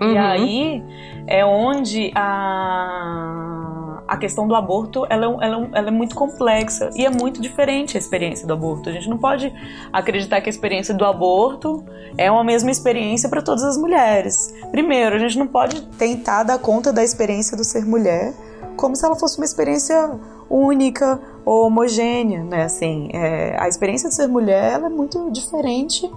Uhum. 0.00 0.12
E 0.12 0.18
aí 0.18 0.82
é 1.26 1.44
onde 1.44 2.10
a 2.14 3.85
a 4.06 4.16
questão 4.16 4.46
do 4.46 4.54
aborto 4.54 5.06
ela 5.08 5.26
é, 5.26 5.46
ela, 5.46 5.64
é 5.64 5.78
ela 5.78 5.88
é, 5.88 5.90
muito 5.90 6.14
complexa 6.14 6.90
e 6.94 7.04
é 7.04 7.10
muito 7.10 7.40
diferente 7.40 7.96
a 7.96 8.00
experiência 8.00 8.46
do 8.46 8.52
aborto. 8.52 8.88
A 8.88 8.92
gente 8.92 9.08
não 9.08 9.18
pode 9.18 9.52
acreditar 9.92 10.40
que 10.40 10.48
a 10.48 10.50
experiência 10.50 10.94
do 10.94 11.04
aborto 11.04 11.84
é 12.16 12.30
uma 12.30 12.44
mesma 12.44 12.70
experiência 12.70 13.28
para 13.28 13.42
todas 13.42 13.64
as 13.64 13.76
mulheres. 13.76 14.54
Primeiro, 14.70 15.16
a 15.16 15.18
gente 15.18 15.38
não 15.38 15.46
pode 15.46 15.82
tentar 15.98 16.44
dar 16.44 16.58
conta 16.58 16.92
da 16.92 17.02
experiência 17.02 17.56
do 17.56 17.64
ser 17.64 17.84
mulher 17.84 18.32
como 18.76 18.94
se 18.94 19.04
ela 19.04 19.16
fosse 19.16 19.38
uma 19.38 19.44
experiência 19.44 20.10
única 20.48 21.20
ou 21.44 21.66
homogênea, 21.66 22.44
né? 22.44 22.64
Assim, 22.64 23.08
é, 23.12 23.56
a 23.58 23.68
experiência 23.68 24.08
de 24.08 24.14
ser 24.14 24.26
mulher 24.28 24.80
é 24.80 24.88
muito 24.88 25.30
diferente 25.30 26.10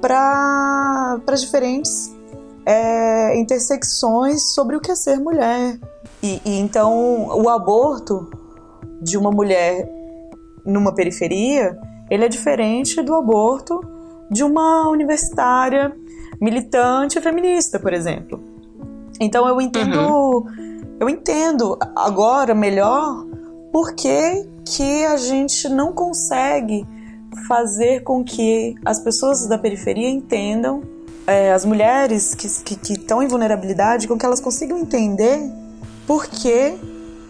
para 0.00 1.18
diferentes 1.36 2.14
é, 2.64 3.38
intersecções 3.38 4.52
sobre 4.52 4.76
o 4.76 4.80
que 4.80 4.90
é 4.90 4.94
ser 4.94 5.18
mulher. 5.18 5.78
E, 6.22 6.40
e 6.44 6.58
então 6.58 7.28
o 7.28 7.48
aborto 7.48 8.28
de 9.00 9.16
uma 9.16 9.30
mulher 9.30 9.88
numa 10.64 10.94
periferia, 10.94 11.78
ele 12.10 12.24
é 12.24 12.28
diferente 12.28 13.02
do 13.02 13.14
aborto 13.14 13.80
de 14.30 14.42
uma 14.42 14.88
universitária 14.88 15.94
militante 16.40 17.20
feminista, 17.20 17.78
por 17.78 17.92
exemplo. 17.92 18.42
Então 19.20 19.46
eu 19.48 19.60
entendo, 19.60 19.98
uhum. 19.98 20.80
eu 21.00 21.08
entendo 21.08 21.78
agora 21.94 22.54
melhor 22.54 23.24
por 23.72 23.94
que, 23.94 24.46
que 24.64 25.04
a 25.04 25.16
gente 25.16 25.68
não 25.68 25.92
consegue 25.92 26.86
fazer 27.46 28.02
com 28.02 28.24
que 28.24 28.74
as 28.84 28.98
pessoas 28.98 29.46
da 29.46 29.58
periferia 29.58 30.08
entendam, 30.08 30.82
é, 31.26 31.52
as 31.52 31.64
mulheres 31.64 32.34
que 32.34 32.46
estão 32.92 33.22
em 33.22 33.28
vulnerabilidade, 33.28 34.08
com 34.08 34.16
que 34.16 34.24
elas 34.24 34.40
consigam 34.40 34.78
entender 34.78 35.50
por 36.06 36.26
que, 36.26 36.78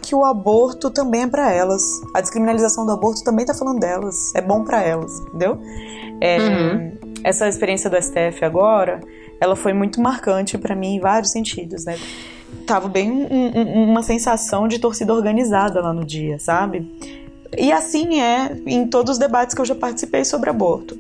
que 0.03 0.15
o 0.15 0.25
aborto 0.25 0.91
também 0.91 1.23
é 1.23 1.27
para 1.27 1.53
elas. 1.53 1.83
A 2.15 2.21
descriminalização 2.21 2.87
do 2.87 2.93
aborto 2.93 3.25
também 3.25 3.45
tá 3.45 3.55
falando 3.55 3.81
delas. 3.81 4.33
É 4.35 4.41
bom 4.41 4.63
para 4.63 4.83
elas, 4.83 5.19
entendeu? 5.21 5.59
É, 6.21 6.39
uhum. 6.39 6.93
Essa 7.25 7.49
experiência 7.49 7.91
do 7.91 8.01
STF 8.01 8.45
agora, 8.45 9.01
ela 9.41 9.57
foi 9.57 9.73
muito 9.73 10.01
marcante 10.01 10.57
para 10.57 10.77
mim 10.77 10.97
em 10.97 11.01
vários 11.01 11.33
sentidos, 11.33 11.85
né? 11.85 11.99
Tava 12.67 12.89
bem 12.89 13.11
um, 13.11 13.59
um, 13.59 13.91
uma 13.91 14.03
sensação 14.03 14.69
de 14.69 14.79
torcida 14.79 15.13
organizada 15.13 15.81
lá 15.81 15.93
no 15.93 16.05
dia, 16.05 16.39
sabe? 16.39 16.89
E 17.57 17.73
assim 17.73 18.21
é 18.21 18.57
em 18.67 18.87
todos 18.87 19.13
os 19.13 19.19
debates 19.19 19.55
que 19.55 19.61
eu 19.61 19.65
já 19.65 19.75
participei 19.75 20.25
sobre 20.25 20.51
aborto. 20.51 20.99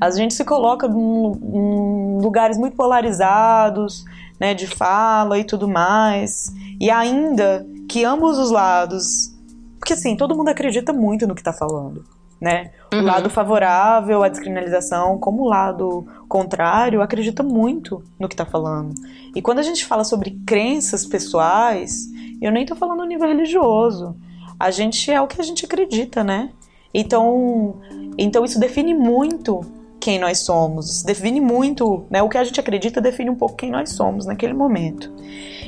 A 0.00 0.10
gente 0.10 0.34
se 0.34 0.44
coloca 0.44 0.86
em 0.86 2.18
lugares 2.20 2.58
muito 2.58 2.76
polarizados, 2.76 4.04
né, 4.44 4.52
de 4.52 4.66
fala 4.66 5.38
e 5.38 5.44
tudo 5.44 5.66
mais. 5.66 6.52
E 6.78 6.90
ainda 6.90 7.66
que 7.88 8.04
ambos 8.04 8.36
os 8.36 8.50
lados. 8.50 9.34
Porque 9.78 9.94
assim, 9.94 10.16
todo 10.16 10.36
mundo 10.36 10.48
acredita 10.48 10.92
muito 10.92 11.26
no 11.26 11.34
que 11.34 11.40
está 11.40 11.52
falando. 11.52 12.04
Né? 12.38 12.72
Uhum. 12.92 13.00
O 13.00 13.04
lado 13.04 13.30
favorável 13.30 14.22
à 14.22 14.28
descriminalização, 14.28 15.18
como 15.18 15.44
o 15.44 15.48
lado 15.48 16.06
contrário, 16.28 17.00
acredita 17.00 17.42
muito 17.42 18.04
no 18.18 18.28
que 18.28 18.34
está 18.34 18.44
falando. 18.44 18.92
E 19.34 19.40
quando 19.40 19.60
a 19.60 19.62
gente 19.62 19.86
fala 19.86 20.04
sobre 20.04 20.38
crenças 20.46 21.06
pessoais, 21.06 22.06
eu 22.42 22.52
nem 22.52 22.64
estou 22.64 22.76
falando 22.76 22.98
no 22.98 23.06
nível 23.06 23.26
religioso. 23.26 24.14
A 24.60 24.70
gente 24.70 25.10
é 25.10 25.18
o 25.22 25.26
que 25.26 25.40
a 25.40 25.44
gente 25.44 25.64
acredita, 25.64 26.22
né? 26.22 26.50
Então, 26.92 27.80
então 28.18 28.44
isso 28.44 28.60
define 28.60 28.92
muito 28.92 29.62
quem 30.04 30.18
nós 30.18 30.40
somos, 30.40 31.02
define 31.02 31.40
muito, 31.40 32.04
né? 32.10 32.22
O 32.22 32.28
que 32.28 32.36
a 32.36 32.44
gente 32.44 32.60
acredita 32.60 33.00
define 33.00 33.30
um 33.30 33.34
pouco 33.34 33.56
quem 33.56 33.70
nós 33.70 33.88
somos 33.92 34.26
naquele 34.26 34.52
momento. 34.52 35.10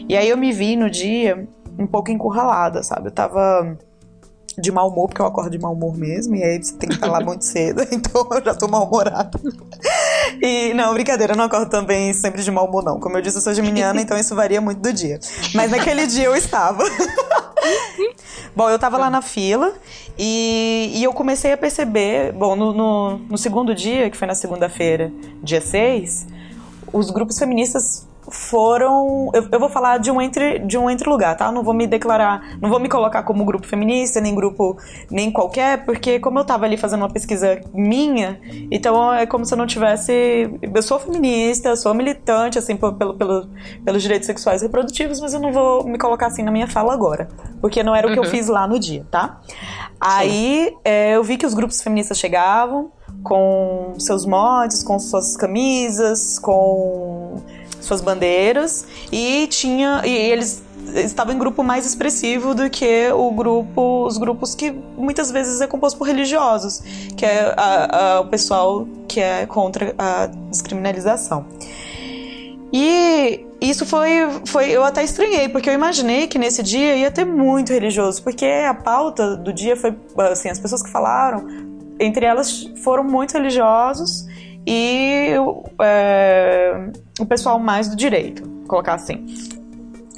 E 0.07 0.15
aí 0.15 0.29
eu 0.29 0.37
me 0.37 0.53
vi 0.53 0.77
no 0.77 0.91
dia 0.91 1.49
um 1.79 1.87
pouco 1.87 2.11
encurralada, 2.11 2.83
sabe? 2.83 3.09
Eu 3.09 3.13
tava 3.13 3.79
de 4.59 4.71
mau 4.71 4.91
humor, 4.91 5.09
porque 5.09 5.23
eu 5.23 5.27
acordo 5.27 5.49
de 5.49 5.59
mau 5.59 5.73
humor 5.73 5.97
mesmo, 5.97 6.37
e 6.37 6.45
aí 6.45 6.63
você 6.63 6.77
tem 6.77 6.87
que 6.87 6.97
estar 6.97 7.11
lá 7.11 7.21
muito 7.25 7.47
cedo, 7.47 7.81
então 7.91 8.29
eu 8.31 8.45
já 8.45 8.55
tô 8.55 8.69
mal-humorada. 8.69 9.41
E, 10.43 10.75
não, 10.75 10.93
brincadeira, 10.95 11.33
eu 11.33 11.37
não 11.37 11.45
acordo 11.45 11.69
também 11.69 12.13
sempre 12.13 12.43
de 12.43 12.51
mau 12.51 12.67
humor, 12.67 12.85
não. 12.85 13.01
Como 13.01 13.17
eu 13.17 13.23
disse, 13.23 13.37
eu 13.37 13.43
sou 13.43 13.55
geminiana, 13.55 14.01
então 14.03 14.17
isso 14.19 14.35
varia 14.35 14.61
muito 14.61 14.81
do 14.81 14.93
dia. 14.93 15.19
Mas 15.55 15.71
naquele 15.71 16.07
dia 16.07 16.25
eu 16.25 16.37
estava. 16.37 16.85
bom, 18.55 18.69
eu 18.71 18.79
tava 18.79 18.97
lá 18.97 19.11
na 19.11 19.23
fila 19.23 19.75
e, 20.19 20.93
e 20.95 21.05
eu 21.05 21.13
comecei 21.13 21.53
a 21.53 21.57
perceber, 21.57 22.33
bom, 22.33 22.55
no, 22.57 22.73
no, 22.73 23.19
no 23.19 23.39
segundo 23.39 23.75
dia, 23.75 24.11
que 24.11 24.17
foi 24.17 24.27
na 24.27 24.35
segunda-feira, 24.35 25.13
dia 25.43 25.61
6, 25.61 26.27
os 26.93 27.11
grupos 27.11 27.39
feministas 27.39 28.06
foram. 28.31 29.31
Eu, 29.33 29.49
eu, 29.53 29.61
vou 29.61 29.69
falar 29.69 29.99
de 29.99 30.11
um, 30.11 30.21
entre, 30.21 30.59
de 30.61 30.77
um 30.77 30.91
entre 30.91 31.09
lugar, 31.09 31.37
tá? 31.37 31.51
Não 31.51 31.63
vou 31.63 31.75
me 31.75 31.87
declarar, 31.87 32.57
não 32.61 32.69
vou 32.69 32.79
me 32.79 32.89
colocar 32.89 33.23
como 33.23 33.45
grupo 33.45 33.67
feminista, 33.67 34.21
nem 34.21 34.35
grupo 34.35 34.77
nem 35.11 35.31
qualquer, 35.31 35.85
porque 35.85 36.19
como 36.19 36.39
eu 36.39 36.45
tava 36.45 36.65
ali 36.65 36.77
fazendo 36.77 37.03
uma 37.03 37.11
pesquisa 37.11 37.61
minha, 37.73 38.41
então 38.71 39.13
é 39.13 39.27
como 39.27 39.45
se 39.45 39.55
eu 39.55 39.59
não 39.59 39.67
tivesse. 39.67 40.51
Eu 40.63 40.83
sou 40.83 40.99
feminista, 40.99 41.77
sou 41.77 41.95
militante, 41.95 42.59
assim, 42.59 42.77
pelo, 42.77 42.95
pelo, 42.95 43.49
pelos 43.85 44.03
direitos 44.03 44.27
sexuais 44.27 44.63
e 44.63 44.67
reprodutivos, 44.67 45.21
mas 45.21 45.35
eu 45.35 45.41
não 45.41 45.53
vou 45.53 45.85
me 45.85 45.99
colocar 45.99 46.27
assim 46.27 46.43
na 46.43 46.51
minha 46.51 46.67
fala 46.67 46.93
agora, 46.93 47.29
porque 47.61 47.83
não 47.83 47.95
era 47.95 48.09
o 48.09 48.13
que 48.13 48.19
eu 48.19 48.25
uhum. 48.25 48.31
fiz 48.31 48.49
lá 48.49 48.67
no 48.67 48.79
dia, 48.79 49.07
tá? 49.11 49.41
Aí 50.01 50.75
é, 50.85 51.17
eu 51.17 51.25
vi 51.25 51.37
que 51.37 51.47
os 51.47 51.55
grupos 51.55 51.81
feministas 51.81 52.19
chegavam 52.19 52.93
com 53.23 53.95
seus 53.99 54.25
mods, 54.25 54.83
com 54.83 54.99
suas 54.99 55.37
camisas, 55.37 56.39
com 56.39 57.16
suas 57.87 58.01
bandeiras 58.01 58.87
e 59.13 59.47
tinha 59.47 60.03
e 60.05 60.11
eles 60.11 60.63
estavam 60.95 61.35
em 61.35 61.39
grupo 61.39 61.63
mais 61.63 61.87
expressivo 61.87 62.55
do 62.55 62.69
que 62.69 63.11
o 63.13 63.31
grupo 63.31 64.07
os 64.07 64.19
grupos 64.19 64.55
que 64.55 64.71
muitas 64.71 65.31
vezes 65.31 65.61
é 65.61 65.67
composto 65.67 65.99
por 65.99 66.07
religiosos 66.07 66.83
que 67.17 67.25
é 67.25 67.55
a, 67.57 68.17
a, 68.17 68.21
o 68.21 68.27
pessoal 68.27 68.87
que 69.09 69.21
é 69.21 69.47
contra 69.47 69.95
a 69.99 70.27
descriminalização 70.51 71.47
e 72.73 73.47
isso 73.61 73.87
foi, 73.87 74.11
foi. 74.45 74.71
Eu 74.71 74.85
até 74.85 75.03
estranhei, 75.03 75.49
porque 75.49 75.71
eu 75.71 75.75
imaginei 75.75 76.27
que 76.27 76.39
nesse 76.39 76.63
dia 76.63 76.97
ia 76.97 77.11
ter 77.11 77.25
muito 77.25 77.73
religioso, 77.73 78.23
porque 78.23 78.45
a 78.45 78.75
pauta 78.75 79.37
do 79.37 79.53
dia 79.53 79.77
foi. 79.77 79.95
Assim, 80.31 80.49
as 80.49 80.59
pessoas 80.59 80.83
que 80.83 80.91
falaram, 80.91 81.47
entre 81.99 82.27
elas 82.27 82.71
foram 82.83 83.05
muito 83.05 83.33
religiosos 83.33 84.27
e 84.67 85.31
é, 85.81 86.91
o 87.21 87.27
pessoal 87.27 87.59
mais 87.59 87.89
do 87.89 87.95
direito, 87.95 88.43
colocar 88.67 88.95
assim. 88.95 89.25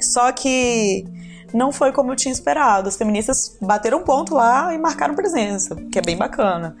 Só 0.01 0.31
que 0.31 1.05
não 1.53 1.71
foi 1.71 1.91
como 1.91 2.11
eu 2.11 2.15
tinha 2.15 2.31
esperado. 2.31 2.87
As 2.89 2.97
feministas 2.97 3.57
bateram 3.61 4.03
ponto 4.03 4.33
lá 4.33 4.73
e 4.73 4.77
marcaram 4.77 5.13
presença, 5.13 5.75
que 5.91 5.99
é 5.99 6.01
bem 6.01 6.17
bacana. 6.17 6.75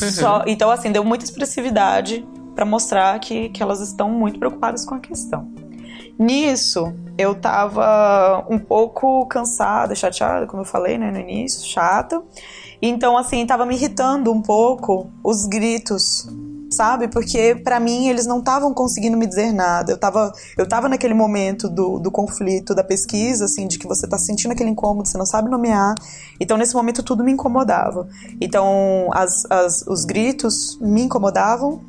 Uhum. 0.00 0.10
Só, 0.10 0.44
então, 0.46 0.70
assim, 0.70 0.92
deu 0.92 1.04
muita 1.04 1.24
expressividade 1.24 2.26
para 2.54 2.64
mostrar 2.64 3.18
que, 3.18 3.48
que 3.48 3.62
elas 3.62 3.80
estão 3.80 4.10
muito 4.10 4.38
preocupadas 4.38 4.84
com 4.84 4.94
a 4.94 5.00
questão. 5.00 5.50
Nisso, 6.18 6.92
eu 7.16 7.34
tava 7.34 8.44
um 8.48 8.58
pouco 8.58 9.24
cansada, 9.26 9.94
chateada, 9.94 10.46
como 10.46 10.62
eu 10.62 10.66
falei, 10.66 10.98
né, 10.98 11.10
no 11.10 11.18
início, 11.18 11.66
chata. 11.66 12.22
Então, 12.82 13.16
assim, 13.16 13.46
tava 13.46 13.64
me 13.64 13.74
irritando 13.74 14.30
um 14.30 14.42
pouco 14.42 15.10
os 15.24 15.46
gritos 15.46 16.28
sabe? 16.70 17.08
Porque 17.08 17.54
para 17.54 17.80
mim 17.80 18.08
eles 18.08 18.26
não 18.26 18.38
estavam 18.38 18.72
conseguindo 18.72 19.16
me 19.16 19.26
dizer 19.26 19.52
nada. 19.52 19.92
Eu 19.92 19.98
tava, 19.98 20.32
eu 20.56 20.68
tava 20.68 20.88
naquele 20.88 21.14
momento 21.14 21.68
do, 21.68 21.98
do 21.98 22.10
conflito, 22.10 22.74
da 22.74 22.84
pesquisa, 22.84 23.44
assim, 23.44 23.66
de 23.66 23.78
que 23.78 23.86
você 23.86 24.06
tá 24.06 24.18
sentindo 24.18 24.52
aquele 24.52 24.70
incômodo, 24.70 25.08
você 25.08 25.18
não 25.18 25.26
sabe 25.26 25.50
nomear. 25.50 25.94
Então 26.38 26.56
nesse 26.56 26.74
momento 26.74 27.02
tudo 27.02 27.24
me 27.24 27.32
incomodava. 27.32 28.08
Então 28.40 29.10
as, 29.12 29.44
as, 29.50 29.82
os 29.86 30.04
gritos 30.04 30.78
me 30.80 31.02
incomodavam 31.02 31.80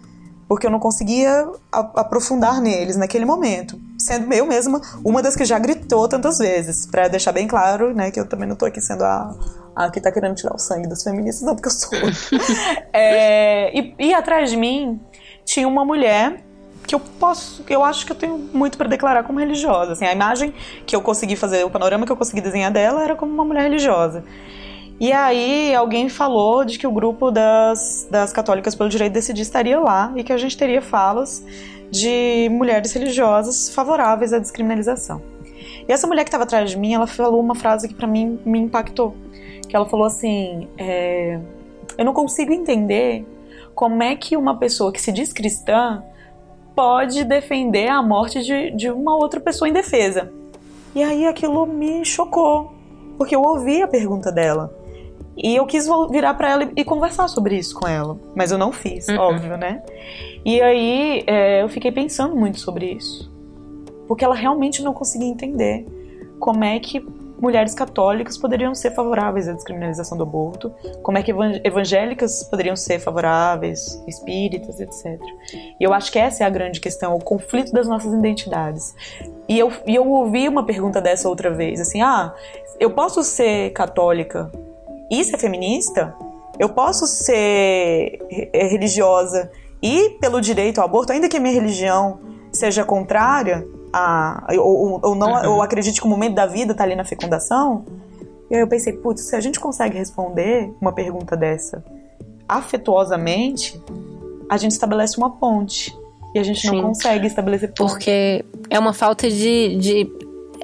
porque 0.52 0.68
eu 0.68 0.72
não 0.72 0.82
conseguia 0.82 1.48
aprofundar 1.72 2.60
neles 2.60 2.98
naquele 2.98 3.24
momento. 3.24 3.80
Sendo 3.98 4.34
eu 4.34 4.46
mesma 4.46 4.82
uma 5.02 5.22
das 5.22 5.34
que 5.34 5.46
já 5.46 5.58
gritou 5.58 6.10
tantas 6.10 6.40
vezes, 6.40 6.86
para 6.86 7.08
deixar 7.08 7.32
bem 7.32 7.48
claro, 7.48 7.94
né, 7.96 8.12
que 8.12 8.20
eu 8.20 8.28
também 8.28 8.50
não 8.50 8.58
tô 8.58 8.66
aqui 8.66 8.82
sendo 8.82 9.06
a, 9.06 9.34
a 9.74 9.90
que 9.90 10.02
tá 10.02 10.12
querendo 10.12 10.36
tirar 10.36 10.54
o 10.54 10.58
sangue 10.58 10.90
das 10.90 11.04
feministas, 11.04 11.48
não, 11.48 11.56
porque 11.56 11.70
eu 11.70 11.72
sou. 11.72 11.98
é, 12.92 13.72
e, 13.74 13.96
e 13.98 14.14
atrás 14.14 14.50
de 14.50 14.58
mim 14.58 15.00
tinha 15.46 15.66
uma 15.66 15.86
mulher 15.86 16.44
que 16.86 16.94
eu 16.94 17.00
posso, 17.00 17.64
eu 17.70 17.82
acho 17.86 18.06
que 18.06 18.12
eu 18.12 18.18
tenho 18.18 18.38
muito 18.38 18.78
para 18.78 18.90
declarar 18.90 19.24
como 19.24 19.40
religiosa. 19.40 19.94
Assim, 19.94 20.04
a 20.04 20.12
imagem 20.12 20.54
que 20.86 20.94
eu 20.94 21.02
consegui 21.02 21.38
fazer, 21.38 21.64
o 21.64 21.70
panorama 21.70 22.06
que 22.06 22.12
eu 22.12 22.18
consegui 22.18 22.42
desenhar 22.42 22.74
dela 22.74 23.02
era 23.02 23.16
como 23.16 23.32
uma 23.32 23.46
mulher 23.46 23.64
religiosa. 23.64 24.26
E 25.02 25.12
aí 25.12 25.76
alguém 25.76 26.08
falou 26.08 26.64
de 26.64 26.78
que 26.78 26.86
o 26.86 26.92
grupo 26.92 27.32
das, 27.32 28.08
das 28.10 28.32
católicas 28.32 28.76
pelo 28.76 28.90
direito 28.90 29.12
de 29.12 29.20
decidir 29.20 29.42
estaria 29.42 29.80
lá 29.80 30.14
e 30.16 30.24
que 30.24 30.32
a 30.32 30.38
gente 30.38 30.56
teria 30.56 30.82
falas 30.82 31.44
de 31.90 32.48
mulheres 32.52 32.94
religiosas 32.94 33.74
favoráveis 33.74 34.32
à 34.32 34.40
descriminalização. 34.40 35.22
E 35.90 35.92
essa 35.92 36.06
mulher 36.06 36.24
que 36.24 36.30
estava 36.30 36.44
atrás 36.44 36.70
de 36.70 36.78
mim, 36.78 36.94
ela 36.94 37.08
falou 37.08 37.42
uma 37.42 37.56
frase 37.56 37.88
que 37.88 37.96
para 37.96 38.08
mim 38.08 38.40
me 38.46 38.60
impactou 38.60 39.16
que 39.72 39.76
ela 39.76 39.86
falou 39.86 40.06
assim: 40.06 40.68
é, 40.78 41.40
eu 41.98 42.04
não 42.04 42.14
consigo 42.14 42.52
entender 42.52 43.26
como 43.74 44.04
é 44.04 44.16
que 44.18 44.36
uma 44.36 44.58
pessoa 44.58 44.92
que 44.92 45.02
se 45.02 45.14
diz 45.14 45.32
cristã 45.32 46.04
pode 46.76 47.24
defender 47.24 47.88
a 47.88 48.04
morte 48.04 48.44
de, 48.44 48.72
de 48.72 48.92
uma 48.92 49.16
outra 49.16 49.40
pessoa 49.40 49.70
indefesa. 49.70 50.32
E 50.94 51.02
aí 51.02 51.26
aquilo 51.26 51.66
me 51.66 52.04
chocou, 52.04 52.74
porque 53.18 53.34
eu 53.34 53.42
ouvi 53.42 53.82
a 53.82 53.88
pergunta 53.88 54.30
dela. 54.30 54.81
E 55.38 55.56
eu 55.56 55.66
quis 55.66 55.88
virar 56.10 56.34
para 56.34 56.50
ela 56.50 56.72
e 56.76 56.84
conversar 56.84 57.28
sobre 57.28 57.58
isso 57.58 57.76
com 57.76 57.88
ela. 57.88 58.18
Mas 58.36 58.52
eu 58.52 58.58
não 58.58 58.72
fiz, 58.72 59.08
uhum. 59.08 59.18
óbvio, 59.18 59.58
né? 59.58 59.82
E 60.44 60.62
aí 60.62 61.24
é, 61.28 61.62
eu 61.62 61.70
fiquei 61.70 61.92
pensando 61.92 62.36
muito 62.36 62.60
sobre 62.60 62.92
isso. 62.94 63.32
Porque 64.08 64.26
ela 64.26 64.36
realmente 64.36 64.82
não 64.82 64.94
conseguia 64.94 65.28
entender 65.28 65.86
como 66.40 66.64
é 66.64 66.80
que 66.80 67.00
mulheres 67.42 67.74
católicas 67.74 68.38
poderiam 68.38 68.76
ser 68.76 68.92
favoráveis 68.92 69.48
à 69.48 69.54
descriminalização 69.54 70.16
do 70.16 70.24
aborto, 70.24 70.72
como 71.02 71.18
é 71.18 71.24
que 71.24 71.34
evangélicas 71.64 72.44
poderiam 72.44 72.76
ser 72.76 73.00
favoráveis, 73.00 74.02
espíritas, 74.08 74.80
etc. 74.80 75.20
E 75.80 75.84
eu 75.84 75.92
acho 75.92 76.12
que 76.12 76.20
essa 76.20 76.44
é 76.44 76.48
a 76.48 76.50
grande 76.50 76.80
questão, 76.80 77.16
o 77.16 77.20
conflito 77.20 77.72
das 77.72 77.88
nossas 77.88 78.14
identidades. 78.14 78.96
E 79.50 79.58
eu, 79.58 79.72
e 79.88 79.96
eu 79.96 80.08
ouvi 80.08 80.48
uma 80.48 80.64
pergunta 80.64 81.02
dessa 81.02 81.28
outra 81.28 81.50
vez, 81.50 81.82
assim, 81.82 82.02
ah, 82.02 82.32
eu 82.80 82.92
posso 82.92 83.24
ser 83.24 83.72
católica 83.72 84.52
e 85.12 85.24
ser 85.24 85.38
feminista? 85.38 86.16
Eu 86.58 86.70
posso 86.70 87.06
ser 87.06 88.20
religiosa 88.54 89.52
e 89.84 90.12
pelo 90.22 90.40
direito 90.40 90.80
ao 90.80 90.86
aborto, 90.86 91.12
ainda 91.12 91.28
que 91.28 91.38
a 91.38 91.40
minha 91.40 91.54
religião 91.54 92.20
seja 92.52 92.84
contrária? 92.84 93.64
a, 93.94 94.48
ou, 94.58 95.00
ou 95.04 95.16
não, 95.16 95.34
uhum. 95.34 95.56
ou 95.56 95.62
acredite 95.62 96.00
que 96.00 96.08
o 96.08 96.10
momento 96.10 96.36
da 96.36 96.46
vida 96.46 96.72
está 96.72 96.84
ali 96.84 96.96
na 96.96 97.04
fecundação. 97.04 97.86
E 98.50 98.56
aí 98.56 98.62
eu 98.62 98.68
pensei, 98.68 98.94
putz, 98.94 99.22
se 99.22 99.36
a 99.36 99.40
gente 99.40 99.60
consegue 99.60 99.98
responder 99.98 100.74
uma 100.80 100.94
pergunta 100.94 101.36
dessa 101.36 101.84
afetuosamente, 102.48 103.82
a 104.50 104.58
gente 104.58 104.72
estabelece 104.72 105.18
uma 105.18 105.30
ponte. 105.38 105.96
E 106.34 106.40
a 106.40 106.44
gente 106.44 106.62
Sim. 106.62 106.76
não 106.76 106.90
consegue 106.90 107.28
estabelecer 107.28 107.74
ponte. 107.74 107.92
Porque 107.92 108.44
é 108.70 108.80
uma 108.80 108.94
falta 108.94 109.30
de, 109.30 109.78
de, 109.78 110.12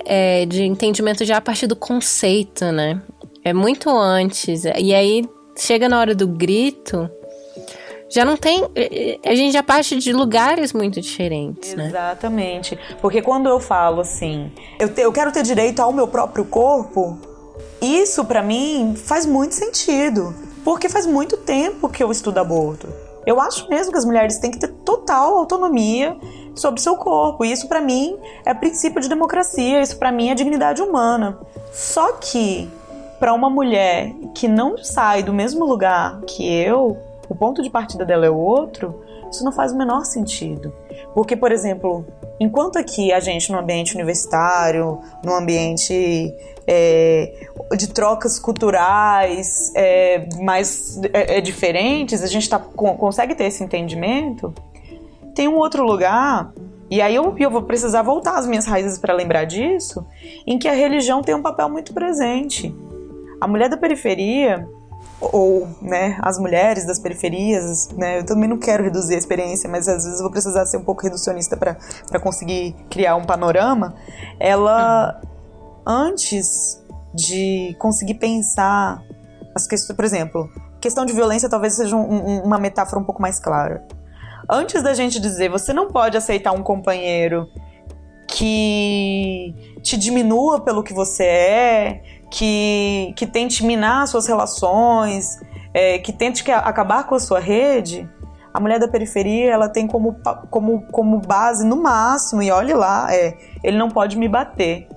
é, 0.05 0.45
de 0.45 0.63
entendimento 0.63 1.23
já 1.23 1.37
a 1.37 1.41
partir 1.41 1.67
do 1.67 1.75
conceito, 1.75 2.65
né? 2.71 3.01
É 3.47 3.53
muito 3.53 3.89
antes. 3.89 4.65
E 4.65 4.93
aí, 4.93 5.23
chega 5.55 5.87
na 5.87 5.97
hora 5.97 6.13
do 6.13 6.27
grito, 6.27 7.09
já 8.09 8.25
não 8.25 8.35
tem. 8.35 8.61
A 9.25 9.33
gente 9.35 9.53
já 9.53 9.63
parte 9.63 9.95
de 9.95 10.11
lugares 10.11 10.73
muito 10.73 10.99
diferentes, 10.99 11.73
né? 11.73 11.87
Exatamente. 11.87 12.77
Porque 13.01 13.21
quando 13.21 13.47
eu 13.47 13.57
falo 13.57 14.01
assim, 14.01 14.51
eu, 14.77 14.93
te, 14.93 14.99
eu 14.99 15.13
quero 15.13 15.31
ter 15.31 15.43
direito 15.43 15.81
ao 15.81 15.93
meu 15.93 16.09
próprio 16.09 16.43
corpo, 16.43 17.17
isso 17.81 18.25
para 18.25 18.43
mim 18.43 18.95
faz 18.97 19.25
muito 19.25 19.55
sentido. 19.55 20.35
Porque 20.65 20.89
faz 20.89 21.05
muito 21.05 21.37
tempo 21.37 21.87
que 21.87 22.03
eu 22.03 22.11
estudo 22.11 22.39
aborto. 22.39 22.89
Eu 23.25 23.39
acho 23.39 23.69
mesmo 23.69 23.93
que 23.93 23.97
as 23.97 24.03
mulheres 24.03 24.39
têm 24.39 24.51
que 24.51 24.59
ter 24.59 24.73
total 24.83 25.37
autonomia 25.37 26.17
sobre 26.53 26.81
seu 26.81 26.97
corpo. 26.97 27.45
E 27.45 27.51
isso 27.53 27.69
para 27.69 27.79
mim 27.79 28.17
é 28.45 28.53
princípio 28.53 28.99
de 28.99 29.07
democracia, 29.07 29.81
isso 29.81 29.97
para 29.97 30.11
mim 30.11 30.31
é 30.31 30.35
dignidade 30.35 30.81
humana. 30.81 31.39
Só 31.71 32.11
que 32.11 32.69
para 33.19 33.33
uma 33.33 33.49
mulher 33.49 34.13
que 34.33 34.47
não 34.47 34.77
sai 34.77 35.23
do 35.23 35.33
mesmo 35.33 35.65
lugar 35.65 36.21
que 36.21 36.47
eu, 36.47 36.97
o 37.27 37.35
ponto 37.35 37.61
de 37.61 37.69
partida 37.69 38.05
dela 38.05 38.25
é 38.25 38.29
outro, 38.29 39.03
isso 39.31 39.43
não 39.43 39.51
faz 39.51 39.71
o 39.71 39.77
menor 39.77 40.05
sentido. 40.05 40.73
Porque, 41.13 41.35
por 41.35 41.51
exemplo, 41.51 42.05
enquanto 42.39 42.77
aqui 42.77 43.11
a 43.11 43.19
gente 43.19 43.51
no 43.51 43.57
ambiente 43.57 43.95
universitário, 43.95 44.99
no 45.23 45.33
ambiente 45.33 46.33
é, 46.65 47.47
de 47.75 47.87
trocas 47.87 48.39
culturais 48.39 49.71
é, 49.75 50.27
mais 50.39 50.99
é, 51.13 51.37
é 51.37 51.41
diferentes, 51.41 52.23
a 52.23 52.27
gente 52.27 52.49
tá, 52.49 52.59
consegue 52.59 53.35
ter 53.35 53.45
esse 53.45 53.63
entendimento, 53.63 54.53
tem 55.35 55.47
um 55.47 55.55
outro 55.55 55.83
lugar, 55.83 56.51
e 56.89 57.01
aí 57.01 57.15
eu, 57.15 57.35
eu 57.37 57.51
vou 57.51 57.63
precisar 57.63 58.01
voltar 58.01 58.37
às 58.37 58.47
minhas 58.47 58.65
raízes 58.65 58.97
para 58.97 59.13
lembrar 59.13 59.43
disso, 59.45 60.05
em 60.45 60.57
que 60.57 60.67
a 60.67 60.73
religião 60.73 61.21
tem 61.21 61.35
um 61.35 61.41
papel 61.41 61.69
muito 61.69 61.93
presente. 61.93 62.73
A 63.39 63.47
mulher 63.47 63.69
da 63.69 63.77
periferia, 63.77 64.67
ou 65.19 65.67
né, 65.81 66.17
as 66.21 66.37
mulheres 66.39 66.85
das 66.85 66.99
periferias, 66.99 67.89
né, 67.89 68.19
eu 68.19 68.25
também 68.25 68.47
não 68.47 68.57
quero 68.57 68.83
reduzir 68.83 69.15
a 69.15 69.17
experiência, 69.17 69.69
mas 69.69 69.87
às 69.87 70.03
vezes 70.03 70.19
eu 70.19 70.23
vou 70.23 70.31
precisar 70.31 70.65
ser 70.65 70.77
um 70.77 70.83
pouco 70.83 71.03
reducionista 71.03 71.57
para 71.57 72.19
conseguir 72.19 72.75
criar 72.89 73.15
um 73.15 73.25
panorama. 73.25 73.95
Ela, 74.39 75.19
antes 75.85 76.83
de 77.13 77.75
conseguir 77.79 78.15
pensar 78.15 79.01
as 79.55 79.65
questões, 79.65 79.95
por 79.95 80.05
exemplo, 80.05 80.49
questão 80.79 81.05
de 81.05 81.13
violência 81.13 81.49
talvez 81.49 81.73
seja 81.73 81.95
um, 81.95 82.01
um, 82.01 82.43
uma 82.43 82.59
metáfora 82.59 83.01
um 83.01 83.03
pouco 83.03 83.21
mais 83.21 83.39
clara. 83.39 83.85
Antes 84.49 84.83
da 84.83 84.93
gente 84.93 85.19
dizer 85.19 85.49
você 85.49 85.73
não 85.73 85.87
pode 85.87 86.15
aceitar 86.15 86.51
um 86.51 86.61
companheiro 86.61 87.49
que 88.27 89.55
te 89.81 89.97
diminua 89.97 90.61
pelo 90.61 90.83
que 90.83 90.93
você 90.93 91.23
é, 91.23 92.03
que, 92.29 93.13
que 93.15 93.25
tente 93.25 93.65
minar 93.65 94.07
suas 94.07 94.27
relações, 94.27 95.39
é, 95.73 95.99
que 95.99 96.11
tente 96.11 96.43
que, 96.43 96.51
acabar 96.51 97.05
com 97.05 97.15
a 97.15 97.19
sua 97.19 97.39
rede, 97.39 98.09
a 98.53 98.59
mulher 98.59 98.79
da 98.79 98.87
periferia 98.87 99.51
ela 99.51 99.69
tem 99.69 99.87
como, 99.87 100.15
como, 100.49 100.81
como 100.91 101.19
base 101.19 101.65
no 101.65 101.77
máximo, 101.77 102.41
e 102.41 102.51
olhe 102.51 102.73
lá, 102.73 103.07
é, 103.13 103.37
ele 103.63 103.77
não 103.77 103.89
pode 103.89 104.17
me 104.17 104.27
bater. 104.27 104.87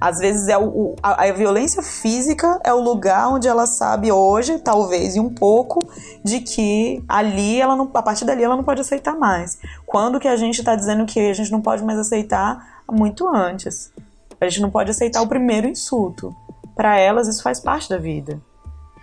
Às 0.00 0.18
vezes 0.18 0.46
é 0.46 0.56
o, 0.56 0.94
a, 1.02 1.24
a, 1.24 1.32
violência 1.32 1.82
física 1.82 2.60
é 2.62 2.72
o 2.72 2.80
lugar 2.80 3.28
onde 3.28 3.48
ela 3.48 3.66
sabe 3.66 4.12
hoje, 4.12 4.58
talvez 4.58 5.16
e 5.16 5.20
um 5.20 5.32
pouco, 5.32 5.80
de 6.22 6.40
que 6.40 7.02
ali 7.08 7.60
ela 7.60 7.74
não, 7.74 7.90
a 7.92 8.02
partir 8.02 8.24
dali 8.24 8.44
ela 8.44 8.56
não 8.56 8.62
pode 8.62 8.80
aceitar 8.80 9.16
mais. 9.16 9.58
Quando 9.84 10.20
que 10.20 10.28
a 10.28 10.36
gente 10.36 10.60
está 10.60 10.76
dizendo 10.76 11.04
que 11.04 11.18
a 11.18 11.32
gente 11.32 11.50
não 11.50 11.60
pode 11.60 11.82
mais 11.84 11.98
aceitar 11.98 12.82
muito 12.88 13.26
antes? 13.28 13.92
A 14.40 14.48
gente 14.48 14.60
não 14.60 14.70
pode 14.70 14.90
aceitar 14.90 15.20
o 15.20 15.26
primeiro 15.26 15.66
insulto 15.66 16.34
para 16.78 16.96
elas 16.96 17.26
isso 17.26 17.42
faz 17.42 17.58
parte 17.58 17.90
da 17.90 17.98
vida. 17.98 18.40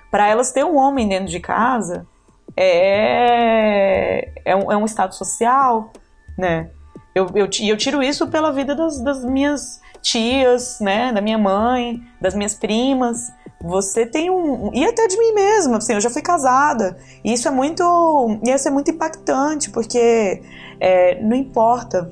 Para 0.09 0.30
elas 0.30 0.53
ter 0.53 0.63
um 0.63 0.78
homem 0.78 1.09
dentro 1.09 1.28
de 1.28 1.41
casa 1.41 2.07
é, 2.55 4.32
é, 4.45 4.55
um, 4.55 4.71
é 4.71 4.78
um 4.78 4.86
status 4.86 5.17
social, 5.17 5.91
né? 6.38 6.69
Eu, 7.13 7.28
eu, 7.36 7.49
eu 7.67 7.78
tiro 7.78 8.01
isso 8.01 8.28
pela 8.28 8.53
vida 8.53 8.73
das, 8.73 9.01
das 9.01 9.26
minhas 9.26 9.82
tias, 10.01 10.80
né? 10.80 11.11
Da 11.11 11.19
minha 11.19 11.38
mãe, 11.38 12.01
das 12.21 12.34
minhas 12.34 12.55
primas. 12.55 13.30
Você 13.61 14.05
tem 14.05 14.30
um. 14.30 14.71
E 14.73 14.86
até 14.86 15.05
de 15.07 15.17
mim 15.17 15.34
mesma, 15.34 15.78
assim, 15.80 15.95
eu 15.95 16.01
já 16.01 16.09
fui 16.09 16.21
casada. 16.21 16.97
E 17.26 17.34
isso 17.34 17.45
é 17.49 17.51
muito. 17.51 18.39
Ia 18.45 18.57
ser 18.57 18.69
muito 18.69 18.89
impactante, 18.89 19.69
porque 19.69 20.41
é, 20.80 21.21
não 21.21 21.36
importa 21.36 22.09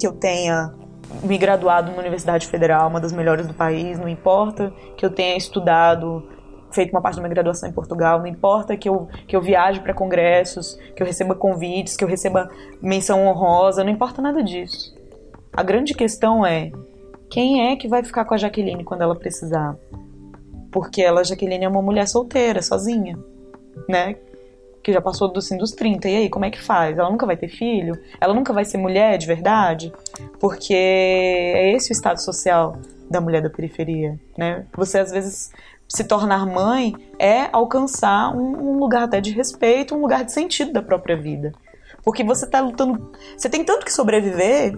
que 0.00 0.06
eu 0.06 0.12
tenha 0.12 0.74
me 1.22 1.38
graduado 1.38 1.90
numa 1.90 2.00
universidade 2.00 2.46
federal, 2.46 2.88
uma 2.88 3.00
das 3.00 3.12
melhores 3.12 3.46
do 3.46 3.54
país, 3.54 3.98
não 3.98 4.08
importa 4.08 4.72
que 4.96 5.04
eu 5.04 5.10
tenha 5.10 5.36
estudado, 5.36 6.28
feito 6.70 6.90
uma 6.92 7.00
parte 7.00 7.16
da 7.16 7.22
minha 7.22 7.32
graduação 7.32 7.68
em 7.68 7.72
Portugal, 7.72 8.18
não 8.18 8.26
importa 8.26 8.76
que 8.76 8.88
eu, 8.88 9.08
que 9.26 9.34
eu 9.34 9.40
viaje 9.40 9.80
para 9.80 9.94
congressos, 9.94 10.78
que 10.94 11.02
eu 11.02 11.06
receba 11.06 11.34
convites, 11.34 11.96
que 11.96 12.04
eu 12.04 12.08
receba 12.08 12.48
menção 12.82 13.26
honrosa, 13.26 13.82
não 13.82 13.90
importa 13.90 14.20
nada 14.20 14.42
disso. 14.42 14.94
A 15.52 15.62
grande 15.62 15.94
questão 15.94 16.44
é 16.44 16.70
quem 17.30 17.70
é 17.70 17.76
que 17.76 17.88
vai 17.88 18.04
ficar 18.04 18.24
com 18.24 18.34
a 18.34 18.36
Jaqueline 18.36 18.84
quando 18.84 19.02
ela 19.02 19.16
precisar? 19.16 19.76
Porque 20.70 21.02
ela, 21.02 21.24
Jaqueline, 21.24 21.64
é 21.64 21.68
uma 21.68 21.82
mulher 21.82 22.06
solteira, 22.06 22.60
sozinha, 22.60 23.18
né? 23.88 24.16
Que 24.86 24.92
já 24.92 25.00
passou 25.00 25.26
do, 25.26 25.40
assim, 25.40 25.58
dos 25.58 25.72
30. 25.72 26.08
E 26.08 26.16
aí, 26.16 26.30
como 26.30 26.44
é 26.44 26.50
que 26.50 26.62
faz? 26.62 26.96
Ela 26.96 27.10
nunca 27.10 27.26
vai 27.26 27.36
ter 27.36 27.48
filho? 27.48 27.98
Ela 28.20 28.32
nunca 28.32 28.52
vai 28.52 28.64
ser 28.64 28.78
mulher 28.78 29.18
de 29.18 29.26
verdade? 29.26 29.92
Porque 30.38 30.72
é 30.72 31.72
esse 31.74 31.90
o 31.90 31.92
estado 31.92 32.22
social 32.22 32.78
da 33.10 33.20
mulher 33.20 33.42
da 33.42 33.50
periferia, 33.50 34.16
né? 34.38 34.64
Você 34.76 35.00
às 35.00 35.10
vezes 35.10 35.50
se 35.88 36.04
tornar 36.04 36.46
mãe 36.46 36.94
é 37.18 37.48
alcançar 37.52 38.32
um, 38.32 38.74
um 38.74 38.78
lugar 38.78 39.02
até 39.02 39.20
de 39.20 39.32
respeito, 39.32 39.92
um 39.92 40.00
lugar 40.00 40.24
de 40.24 40.32
sentido 40.32 40.72
da 40.72 40.82
própria 40.82 41.16
vida. 41.16 41.50
Porque 42.04 42.22
você 42.22 42.46
tá 42.46 42.60
lutando. 42.60 43.10
Você 43.36 43.50
tem 43.50 43.64
tanto 43.64 43.84
que 43.84 43.92
sobreviver 43.92 44.72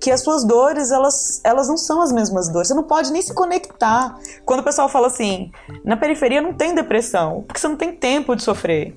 que 0.00 0.12
as 0.12 0.20
suas 0.20 0.44
dores, 0.44 0.92
elas, 0.92 1.40
elas 1.42 1.66
não 1.66 1.76
são 1.76 2.00
as 2.00 2.12
mesmas 2.12 2.48
dores. 2.48 2.68
Você 2.68 2.74
não 2.74 2.84
pode 2.84 3.10
nem 3.10 3.20
se 3.20 3.34
conectar. 3.34 4.16
Quando 4.44 4.60
o 4.60 4.62
pessoal 4.62 4.88
fala 4.88 5.08
assim, 5.08 5.50
na 5.84 5.96
periferia 5.96 6.40
não 6.40 6.52
tem 6.52 6.76
depressão, 6.76 7.42
porque 7.42 7.58
você 7.58 7.66
não 7.66 7.76
tem 7.76 7.92
tempo 7.92 8.36
de 8.36 8.44
sofrer. 8.44 8.96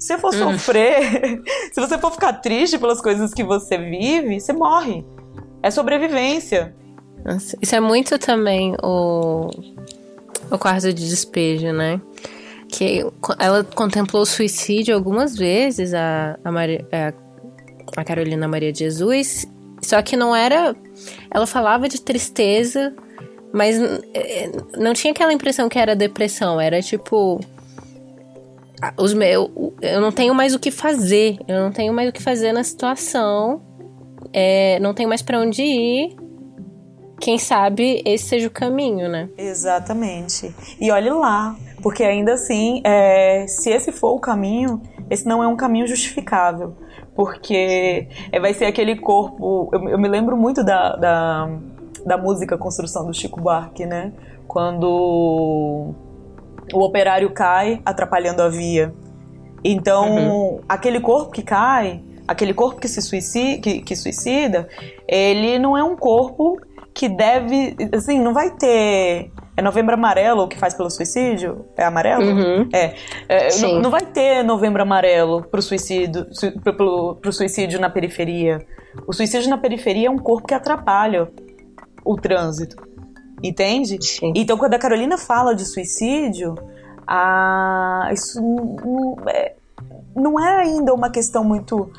Se 0.00 0.14
você 0.14 0.18
for 0.18 0.34
hum. 0.34 0.52
sofrer, 0.52 1.42
se 1.70 1.78
você 1.80 1.98
for 1.98 2.10
ficar 2.10 2.32
triste 2.34 2.78
pelas 2.78 3.02
coisas 3.02 3.34
que 3.34 3.44
você 3.44 3.76
vive, 3.76 4.40
você 4.40 4.52
morre. 4.52 5.04
É 5.62 5.70
sobrevivência. 5.70 6.74
Nossa, 7.22 7.56
isso 7.60 7.74
é 7.74 7.80
muito 7.80 8.18
também 8.18 8.74
o, 8.82 9.50
o 10.50 10.58
quarto 10.58 10.90
de 10.90 11.06
despejo, 11.06 11.70
né? 11.70 12.00
Que 12.66 13.04
ela 13.38 13.62
contemplou 13.62 14.22
o 14.22 14.26
suicídio 14.26 14.94
algumas 14.94 15.36
vezes, 15.36 15.92
a, 15.92 16.38
a, 16.42 16.50
Maria, 16.50 16.86
a, 16.90 18.00
a 18.00 18.04
Carolina 18.04 18.48
Maria 18.48 18.72
de 18.72 18.78
Jesus, 18.78 19.46
só 19.82 20.00
que 20.00 20.16
não 20.16 20.34
era. 20.34 20.74
Ela 21.30 21.46
falava 21.46 21.88
de 21.90 22.00
tristeza, 22.00 22.94
mas 23.52 23.76
é, 24.14 24.50
não 24.78 24.94
tinha 24.94 25.12
aquela 25.12 25.32
impressão 25.32 25.68
que 25.68 25.78
era 25.78 25.94
depressão. 25.94 26.58
Era 26.58 26.80
tipo. 26.80 27.38
Os 28.96 29.12
meus, 29.12 29.50
eu 29.82 30.00
não 30.00 30.10
tenho 30.10 30.34
mais 30.34 30.54
o 30.54 30.58
que 30.58 30.70
fazer. 30.70 31.38
Eu 31.46 31.60
não 31.60 31.72
tenho 31.72 31.92
mais 31.92 32.08
o 32.08 32.12
que 32.12 32.22
fazer 32.22 32.52
na 32.52 32.64
situação. 32.64 33.62
É, 34.32 34.78
não 34.80 34.94
tenho 34.94 35.08
mais 35.08 35.22
para 35.22 35.38
onde 35.40 35.62
ir. 35.62 36.16
Quem 37.20 37.38
sabe 37.38 38.02
esse 38.06 38.24
seja 38.24 38.48
o 38.48 38.50
caminho, 38.50 39.08
né? 39.08 39.28
Exatamente. 39.36 40.54
E 40.80 40.90
olhe 40.90 41.10
lá, 41.10 41.54
porque 41.82 42.02
ainda 42.02 42.32
assim, 42.32 42.80
é, 42.82 43.46
se 43.46 43.70
esse 43.70 43.92
for 43.92 44.12
o 44.14 44.18
caminho, 44.18 44.80
esse 45.10 45.26
não 45.26 45.42
é 45.42 45.46
um 45.46 45.56
caminho 45.56 45.86
justificável 45.86 46.74
porque 47.20 48.08
é, 48.32 48.40
vai 48.40 48.54
ser 48.54 48.64
aquele 48.64 48.96
corpo. 48.96 49.68
Eu, 49.72 49.90
eu 49.90 49.98
me 49.98 50.08
lembro 50.08 50.38
muito 50.38 50.64
da, 50.64 50.96
da, 50.96 51.50
da, 52.06 52.16
música 52.16 52.56
Construção 52.56 53.06
do 53.06 53.12
Chico 53.12 53.38
Buarque, 53.38 53.84
né? 53.84 54.12
Quando 54.48 55.94
o 56.72 56.80
operário 56.80 57.30
cai 57.30 57.80
atrapalhando 57.84 58.42
a 58.42 58.48
via. 58.48 58.92
Então, 59.64 60.10
uhum. 60.10 60.60
aquele 60.68 61.00
corpo 61.00 61.30
que 61.30 61.42
cai, 61.42 62.02
aquele 62.26 62.54
corpo 62.54 62.80
que 62.80 62.88
se 62.88 63.02
suicida, 63.02 63.60
que, 63.60 63.82
que 63.82 63.94
suicida, 63.94 64.68
ele 65.06 65.58
não 65.58 65.76
é 65.76 65.84
um 65.84 65.96
corpo 65.96 66.58
que 66.94 67.08
deve. 67.08 67.76
Assim, 67.94 68.18
não 68.18 68.32
vai 68.32 68.50
ter 68.50 69.30
é 69.60 69.62
Novembro 69.62 69.92
Amarelo 69.92 70.48
que 70.48 70.58
faz 70.58 70.72
pelo 70.72 70.88
suicídio? 70.88 71.66
É 71.76 71.84
amarelo? 71.84 72.24
Uhum. 72.24 72.68
É. 72.72 72.94
é 73.28 73.58
não, 73.58 73.80
não, 73.82 73.90
vai 73.90 74.06
ter 74.06 74.42
Novembro 74.42 74.80
Amarelo 74.80 75.42
pro 75.42 75.60
suicídio, 75.60 76.26
su, 76.32 76.50
pro, 76.62 77.16
pro 77.16 77.32
suicídio 77.32 77.78
na 77.78 77.90
periferia. 77.90 78.58
O 79.06 79.12
suicídio 79.12 79.50
na 79.50 79.58
periferia 79.58 80.08
é 80.08 80.10
um 80.10 80.18
corpo 80.18 80.48
que 80.48 80.54
atrapalha 80.54 81.28
o 82.02 82.16
trânsito. 82.16 82.76
Entende? 83.42 83.98
Sim. 84.04 84.32
Então, 84.34 84.56
quando 84.58 84.74
a 84.74 84.78
Carolina 84.78 85.16
fala 85.16 85.54
de 85.54 85.64
suicídio, 85.64 86.54
a, 87.06 88.10
isso 88.12 88.40
não 88.40 89.16
é, 89.28 89.54
não 90.14 90.40
é 90.40 90.62
ainda 90.62 90.94
uma 90.94 91.10
questão 91.10 91.42
muito 91.42 91.90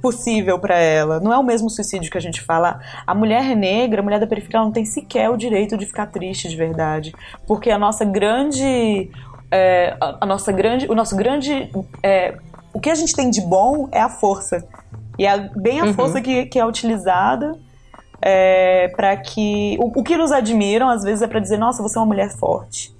possível 0.00 0.58
para 0.58 0.78
ela. 0.78 1.18
Não 1.18 1.32
é 1.32 1.38
o 1.38 1.42
mesmo 1.42 1.68
suicídio 1.68 2.10
que 2.10 2.18
a 2.18 2.20
gente 2.20 2.40
fala. 2.40 2.80
A 3.06 3.14
mulher 3.14 3.56
negra, 3.56 4.00
a 4.00 4.04
mulher 4.04 4.20
da 4.20 4.26
periferia, 4.26 4.60
não 4.60 4.70
tem 4.70 4.84
sequer 4.84 5.30
o 5.30 5.36
direito 5.36 5.76
de 5.76 5.86
ficar 5.86 6.06
triste 6.06 6.48
de 6.48 6.56
verdade, 6.56 7.14
porque 7.46 7.70
a 7.70 7.78
nossa 7.78 8.04
grande, 8.04 9.10
é, 9.50 9.96
a, 10.00 10.18
a, 10.20 10.26
nossa 10.26 10.52
grande, 10.52 10.86
o 10.88 10.94
nosso 10.94 11.16
grande, 11.16 11.70
é, 12.02 12.36
o 12.72 12.80
que 12.80 12.90
a 12.90 12.94
gente 12.94 13.14
tem 13.14 13.30
de 13.30 13.40
bom 13.40 13.88
é 13.90 14.00
a 14.00 14.08
força 14.08 14.64
e 15.18 15.26
é 15.26 15.50
bem 15.56 15.80
a 15.80 15.84
uhum. 15.84 15.94
força 15.94 16.20
que, 16.20 16.46
que 16.46 16.58
é 16.58 16.64
utilizada 16.64 17.58
é, 18.20 18.88
para 18.96 19.16
que 19.16 19.76
o, 19.80 20.00
o 20.00 20.02
que 20.02 20.16
nos 20.16 20.32
admiram 20.32 20.88
às 20.88 21.02
vezes 21.02 21.22
é 21.22 21.26
para 21.26 21.40
dizer 21.40 21.56
nossa 21.56 21.82
você 21.82 21.98
é 21.98 22.00
uma 22.00 22.06
mulher 22.06 22.30
forte. 22.30 22.94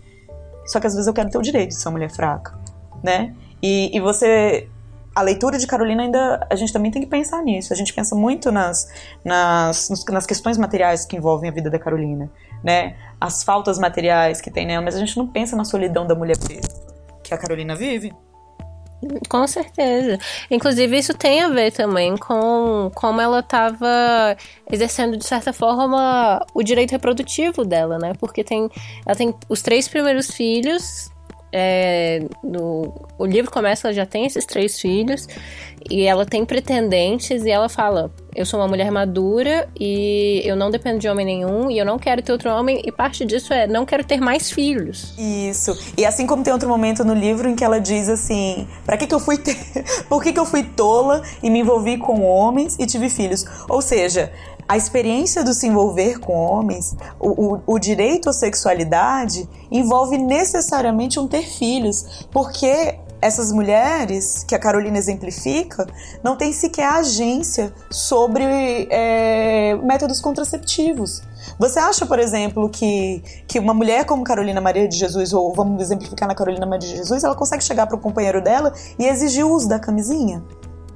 Só 0.66 0.80
que 0.80 0.86
às 0.86 0.94
vezes 0.94 1.06
eu 1.06 1.14
quero 1.14 1.30
ter 1.30 1.38
o 1.38 1.42
direito 1.42 1.70
de 1.70 1.76
ser 1.76 1.88
uma 1.88 1.92
mulher 1.92 2.10
fraca, 2.10 2.58
né? 3.02 3.34
E, 3.62 3.96
e 3.96 4.00
você 4.00 4.68
a 5.14 5.22
leitura 5.22 5.58
de 5.58 5.66
Carolina 5.66 6.02
ainda 6.02 6.46
a 6.50 6.54
gente 6.56 6.72
também 6.72 6.90
tem 6.90 7.00
que 7.00 7.08
pensar 7.08 7.42
nisso. 7.42 7.72
A 7.72 7.76
gente 7.76 7.94
pensa 7.94 8.14
muito 8.14 8.52
nas, 8.52 8.86
nas, 9.24 9.88
nas 10.10 10.26
questões 10.26 10.58
materiais 10.58 11.06
que 11.06 11.16
envolvem 11.16 11.48
a 11.48 11.52
vida 11.52 11.70
da 11.70 11.78
Carolina, 11.78 12.30
né? 12.62 12.96
As 13.18 13.42
faltas 13.42 13.78
materiais 13.78 14.40
que 14.40 14.50
tem 14.50 14.66
nela, 14.66 14.84
mas 14.84 14.94
a 14.94 14.98
gente 14.98 15.16
não 15.16 15.26
pensa 15.26 15.56
na 15.56 15.64
solidão 15.64 16.06
da 16.06 16.14
mulher 16.14 16.36
preta 16.36 16.68
que 17.22 17.32
a 17.32 17.38
Carolina 17.38 17.74
vive. 17.74 18.12
Com 19.28 19.46
certeza. 19.46 20.18
Inclusive, 20.50 20.98
isso 20.98 21.14
tem 21.14 21.42
a 21.42 21.48
ver 21.48 21.72
também 21.72 22.16
com 22.16 22.90
como 22.94 23.20
ela 23.20 23.40
estava 23.40 24.36
exercendo, 24.70 25.16
de 25.16 25.24
certa 25.26 25.52
forma, 25.52 26.44
o 26.54 26.62
direito 26.62 26.92
reprodutivo 26.92 27.64
dela, 27.64 27.98
né? 27.98 28.12
Porque 28.18 28.42
tem, 28.42 28.70
ela 29.04 29.14
tem 29.16 29.34
os 29.48 29.62
três 29.62 29.86
primeiros 29.86 30.30
filhos 30.30 31.10
é, 31.58 32.20
no, 32.44 32.92
o 33.18 33.24
livro 33.24 33.50
começa, 33.50 33.88
ela 33.88 33.94
já 33.94 34.04
tem 34.04 34.26
esses 34.26 34.44
três 34.44 34.78
filhos 34.78 35.26
e 35.90 36.02
ela 36.02 36.26
tem 36.26 36.44
pretendentes 36.44 37.46
e 37.46 37.50
ela 37.50 37.66
fala: 37.66 38.12
Eu 38.34 38.44
sou 38.44 38.60
uma 38.60 38.68
mulher 38.68 38.90
madura 38.90 39.66
e 39.80 40.42
eu 40.44 40.54
não 40.54 40.70
dependo 40.70 40.98
de 40.98 41.08
homem 41.08 41.24
nenhum 41.24 41.70
e 41.70 41.78
eu 41.78 41.86
não 41.86 41.98
quero 41.98 42.20
ter 42.20 42.30
outro 42.30 42.50
homem, 42.50 42.82
e 42.84 42.92
parte 42.92 43.24
disso 43.24 43.54
é 43.54 43.66
não 43.66 43.86
quero 43.86 44.04
ter 44.04 44.20
mais 44.20 44.50
filhos. 44.50 45.14
Isso. 45.16 45.74
E 45.96 46.04
assim 46.04 46.26
como 46.26 46.44
tem 46.44 46.52
outro 46.52 46.68
momento 46.68 47.02
no 47.02 47.14
livro 47.14 47.48
em 47.48 47.56
que 47.56 47.64
ela 47.64 47.80
diz 47.80 48.10
assim: 48.10 48.68
Pra 48.84 48.98
que, 48.98 49.06
que 49.06 49.14
eu 49.14 49.20
fui 49.20 49.38
ter. 49.38 49.56
Por 50.10 50.22
que, 50.22 50.34
que 50.34 50.38
eu 50.38 50.44
fui 50.44 50.62
tola 50.62 51.22
e 51.42 51.48
me 51.48 51.60
envolvi 51.60 51.96
com 51.96 52.22
homens 52.22 52.76
e 52.78 52.84
tive 52.84 53.08
filhos? 53.08 53.46
Ou 53.66 53.80
seja, 53.80 54.30
a 54.68 54.76
experiência 54.76 55.44
do 55.44 55.54
se 55.54 55.66
envolver 55.66 56.18
com 56.18 56.34
homens, 56.34 56.96
o, 57.20 57.54
o, 57.54 57.62
o, 57.66 57.78
direito 57.78 58.28
à 58.28 58.32
sexualidade, 58.32 59.48
envolve 59.70 60.18
necessariamente 60.18 61.20
um 61.20 61.28
ter 61.28 61.42
filhos, 61.42 62.26
porque 62.32 62.98
essas 63.20 63.50
mulheres, 63.52 64.44
que 64.46 64.54
a 64.54 64.58
Carolina 64.58 64.98
exemplifica, 64.98 65.86
não 66.22 66.36
têm 66.36 66.52
sequer 66.52 66.86
agência 66.86 67.72
sobre 67.90 68.44
é, 68.90 69.74
métodos 69.82 70.20
contraceptivos. 70.20 71.22
Você 71.58 71.78
acha, 71.78 72.04
por 72.04 72.18
exemplo, 72.18 72.68
que, 72.68 73.22
que 73.46 73.58
uma 73.58 73.72
mulher 73.72 74.04
como 74.04 74.22
Carolina 74.24 74.60
Maria 74.60 74.86
de 74.86 74.96
Jesus, 74.96 75.32
ou 75.32 75.54
vamos 75.54 75.80
exemplificar 75.80 76.28
na 76.28 76.34
Carolina 76.34 76.66
Maria 76.66 76.88
de 76.88 76.96
Jesus, 76.96 77.24
ela 77.24 77.34
consegue 77.34 77.64
chegar 77.64 77.86
para 77.86 77.96
o 77.96 78.00
companheiro 78.00 78.42
dela 78.42 78.72
e 78.98 79.06
exigir 79.06 79.46
o 79.46 79.52
uso 79.52 79.68
da 79.68 79.78
camisinha? 79.78 80.42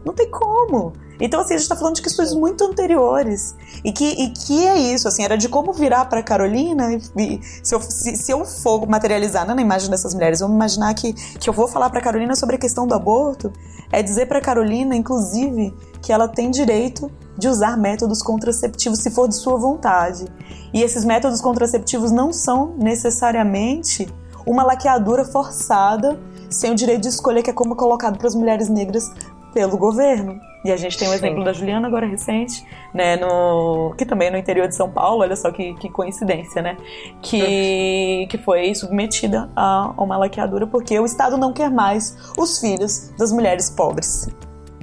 Não 0.05 0.13
tem 0.13 0.31
como. 0.31 0.93
Então, 1.21 1.41
assim, 1.41 1.55
a 1.55 1.59
gente 1.59 1.69
tá 1.69 1.77
falando 1.77 1.97
de 1.97 2.03
questões 2.03 2.33
muito 2.33 2.65
anteriores. 2.65 3.55
E 3.85 3.93
que, 3.93 4.05
e 4.05 4.31
que 4.31 4.67
é 4.67 4.79
isso, 4.79 5.07
assim, 5.07 5.23
era 5.23 5.37
de 5.37 5.49
como 5.49 5.73
virar 5.73 6.07
para 6.07 6.23
Carolina. 6.23 6.95
E, 6.95 7.41
se, 7.63 7.75
eu, 7.75 7.83
se, 7.83 8.17
se, 8.17 8.33
eu 8.33 8.45
for 8.45 8.87
materializar 8.89 9.47
na 9.47 9.61
imagem 9.61 9.91
dessas 9.91 10.15
mulheres, 10.15 10.41
vamos 10.41 10.57
imaginar 10.57 10.95
que, 10.95 11.13
que 11.13 11.49
eu 11.49 11.53
vou 11.53 11.69
falar 11.69 11.91
para 11.91 12.01
Carolina 12.01 12.35
sobre 12.35 12.57
a 12.57 12.59
questão 12.59 12.87
do 12.87 12.95
aborto. 12.95 13.53
É 13.93 14.03
dizer 14.03 14.27
para 14.27 14.41
Carolina, 14.41 14.97
inclusive, 14.97 15.75
que 16.01 16.13
ela 16.13 16.27
tem 16.27 16.51
direito 16.51 17.11
de 17.37 17.49
usar 17.49 17.77
métodos 17.77 18.23
contraceptivos 18.23 19.01
se 19.01 19.11
for 19.11 19.29
de 19.29 19.35
sua 19.35 19.57
vontade. 19.57 20.27
E 20.73 20.83
esses 20.83 21.05
métodos 21.05 21.41
contraceptivos 21.41 22.11
não 22.11 22.33
são 22.33 22.75
necessariamente 22.79 24.09
uma 24.47 24.63
laqueadura 24.63 25.25
forçada 25.25 26.19
sem 26.49 26.73
o 26.73 26.75
direito 26.75 27.03
de 27.03 27.09
escolha 27.09 27.43
que 27.43 27.51
é 27.51 27.53
como 27.53 27.77
colocado 27.77 28.19
para 28.19 28.27
as 28.27 28.35
mulheres 28.35 28.69
negras 28.69 29.11
pelo 29.53 29.77
governo. 29.77 30.41
E 30.65 30.71
a 30.71 30.77
gente 30.77 30.99
tem 30.99 31.09
o 31.09 31.11
um 31.11 31.15
exemplo 31.15 31.43
da 31.43 31.53
Juliana 31.53 31.89
agora 31.89 32.07
recente, 32.07 32.67
né, 32.93 33.17
no 33.17 33.95
que 33.97 34.05
também 34.05 34.29
é 34.29 34.31
no 34.31 34.37
interior 34.37 34.69
de 34.69 34.77
São 34.77 34.91
Paulo, 34.91 35.23
olha 35.23 35.35
só 35.35 35.51
que, 35.51 35.73
que 35.75 35.89
coincidência, 35.89 36.61
né, 36.61 36.77
que 37.23 38.27
que 38.29 38.37
foi 38.37 38.75
submetida 38.75 39.49
a, 39.57 39.95
a 39.97 40.03
uma 40.03 40.19
laqueadura 40.19 40.67
porque 40.67 40.99
o 40.99 41.07
Estado 41.07 41.39
não 41.39 41.53
quer 41.53 41.71
mais 41.71 42.15
os 42.37 42.59
filhos 42.59 43.11
das 43.19 43.33
mulheres 43.33 43.71
pobres. 43.71 44.29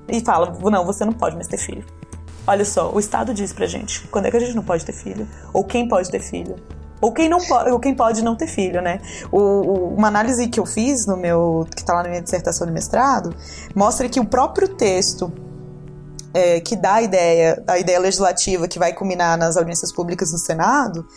E 0.09 0.21
fala, 0.21 0.57
não, 0.71 0.85
você 0.85 1.05
não 1.05 1.13
pode 1.13 1.35
mais 1.35 1.47
ter 1.47 1.57
filho. 1.57 1.85
Olha 2.47 2.63
só, 2.63 2.89
o 2.91 2.97
Estado 2.97 3.33
diz 3.33 3.51
pra 3.51 3.67
gente 3.67 4.07
quando 4.07 4.25
é 4.25 4.31
que 4.31 4.37
a 4.37 4.39
gente 4.39 4.55
não 4.55 4.63
pode 4.63 4.85
ter 4.85 4.93
filho, 4.93 5.27
ou 5.53 5.63
quem 5.63 5.87
pode 5.87 6.09
ter 6.09 6.21
filho, 6.21 6.55
ou 6.99 7.11
quem 7.11 7.29
não 7.29 7.39
pode, 7.39 7.71
ou 7.71 7.79
quem 7.79 7.95
pode 7.95 8.23
não 8.23 8.35
ter 8.35 8.47
filho, 8.47 8.81
né? 8.81 8.99
O, 9.31 9.39
o, 9.39 9.93
uma 9.95 10.07
análise 10.07 10.47
que 10.47 10.59
eu 10.59 10.65
fiz 10.65 11.05
no 11.05 11.15
meu 11.15 11.67
que 11.75 11.81
está 11.81 11.93
lá 11.93 12.03
na 12.03 12.09
minha 12.09 12.21
dissertação 12.21 12.65
de 12.65 12.73
mestrado 12.73 13.35
mostra 13.75 14.09
que 14.09 14.19
o 14.19 14.25
próprio 14.25 14.67
texto 14.67 15.31
é, 16.33 16.59
que 16.59 16.75
dá 16.75 16.95
a 16.95 17.01
ideia, 17.01 17.63
a 17.67 17.79
ideia 17.79 17.99
legislativa 17.99 18.67
que 18.67 18.77
vai 18.77 18.93
culminar 18.93 19.37
nas 19.37 19.57
audiências 19.57 19.91
públicas 19.91 20.31
no 20.31 20.37
Senado, 20.37 21.07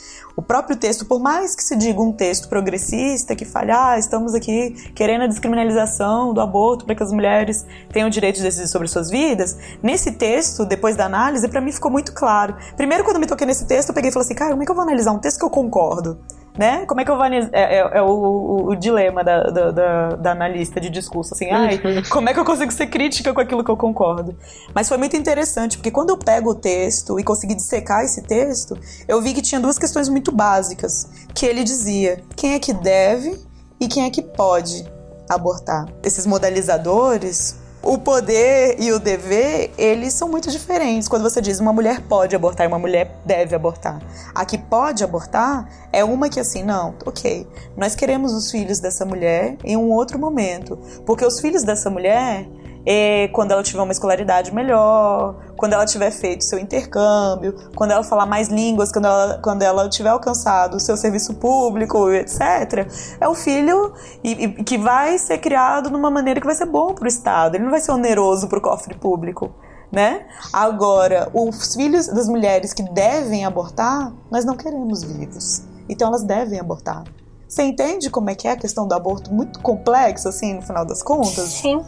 o 0.41 0.43
próprio 0.43 0.74
texto, 0.74 1.05
por 1.05 1.20
mais 1.20 1.55
que 1.55 1.62
se 1.62 1.76
diga 1.76 2.01
um 2.01 2.12
texto 2.12 2.49
progressista, 2.49 3.36
que 3.36 3.45
fale, 3.45 3.70
ah, 3.70 3.99
estamos 3.99 4.34
aqui 4.34 4.70
querendo 4.95 5.24
a 5.24 5.26
descriminalização 5.26 6.32
do 6.32 6.41
aborto 6.41 6.86
para 6.86 6.95
que 6.95 7.03
as 7.03 7.12
mulheres 7.12 7.66
tenham 7.93 8.09
o 8.09 8.11
direito 8.11 8.36
de 8.36 8.43
decidir 8.43 8.66
sobre 8.66 8.88
suas 8.88 9.11
vidas, 9.11 9.59
nesse 9.82 10.12
texto, 10.12 10.64
depois 10.64 10.97
da 10.97 11.05
análise, 11.05 11.47
para 11.47 11.61
mim 11.61 11.70
ficou 11.70 11.91
muito 11.91 12.14
claro. 12.14 12.57
Primeiro, 12.74 13.05
quando 13.05 13.16
eu 13.16 13.20
me 13.20 13.26
toquei 13.26 13.47
nesse 13.47 13.66
texto, 13.66 13.91
eu 13.91 13.95
peguei 13.95 14.09
e 14.09 14.12
falei 14.14 14.24
assim, 14.24 14.34
cara, 14.34 14.53
como 14.53 14.62
é 14.62 14.64
que 14.64 14.72
eu 14.72 14.74
vou 14.74 14.82
analisar 14.82 15.12
um 15.12 15.18
texto 15.18 15.38
que 15.38 15.45
eu 15.45 15.51
concordo? 15.51 16.18
né? 16.59 16.84
Como 16.86 17.01
é 17.01 17.05
que 17.05 17.11
eu 17.11 17.16
vou 17.16 17.24
é, 17.24 17.38
é, 17.53 17.78
é 17.78 18.03
o, 18.03 18.11
o, 18.11 18.70
o, 18.70 18.76
dilema 18.76 19.22
da, 19.22 19.45
da, 19.45 19.70
da, 19.70 20.09
da, 20.09 20.32
analista 20.32 20.80
de 20.80 20.91
discurso, 20.91 21.32
assim, 21.34 21.51
ai, 21.51 21.80
uhum. 21.82 22.03
como 22.11 22.28
é 22.28 22.34
que 22.34 22.41
eu 22.41 22.45
consigo 22.45 22.72
ser 22.72 22.86
crítica 22.86 23.32
com 23.32 23.41
aquilo 23.41 23.64
que 23.64 23.70
eu 23.70 23.76
concordo? 23.76 24.36
Mas 24.74 24.88
foi 24.88 24.99
muito 24.99 25.16
interessante, 25.16 25.76
porque 25.78 25.91
quando 25.91 26.11
eu 26.11 26.18
pego 26.18 26.51
o 26.51 26.55
texto 26.55 27.18
e 27.18 27.24
consegui 27.24 27.55
dissecar 27.55 28.05
esse 28.05 28.22
texto, 28.22 28.76
eu 29.07 29.22
vi 29.22 29.32
que 29.32 29.43
tinha 29.43 29.61
duas 29.61 29.78
questões 29.78 30.09
muito 30.09 30.29
básicas, 30.32 31.06
que 31.34 31.46
ele 31.46 31.64
dizia, 31.64 32.22
quem 32.36 32.54
é 32.54 32.58
que 32.58 32.72
deve 32.72 33.38
e 33.78 33.88
quem 33.88 34.04
é 34.04 34.10
que 34.10 34.22
pode 34.22 34.84
abortar. 35.28 35.86
Esses 36.02 36.26
modalizadores 36.26 37.56
o 37.82 37.96
poder 37.96 38.76
e 38.78 38.92
o 38.92 38.98
dever, 38.98 39.70
eles 39.78 40.12
são 40.12 40.28
muito 40.28 40.50
diferentes. 40.50 41.08
Quando 41.08 41.22
você 41.22 41.40
diz 41.40 41.60
uma 41.60 41.72
mulher 41.72 42.02
pode 42.02 42.36
abortar 42.36 42.66
e 42.66 42.68
uma 42.68 42.78
mulher 42.78 43.16
deve 43.24 43.56
abortar. 43.56 44.00
A 44.34 44.44
que 44.44 44.58
pode 44.58 45.02
abortar 45.02 45.66
é 45.90 46.04
uma 46.04 46.28
que 46.28 46.38
assim, 46.38 46.62
não, 46.62 46.94
ok, 47.06 47.46
nós 47.76 47.94
queremos 47.94 48.34
os 48.34 48.50
filhos 48.50 48.80
dessa 48.80 49.06
mulher 49.06 49.56
em 49.64 49.76
um 49.78 49.90
outro 49.90 50.18
momento. 50.18 50.76
Porque 51.06 51.24
os 51.24 51.40
filhos 51.40 51.62
dessa 51.62 51.88
mulher 51.88 52.46
e 52.86 53.28
quando 53.32 53.52
ela 53.52 53.62
tiver 53.62 53.82
uma 53.82 53.92
escolaridade 53.92 54.54
melhor, 54.54 55.34
quando 55.56 55.74
ela 55.74 55.84
tiver 55.84 56.10
feito 56.10 56.44
seu 56.44 56.58
intercâmbio, 56.58 57.54
quando 57.76 57.90
ela 57.90 58.02
falar 58.02 58.24
mais 58.24 58.48
línguas, 58.48 58.90
quando 58.90 59.04
ela, 59.04 59.38
quando 59.42 59.62
ela 59.62 59.88
tiver 59.88 60.08
alcançado 60.08 60.76
o 60.76 60.80
seu 60.80 60.96
serviço 60.96 61.34
público, 61.34 62.10
etc. 62.10 62.88
É 63.20 63.28
o 63.28 63.34
filho 63.34 63.92
e, 64.24 64.44
e, 64.44 64.64
que 64.64 64.78
vai 64.78 65.18
ser 65.18 65.38
criado 65.38 65.90
numa 65.90 66.10
maneira 66.10 66.40
que 66.40 66.46
vai 66.46 66.54
ser 66.54 66.66
bom 66.66 66.94
para 66.94 67.04
o 67.04 67.08
Estado, 67.08 67.56
ele 67.56 67.64
não 67.64 67.70
vai 67.70 67.80
ser 67.80 67.92
oneroso 67.92 68.48
para 68.48 68.58
o 68.58 68.62
cofre 68.62 68.94
público. 68.94 69.52
Né? 69.92 70.24
Agora, 70.52 71.28
os 71.34 71.74
filhos 71.74 72.06
das 72.06 72.28
mulheres 72.28 72.72
que 72.72 72.82
devem 72.82 73.44
abortar, 73.44 74.12
nós 74.30 74.44
não 74.44 74.56
queremos 74.56 75.02
vivos. 75.02 75.62
Então 75.88 76.06
elas 76.08 76.22
devem 76.22 76.60
abortar. 76.60 77.02
Você 77.48 77.64
entende 77.64 78.08
como 78.08 78.30
é 78.30 78.36
que 78.36 78.46
é 78.46 78.52
a 78.52 78.56
questão 78.56 78.86
do 78.86 78.94
aborto 78.94 79.34
muito 79.34 79.58
complexa, 79.58 80.28
assim, 80.28 80.54
no 80.54 80.62
final 80.62 80.86
das 80.86 81.02
contas? 81.02 81.48
Sim. 81.48 81.84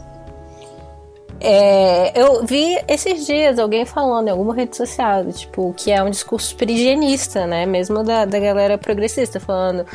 É, 1.39 2.19
eu 2.19 2.45
vi 2.45 2.77
esses 2.87 3.25
dias 3.25 3.59
alguém 3.59 3.85
falando 3.85 4.27
em 4.27 4.31
alguma 4.31 4.55
rede 4.55 4.77
social, 4.77 5.25
tipo, 5.31 5.73
que 5.75 5.91
é 5.91 6.01
um 6.01 6.09
discurso 6.09 6.55
perigenista, 6.55 7.45
né? 7.45 7.65
Mesmo 7.65 8.03
da, 8.03 8.25
da 8.25 8.39
galera 8.39 8.77
progressista, 8.77 9.39
falando. 9.39 9.85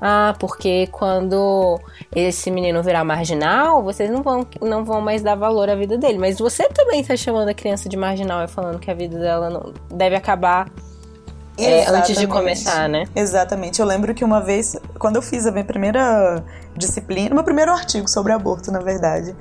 Ah, 0.00 0.34
porque 0.38 0.86
quando 0.92 1.80
esse 2.14 2.50
menino 2.50 2.82
virar 2.82 3.02
marginal, 3.04 3.82
vocês 3.82 4.08
não 4.10 4.22
vão, 4.22 4.46
não 4.60 4.84
vão 4.84 5.00
mais 5.00 5.22
dar 5.22 5.34
valor 5.34 5.68
à 5.68 5.74
vida 5.74 5.98
dele. 5.98 6.18
Mas 6.18 6.38
você 6.38 6.68
também 6.68 7.00
está 7.00 7.16
chamando 7.16 7.48
a 7.48 7.54
criança 7.54 7.88
de 7.88 7.96
marginal 7.96 8.44
e 8.44 8.48
falando 8.48 8.78
que 8.78 8.90
a 8.90 8.94
vida 8.94 9.18
dela 9.18 9.50
não 9.50 9.72
deve 9.90 10.14
acabar 10.14 10.70
é, 11.58 11.90
antes 11.90 12.16
de 12.16 12.26
começar, 12.26 12.88
né? 12.88 13.04
Exatamente. 13.16 13.80
Eu 13.80 13.86
lembro 13.86 14.14
que 14.14 14.24
uma 14.24 14.40
vez, 14.40 14.76
quando 14.98 15.16
eu 15.16 15.22
fiz 15.22 15.44
a 15.46 15.50
minha 15.50 15.64
primeira 15.64 16.44
disciplina, 16.76 17.34
meu 17.34 17.42
primeiro 17.42 17.72
artigo 17.72 18.08
sobre 18.08 18.32
aborto, 18.32 18.70
na 18.70 18.78
verdade, 18.78 19.34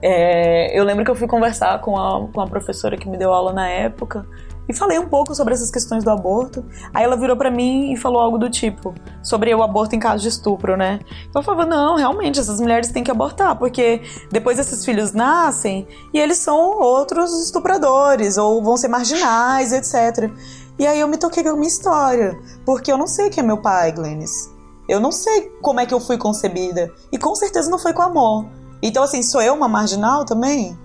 é, 0.00 0.78
eu 0.78 0.84
lembro 0.84 1.04
que 1.04 1.10
eu 1.10 1.14
fui 1.14 1.26
conversar 1.26 1.80
com 1.80 1.96
a, 1.96 2.28
com 2.28 2.40
a 2.40 2.46
professora 2.46 2.96
que 2.96 3.08
me 3.08 3.16
deu 3.16 3.32
aula 3.32 3.52
na 3.52 3.68
época 3.68 4.26
e 4.68 4.74
falei 4.74 4.98
um 4.98 5.08
pouco 5.08 5.34
sobre 5.34 5.54
essas 5.54 5.70
questões 5.70 6.04
do 6.04 6.10
aborto. 6.10 6.64
Aí 6.92 7.02
ela 7.02 7.16
virou 7.16 7.36
para 7.36 7.50
mim 7.50 7.92
e 7.92 7.96
falou 7.96 8.20
algo 8.20 8.36
do 8.36 8.50
tipo 8.50 8.94
sobre 9.22 9.52
o 9.54 9.62
aborto 9.62 9.96
em 9.96 9.98
caso 9.98 10.22
de 10.22 10.28
estupro, 10.28 10.76
né? 10.76 11.00
Eu 11.34 11.42
falava: 11.42 11.64
"Não, 11.64 11.96
realmente 11.96 12.38
essas 12.38 12.60
mulheres 12.60 12.92
têm 12.92 13.02
que 13.02 13.10
abortar, 13.10 13.56
porque 13.56 14.02
depois 14.30 14.58
esses 14.58 14.84
filhos 14.84 15.12
nascem 15.12 15.88
e 16.12 16.18
eles 16.18 16.38
são 16.38 16.78
outros 16.80 17.32
estupradores 17.44 18.36
ou 18.36 18.62
vão 18.62 18.76
ser 18.76 18.88
marginais, 18.88 19.72
etc". 19.72 20.30
E 20.78 20.86
aí 20.86 21.00
eu 21.00 21.08
me 21.08 21.16
toquei 21.16 21.42
com 21.42 21.48
a 21.48 21.56
minha 21.56 21.66
história, 21.66 22.38
porque 22.64 22.92
eu 22.92 22.98
não 22.98 23.06
sei 23.06 23.30
quem 23.30 23.42
é 23.42 23.46
meu 23.46 23.60
pai, 23.60 23.90
Glennis. 23.90 24.54
Eu 24.88 25.00
não 25.00 25.10
sei 25.10 25.50
como 25.60 25.80
é 25.80 25.86
que 25.86 25.92
eu 25.92 26.00
fui 26.00 26.16
concebida 26.16 26.90
e 27.10 27.18
com 27.18 27.34
certeza 27.34 27.70
não 27.70 27.78
foi 27.78 27.92
com 27.92 28.02
amor. 28.02 28.46
Então, 28.82 29.02
assim, 29.02 29.22
sou 29.22 29.42
eu 29.42 29.54
uma 29.54 29.68
marginal 29.68 30.24
também? 30.24 30.78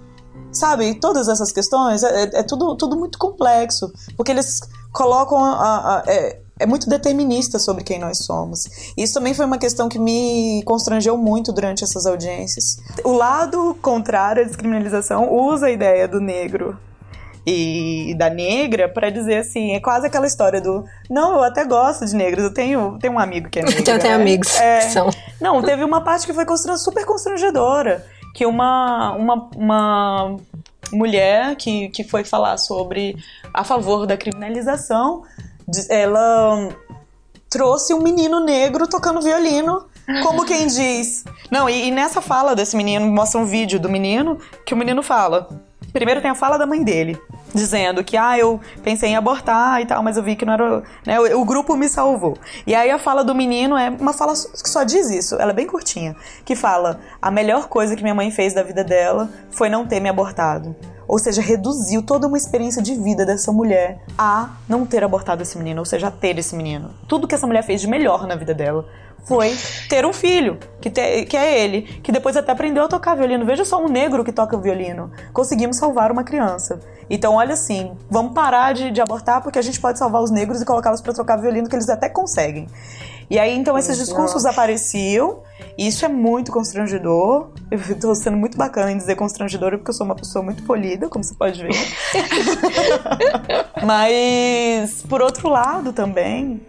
Sabe? 0.52 0.96
Todas 0.96 1.28
essas 1.28 1.52
questões 1.52 2.04
é, 2.04 2.24
é, 2.24 2.40
é 2.40 2.44
tudo, 2.44 2.76
tudo 2.76 2.96
muito 2.98 3.18
complexo. 3.18 3.92
Porque 4.16 4.32
eles 4.32 4.62
colocam. 4.92 5.44
A, 5.44 6.00
a, 6.00 6.04
é, 6.08 6.44
é 6.60 6.66
muito 6.68 6.88
determinista 6.88 7.58
sobre 7.58 7.84
quem 7.84 8.00
nós 8.00 8.20
somos. 8.20 8.94
Isso 8.96 9.16
também 9.16 9.34
foi 9.34 9.46
uma 9.46 9.58
questão 9.58 9.90
que 9.90 9.98
me 9.98 10.62
constrangeu 10.66 11.18
muito 11.18 11.52
durante 11.52 11.84
essas 11.84 12.06
audiências. 12.06 12.78
O 13.04 13.12
lado 13.12 13.76
contrário 13.82 14.44
à 14.44 14.46
descriminalização 14.46 15.34
usa 15.34 15.66
a 15.66 15.72
ideia 15.72 16.08
do 16.08 16.20
negro 16.22 16.78
e 17.46 18.16
da 18.18 18.30
negra 18.30 18.88
para 18.88 19.10
dizer 19.10 19.38
assim, 19.38 19.74
é 19.74 19.80
quase 19.80 20.08
aquela 20.08 20.26
história 20.26 20.62
do 20.62 20.86
não, 21.10 21.36
eu 21.36 21.44
até 21.44 21.66
gosto 21.66 22.06
de 22.06 22.16
negros, 22.16 22.44
eu 22.44 22.54
tenho, 22.54 22.98
tenho 23.00 23.14
um 23.14 23.20
amigo 23.20 23.50
que 23.50 23.60
é 23.60 23.64
negro. 23.66 23.80
eu 23.80 23.84
tenho 23.84 24.00
né? 24.18 24.22
amigos 24.22 24.60
é, 24.60 24.80
que 24.80 24.92
são. 24.92 25.10
Não, 25.42 25.62
teve 25.62 25.84
uma 25.84 26.02
parte 26.02 26.26
que 26.26 26.34
foi 26.34 26.46
super 26.78 27.06
constrangedora, 27.06 28.06
que 28.34 28.46
uma, 28.46 29.14
uma, 29.14 29.50
uma 29.56 30.38
mulher 30.92 31.56
que, 31.56 31.90
que 31.90 32.04
foi 32.04 32.24
falar 32.24 32.58
sobre 32.58 33.18
a 33.54 33.64
favor 33.64 34.06
da 34.06 34.16
criminalização, 34.16 35.24
ela 35.90 36.70
trouxe 37.50 37.94
um 37.94 38.02
menino 38.02 38.40
negro 38.40 38.88
tocando 38.88 39.22
violino 39.22 39.86
como 40.22 40.44
quem 40.46 40.68
diz. 40.68 41.24
Não, 41.52 41.70
e, 41.70 41.88
e, 41.88 41.92
nessa 41.92 42.22
fala 42.22 42.56
desse 42.56 42.76
menino, 42.76 43.06
mostra 43.06 43.40
um 43.40 43.46
vídeo 43.46 43.80
do 43.80 43.90
menino 43.90 44.40
que 44.66 44.74
o 44.74 44.78
menino 44.78 45.04
fala. 45.04 45.48
Primeiro 45.92 46.22
tem 46.22 46.32
a 46.32 46.36
fala 46.36 46.58
da 46.58 46.66
mãe 46.66 46.84
dele, 46.84 47.20
dizendo 47.54 48.04
que, 48.04 48.18
ah, 48.18 48.38
eu 48.38 48.60
pensei 48.84 49.10
em 49.10 49.16
abortar 49.16 49.82
e 49.82 49.86
tal, 49.86 50.02
mas 50.02 50.18
eu 50.18 50.24
vi 50.24 50.36
que 50.36 50.46
não 50.46 50.54
era. 50.54 50.84
Né, 51.06 51.20
o, 51.20 51.42
o, 51.42 51.46
grupo 51.46 51.76
me 51.76 51.88
salvou. 51.88 52.38
E 52.66 52.74
aí 52.74 52.90
a 52.90 52.98
fala 52.98 53.24
do 53.24 53.36
menino 53.36 53.78
é 53.78 53.90
uma 53.90 54.14
fala 54.14 54.34
que 54.34 54.70
só 54.70 54.84
diz 54.84 55.10
isso, 55.10 55.36
ela 55.36 55.52
é 55.52 55.54
bem 55.54 55.68
curtinha, 55.68 56.16
que 56.44 56.56
fala: 56.56 57.00
a 57.22 57.30
melhor 57.30 57.68
coisa 57.68 57.96
que 57.96 58.02
minha 58.02 58.16
mãe 58.16 58.32
fez 58.32 58.54
da 58.54 58.64
vida 58.64 58.84
dela 58.84 59.30
foi 59.52 59.70
não 59.70 59.86
ter 59.86 60.00
me 60.00 60.10
abortado. 60.10 60.76
Ou 61.08 61.20
seja, 61.20 61.42
reduziu 61.42 62.02
toda 62.02 62.28
uma 62.28 62.38
experiência 62.38 62.82
de 62.82 62.96
vida 62.96 63.26
dessa 63.26 63.52
mulher 63.52 64.04
a 64.18 64.58
não 64.68 64.86
ter 64.86 65.04
abortado 65.04 65.44
esse 65.44 65.58
menino, 65.58 65.80
ou 65.80 65.86
seja, 65.86 66.08
a 66.08 66.12
ter 66.12 66.38
esse 66.38 66.56
menino. 66.56 66.92
Tudo 67.08 67.28
que 67.28 67.36
essa 67.36 67.48
mulher 67.48 67.64
fez 67.64 67.82
de 67.82 67.88
melhor 67.88 68.26
na 68.28 68.36
vida 68.36 68.54
dela 68.54 68.86
foi 69.26 69.56
ter 69.90 70.06
um 70.06 70.12
filho, 70.12 70.58
que, 70.82 70.90
te, 70.90 71.26
que 71.26 71.38
é 71.38 71.64
ele, 71.64 71.84
que 72.04 72.12
depois 72.12 72.36
até 72.36 72.52
aprendeu 72.52 72.84
a 72.84 72.88
tocar 72.88 73.16
violino. 73.16 73.46
Veja 73.46 73.64
só 73.64 73.82
um 73.82 73.88
negro 73.88 74.24
que 74.24 74.32
toca 74.32 74.58
violino. 74.58 75.12
Conseguimos 75.32 75.78
salvar 75.78 76.12
uma 76.12 76.24
criança. 76.24 76.80
Então, 77.10 77.36
olha 77.36 77.54
assim, 77.54 77.96
vamos 78.10 78.34
parar 78.34 78.74
de, 78.74 78.92
de 78.92 79.02
abortar 79.02 79.42
porque 79.42 79.60
a 79.60 79.62
gente 79.62 79.80
pode 79.80 79.98
salvar 79.98 80.22
os 80.22 80.32
negros 80.32 80.62
e 80.62 80.66
colocá-los 80.66 81.02
para 81.02 81.14
tocar 81.14 81.38
violino, 81.38 81.70
que 81.70 81.76
eles 81.76 81.90
até 81.90 82.10
conseguem. 82.10 82.68
E 83.30 83.40
aí, 83.40 83.56
então, 83.56 83.78
esses 83.78 83.98
discursos 83.98 84.46
apareciam, 84.46 85.42
e 85.78 85.88
isso 85.88 86.06
é 86.06 86.08
muito 86.08 86.52
constrangedor. 86.52 87.50
Eu 87.72 87.80
estou 87.90 88.14
sendo 88.16 88.38
muito 88.38 88.58
bacana 88.58 88.92
em 88.92 88.98
dizer 88.98 89.16
constrangedora, 89.16 89.78
porque 89.78 89.90
eu 89.90 89.96
sou 89.96 90.06
uma 90.06 90.16
pessoa 90.16 90.44
muito 90.44 90.64
polida, 90.64 91.10
como 91.10 91.24
você 91.24 91.36
pode 91.36 91.62
ver. 91.62 91.74
Mas, 93.84 95.02
por 95.04 95.22
outro 95.22 95.50
lado, 95.50 95.94
também, 95.94 96.62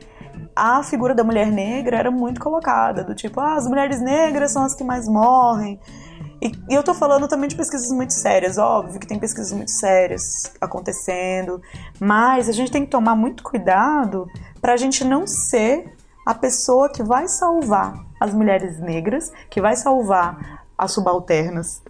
a 0.55 0.83
figura 0.83 1.15
da 1.15 1.25
mulher 1.25 1.51
negra 1.51 1.99
era 1.99 2.11
muito 2.11 2.41
colocada, 2.41 3.03
do 3.03 3.15
tipo, 3.15 3.41
ah, 3.41 3.57
as 3.57 3.67
mulheres 3.67 4.01
negras 4.01 4.53
são 4.53 4.65
as 4.65 4.75
que 4.75 4.85
mais 4.85 5.09
morrem. 5.09 5.79
E, 6.41 6.53
e 6.69 6.75
eu 6.75 6.83
tô 6.83 6.93
falando 6.95 7.27
também 7.27 7.49
de 7.49 7.57
pesquisas 7.57 7.91
muito 7.91 8.13
sérias, 8.13 8.59
óbvio 8.59 9.01
que 9.01 9.07
tem 9.07 9.19
pesquisas 9.19 9.53
muito 9.53 9.71
sérias 9.71 10.53
acontecendo, 10.61 11.61
mas 11.99 12.49
a 12.49 12.53
gente 12.53 12.71
tem 12.71 12.85
que 12.85 12.91
tomar 12.91 13.17
muito 13.17 13.43
cuidado 13.43 14.27
para 14.61 14.75
a 14.75 14.77
gente 14.77 15.05
não 15.05 15.27
ser 15.27 15.95
a 16.25 16.35
pessoa 16.35 16.89
que 16.89 17.03
vai 17.03 17.29
salvar 17.29 17.95
as 18.21 18.33
mulheres 18.33 18.79
negras, 18.81 19.31
que 19.51 19.61
vai 19.61 19.77
salvar 19.77 20.65
as 20.77 20.93
subalternas, 20.93 21.83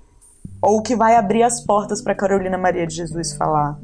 ou 0.60 0.82
que 0.82 0.96
vai 0.96 1.16
abrir 1.16 1.42
as 1.42 1.64
portas 1.64 2.02
para 2.02 2.14
Carolina 2.14 2.58
Maria 2.58 2.86
de 2.86 2.94
Jesus 2.94 3.36
falar 3.36 3.78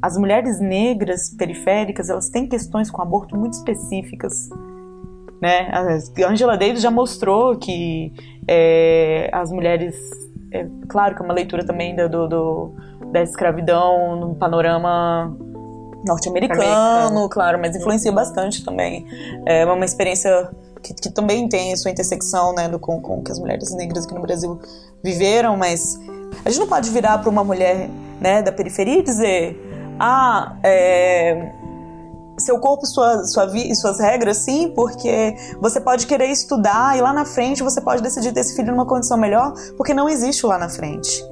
as 0.00 0.16
mulheres 0.16 0.60
negras 0.60 1.30
periféricas 1.30 2.08
elas 2.08 2.28
têm 2.28 2.46
questões 2.46 2.90
com 2.90 3.02
aborto 3.02 3.36
muito 3.36 3.54
específicas. 3.54 4.48
Né? 5.40 5.70
A 5.72 6.28
Angela 6.28 6.56
Davis 6.56 6.82
já 6.82 6.90
mostrou 6.90 7.56
que 7.56 8.12
é, 8.46 9.28
as 9.32 9.50
mulheres. 9.52 9.96
É, 10.52 10.66
claro 10.88 11.14
que 11.14 11.22
é 11.22 11.24
uma 11.24 11.34
leitura 11.34 11.64
também 11.64 11.94
do, 11.94 12.28
do, 12.28 12.74
da 13.12 13.22
escravidão 13.22 14.16
no 14.16 14.34
panorama 14.34 15.36
norte-americano, 16.04 17.28
claro, 17.28 17.58
mas 17.58 17.74
influencia 17.74 18.12
bastante 18.12 18.64
também. 18.64 19.06
É 19.46 19.64
uma 19.64 19.84
experiência 19.84 20.50
que, 20.82 20.94
que 20.94 21.10
também 21.10 21.48
tem 21.48 21.74
sua 21.76 21.90
intersecção 21.90 22.54
né, 22.54 22.68
do, 22.68 22.78
com, 22.78 23.00
com 23.00 23.22
que 23.22 23.32
as 23.32 23.38
mulheres 23.38 23.74
negras 23.74 24.04
aqui 24.04 24.14
no 24.14 24.22
Brasil 24.22 24.60
viveram, 25.02 25.56
mas 25.56 25.98
a 26.44 26.50
gente 26.50 26.60
não 26.60 26.68
pode 26.68 26.90
virar 26.90 27.18
para 27.18 27.30
uma 27.30 27.44
mulher 27.44 27.88
né, 28.20 28.42
da 28.42 28.52
periferia 28.52 28.98
e 28.98 29.02
dizer: 29.02 29.96
ah, 29.98 30.56
é, 30.62 31.52
seu 32.38 32.58
corpo 32.58 32.86
sua, 32.86 33.24
sua 33.24 33.46
e 33.56 33.74
suas 33.74 33.98
regras, 33.98 34.38
sim, 34.38 34.72
porque 34.74 35.36
você 35.60 35.80
pode 35.80 36.06
querer 36.06 36.26
estudar 36.26 36.96
e 36.96 37.00
lá 37.00 37.12
na 37.12 37.24
frente 37.24 37.62
você 37.62 37.80
pode 37.80 38.02
decidir 38.02 38.32
ter 38.32 38.40
esse 38.40 38.54
filho 38.54 38.70
numa 38.70 38.86
condição 38.86 39.18
melhor, 39.18 39.52
porque 39.76 39.92
não 39.92 40.08
existe 40.08 40.46
lá 40.46 40.58
na 40.58 40.68
frente. 40.68 41.24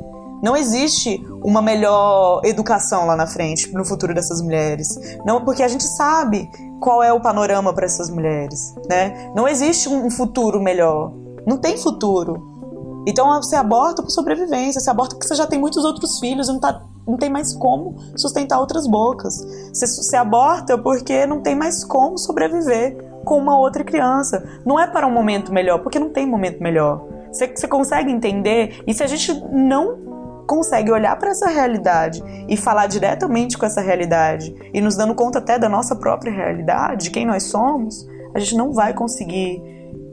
Não 0.47 0.57
existe 0.57 1.27
uma 1.43 1.61
melhor 1.61 2.41
educação 2.45 3.05
lá 3.05 3.17
na 3.17 3.27
frente 3.27 3.75
no 3.75 3.85
futuro 3.85 4.15
dessas 4.15 4.41
mulheres. 4.41 4.97
Não, 5.25 5.45
porque 5.45 5.61
a 5.61 5.67
gente 5.67 5.83
sabe 5.83 6.49
qual 6.79 7.03
é 7.03 7.13
o 7.13 7.21
panorama 7.21 7.75
para 7.75 7.85
essas 7.85 8.09
mulheres, 8.09 8.73
né? 8.89 9.33
Não 9.35 9.49
existe 9.49 9.89
um 9.89 10.09
futuro 10.09 10.63
melhor. 10.63 11.13
Não 11.45 11.59
tem 11.59 11.77
futuro. 11.77 13.03
Então 13.09 13.27
você 13.43 13.57
aborta 13.57 14.05
por 14.05 14.11
sobrevivência, 14.13 14.81
você 14.81 14.89
aborta 14.89 15.17
porque 15.17 15.27
você 15.27 15.35
já 15.35 15.49
tem 15.49 15.59
muitos 15.59 15.85
outros 15.85 16.21
filhos 16.21 16.49
e 16.49 16.53
não, 16.53 16.61
tá, 16.61 16.81
não 17.05 17.17
tem 17.17 17.29
mais 17.29 17.53
como 17.53 17.97
sustentar 18.15 18.61
outras 18.61 18.87
bocas. 18.87 19.45
Você, 19.73 19.85
você 19.89 20.17
aborta 20.17 20.79
porque 20.79 21.27
não 21.27 21.43
tem 21.43 21.57
mais 21.57 21.83
como 21.83 22.17
sobreviver 22.19 22.97
com 23.25 23.37
uma 23.37 23.59
outra 23.59 23.83
criança. 23.83 24.61
Não 24.65 24.79
é 24.79 24.87
para 24.87 25.09
um 25.09 25.13
momento 25.13 25.53
melhor, 25.53 25.81
porque 25.81 25.99
não 25.99 26.11
tem 26.11 26.25
momento 26.25 26.63
melhor. 26.63 27.05
Você, 27.33 27.49
você 27.49 27.67
consegue 27.67 28.13
entender? 28.13 28.85
E 28.87 28.95
se 28.95 29.03
a 29.03 29.09
gente 29.09 29.35
não 29.51 30.06
consegue 30.47 30.91
olhar 30.91 31.17
para 31.19 31.31
essa 31.31 31.49
realidade 31.49 32.23
e 32.49 32.57
falar 32.57 32.87
diretamente 32.87 33.59
com 33.59 33.67
essa 33.67 33.81
realidade 33.81 34.55
e 34.73 34.81
nos 34.81 34.97
dando 34.97 35.15
conta 35.15 35.39
até 35.39 35.59
da 35.59 35.69
nossa 35.69 35.97
própria 35.97 36.33
realidade, 36.33 37.05
de 37.05 37.11
quem 37.11 37.27
nós 37.27 37.45
somos, 37.45 38.07
a 38.35 38.39
gente 38.39 38.55
não 38.55 38.73
vai 38.73 38.95
conseguir 38.95 39.63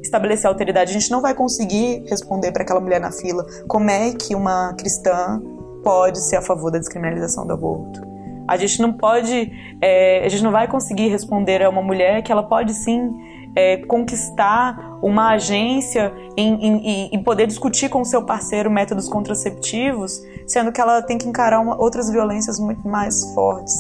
estabelecer 0.02 0.48
alteridade, 0.48 0.92
a 0.92 1.00
gente 1.00 1.12
não 1.12 1.22
vai 1.22 1.34
conseguir 1.34 2.04
responder 2.10 2.52
para 2.52 2.64
aquela 2.64 2.80
mulher 2.80 3.00
na 3.00 3.12
fila 3.12 3.46
como 3.68 3.90
é 3.90 4.12
que 4.12 4.36
uma 4.36 4.74
cristã 4.74 5.42
pode 5.84 6.20
ser 6.22 6.38
a 6.38 6.42
favor 6.42 6.72
da 6.72 6.80
descriminalização 6.80 7.46
do 7.46 7.54
aborto. 7.54 8.02
A 8.48 8.58
gente 8.58 8.82
não 8.82 8.92
pode, 8.92 9.52
é, 9.82 10.26
a 10.26 10.30
gente 10.30 10.44
não 10.44 10.52
vai 10.52 10.68
conseguir 10.68 11.08
responder 11.08 11.64
a 11.64 11.70
uma 11.70 11.82
mulher 11.82 12.22
que 12.22 12.32
ela 12.32 12.44
pode 12.44 12.74
sim 12.74 13.14
é, 13.56 13.78
conquistar 13.78 14.98
uma 15.02 15.32
agência 15.32 16.14
em, 16.38 17.22
poder 17.24 17.48
discutir 17.48 17.90
com 17.90 18.02
o 18.02 18.06
seu 18.06 18.26
parceiro 18.26 18.70
métodos 18.70 19.08
contraceptivos, 19.08 20.22
sendo 20.48 20.72
que 20.72 20.82
ela 20.82 21.02
tem 21.02 21.18
que 21.18 21.28
encarar 21.28 21.60
uma, 21.60 21.80
outras 21.80 22.10
violências 22.10 22.60
muito 22.60 22.88
mais 22.88 23.34
fortes, 23.34 23.74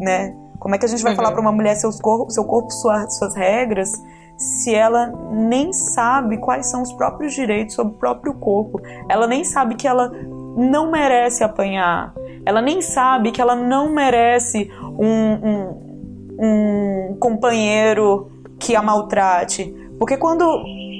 né? 0.00 0.34
Como 0.58 0.74
é 0.74 0.78
que 0.78 0.84
a 0.84 0.88
gente 0.88 1.02
vai 1.02 1.12
uhum. 1.12 1.16
falar 1.16 1.32
para 1.32 1.40
uma 1.40 1.52
mulher 1.52 1.74
seus 1.74 2.00
cor 2.00 2.30
seu 2.30 2.44
corpo, 2.44 2.70
sua, 2.70 3.08
suas 3.10 3.34
regras, 3.34 3.90
se 4.36 4.74
ela 4.74 5.08
nem 5.30 5.72
sabe 5.72 6.38
quais 6.38 6.66
são 6.66 6.82
os 6.82 6.92
próprios 6.92 7.34
direitos 7.34 7.74
sobre 7.74 7.94
o 7.94 7.98
próprio 7.98 8.34
corpo? 8.34 8.80
Ela 9.08 9.26
nem 9.26 9.44
sabe 9.44 9.74
que 9.74 9.86
ela 9.86 10.10
não 10.56 10.90
merece 10.90 11.44
apanhar. 11.44 12.14
Ela 12.44 12.60
nem 12.60 12.80
sabe 12.80 13.30
que 13.30 13.40
ela 13.40 13.54
não 13.54 13.92
merece 13.92 14.70
um, 14.98 15.48
um, 15.48 17.10
um 17.10 17.16
companheiro 17.18 18.31
que 18.62 18.76
a 18.76 18.82
maltrate. 18.82 19.74
Porque 19.98 20.16
quando. 20.16 20.44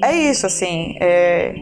É 0.04 0.12
isso, 0.12 0.46
assim. 0.46 0.96
É, 1.00 1.54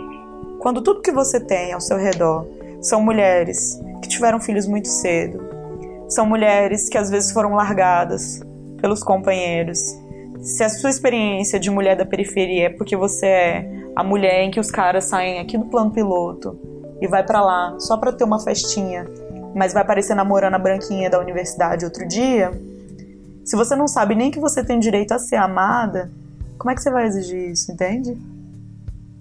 quando 0.59 0.82
tudo 0.82 1.03
que 1.03 1.12
você 1.12 1.38
tem 1.38 1.72
ao 1.72 1.80
seu 1.80 1.96
redor 1.96 2.46
são 2.80 3.03
mulheres 3.03 3.78
que 4.03 4.09
tiveram 4.09 4.40
filhos 4.40 4.66
muito 4.66 4.88
cedo, 4.88 5.40
são 6.09 6.26
mulheres 6.26 6.88
que 6.88 6.96
às 6.98 7.11
vezes 7.11 7.32
foram 7.32 7.55
largadas 7.55 8.40
pelos 8.80 9.03
companheiros. 9.03 9.78
Se 10.40 10.64
a 10.64 10.70
sua 10.70 10.88
experiência 10.88 11.61
de 11.61 11.70
mulher 11.70 11.96
da 11.96 12.07
periferia 12.07 12.66
é 12.66 12.70
porque 12.70 12.96
você 12.96 13.26
é 13.26 13.70
a 13.94 14.03
mulher 14.03 14.42
em 14.42 14.51
que 14.51 14.59
os 14.59 14.70
caras 14.70 15.05
saem 15.05 15.38
aqui 15.38 15.59
do 15.59 15.66
plano 15.66 15.90
piloto 15.90 16.59
e 17.01 17.07
vai 17.07 17.22
para 17.24 17.42
lá 17.42 17.76
só 17.78 17.98
para 17.98 18.12
ter 18.12 18.24
uma 18.24 18.40
festinha, 18.40 19.05
mas 19.55 19.74
vai 19.74 19.82
aparecer 19.82 20.14
namorando 20.14 20.55
a 20.55 20.59
branquinha 20.59 21.11
da 21.11 21.18
universidade 21.18 21.84
outro 21.84 22.09
dia, 22.09 22.51
se 23.51 23.57
você 23.57 23.74
não 23.74 23.88
sabe 23.88 24.14
nem 24.14 24.30
que 24.30 24.38
você 24.38 24.62
tem 24.62 24.78
direito 24.78 25.11
a 25.11 25.18
ser 25.18 25.34
amada, 25.34 26.09
como 26.57 26.70
é 26.70 26.74
que 26.76 26.80
você 26.80 26.88
vai 26.88 27.05
exigir 27.05 27.51
isso, 27.51 27.72
entende? 27.72 28.16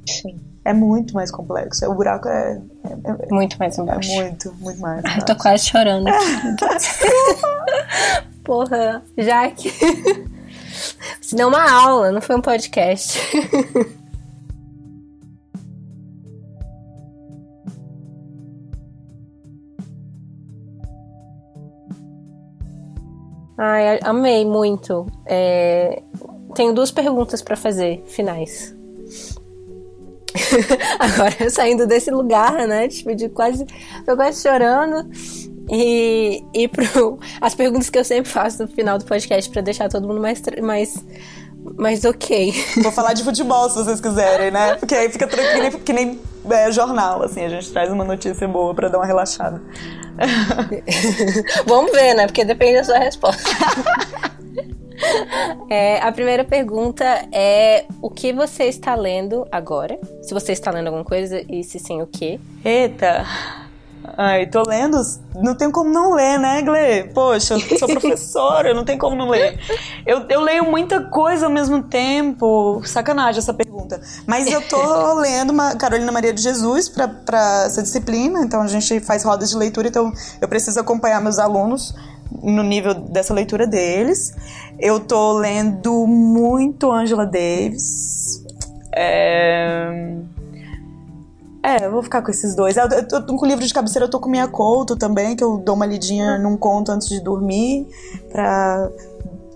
Sim. 0.08 0.40
É 0.64 0.72
muito 0.72 1.16
mais 1.16 1.32
complexo. 1.32 1.84
O 1.90 1.96
buraco 1.96 2.28
é. 2.28 2.62
é, 2.84 3.26
é 3.28 3.34
muito 3.34 3.58
mais 3.58 3.76
embaixo. 3.76 4.12
É 4.12 4.22
muito, 4.22 4.54
muito 4.60 4.80
mais. 4.80 5.04
Eu 5.18 5.26
tô 5.26 5.36
quase 5.36 5.66
chorando 5.66 6.08
aqui. 6.10 6.22
Porra, 8.46 9.02
Jaque. 9.18 9.74
Se 11.20 11.36
deu 11.36 11.48
uma 11.48 11.68
aula, 11.68 12.12
não 12.12 12.22
foi 12.22 12.36
um 12.36 12.42
podcast. 12.42 13.20
Ai, 23.62 24.00
amei 24.04 24.46
muito. 24.46 25.06
É... 25.26 26.02
Tenho 26.56 26.74
duas 26.74 26.92
perguntas 26.92 27.42
para 27.42 27.58
fazer, 27.58 28.02
finais. 28.08 28.74
Agora, 30.98 31.50
saindo 31.50 31.86
desse 31.86 32.10
lugar, 32.10 32.66
né? 32.68 32.88
Tipo, 32.88 33.14
de 33.14 33.28
quase. 33.28 33.66
Tô 34.06 34.16
quase 34.16 34.42
chorando. 34.42 35.10
E, 35.70 36.42
e 36.54 36.68
pro, 36.70 37.20
as 37.42 37.54
perguntas 37.54 37.90
que 37.90 38.00
eu 38.00 38.06
sempre 38.06 38.32
faço 38.32 38.64
no 38.64 38.68
final 38.70 38.98
do 38.98 39.04
podcast 39.04 39.50
para 39.52 39.62
deixar 39.62 39.90
todo 39.90 40.08
mundo 40.08 40.22
mais, 40.22 40.42
mais, 40.64 41.06
mais 41.78 42.06
ok. 42.06 42.54
Vou 42.82 42.94
falar 42.94 43.14
de 43.14 43.26
futebol 43.26 43.70
se 43.70 43.76
vocês 43.76 44.00
quiserem, 44.00 44.52
né? 44.52 44.76
Porque 44.76 44.96
aí 44.96 45.10
fica 45.10 45.28
tranquilo, 45.28 45.80
que 45.80 45.94
nem, 45.94 46.16
que 46.16 46.50
nem 46.50 46.58
é, 46.58 46.72
jornal, 46.72 47.22
assim, 47.24 47.44
a 47.44 47.50
gente 47.50 47.70
traz 47.72 47.92
uma 47.92 48.06
notícia 48.06 48.48
boa 48.48 48.74
para 48.74 48.88
dar 48.88 49.00
uma 49.00 49.06
relaxada. 49.06 49.62
Vamos 51.66 51.92
ver, 51.92 52.14
né? 52.14 52.26
Porque 52.26 52.44
depende 52.46 52.78
da 52.78 52.84
sua 52.84 53.00
resposta. 53.00 53.50
É, 55.70 55.98
a 56.02 56.12
primeira 56.12 56.44
pergunta 56.44 57.06
é 57.32 57.86
o 58.02 58.10
que 58.10 58.34
você 58.34 58.66
está 58.66 58.96
lendo 58.96 59.48
agora? 59.50 59.98
Se 60.22 60.34
você 60.34 60.52
está 60.52 60.72
lendo 60.72 60.88
alguma 60.88 61.06
coisa 61.06 61.42
e 61.50 61.64
se 61.64 61.80
sim, 61.80 62.02
o 62.02 62.08
que? 62.08 62.38
Eita! 62.66 63.26
Ai, 64.18 64.46
tô 64.48 64.64
lendo. 64.64 64.98
Não 65.36 65.56
tem 65.56 65.70
como 65.70 65.90
não 65.90 66.14
ler, 66.14 66.40
né, 66.40 66.62
Gle? 66.62 67.12
Poxa, 67.14 67.56
eu 67.56 67.78
sou 67.78 67.88
professora, 67.88 68.74
não 68.74 68.86
tem 68.86 68.98
como 68.98 69.16
não 69.16 69.30
ler. 69.30 69.60
Eu, 70.06 70.26
eu 70.30 70.42
leio 70.42 70.66
muita 70.66 71.04
coisa 71.04 71.46
ao 71.46 71.52
mesmo 71.52 71.84
tempo. 71.84 72.82
Sacanagem 72.86 73.40
essa 73.40 73.54
pergunta. 73.54 74.02
Mas 74.26 74.48
eu 74.48 74.62
tô 74.62 75.14
lendo 75.20 75.52
uma 75.52 75.76
Carolina 75.76 76.12
Maria 76.12 76.34
de 76.34 76.42
Jesus 76.42 76.88
pra, 76.88 77.08
pra 77.08 77.64
essa 77.66 77.82
disciplina, 77.82 78.42
então 78.42 78.62
a 78.62 78.68
gente 78.68 79.00
faz 79.02 79.24
rodas 79.24 79.50
de 79.50 79.58
leitura, 79.58 79.88
então 79.88 80.12
eu 80.42 80.48
preciso 80.48 80.80
acompanhar 80.80 81.22
meus 81.22 81.38
alunos 81.38 81.94
no 82.42 82.64
nível 82.64 82.94
dessa 82.94 83.34
leitura 83.34 83.68
deles. 83.68 84.34
Eu 84.80 85.00
tô 85.00 85.34
lendo 85.34 86.08
muito 86.08 86.92
Angela 86.92 87.26
Davis. 87.26 88.44
É 88.94 90.16
é, 91.62 91.86
eu 91.86 91.92
vou 91.92 92.02
ficar 92.02 92.22
com 92.22 92.32
esses 92.32 92.56
dois. 92.56 92.78
Eu, 92.78 92.86
eu, 92.86 93.06
eu, 93.12 93.26
com 93.26 93.46
o 93.46 93.48
livro 93.48 93.66
de 93.66 93.74
cabeceira 93.74 94.06
eu 94.06 94.10
tô 94.10 94.20
com 94.20 94.30
minha 94.30 94.48
Couto 94.48 94.96
também, 94.96 95.36
que 95.36 95.44
eu 95.44 95.58
dou 95.58 95.76
uma 95.76 95.86
lidinha 95.86 96.38
num 96.38 96.56
conto 96.56 96.92
antes 96.92 97.10
de 97.10 97.22
dormir, 97.22 97.86
pra 98.32 98.90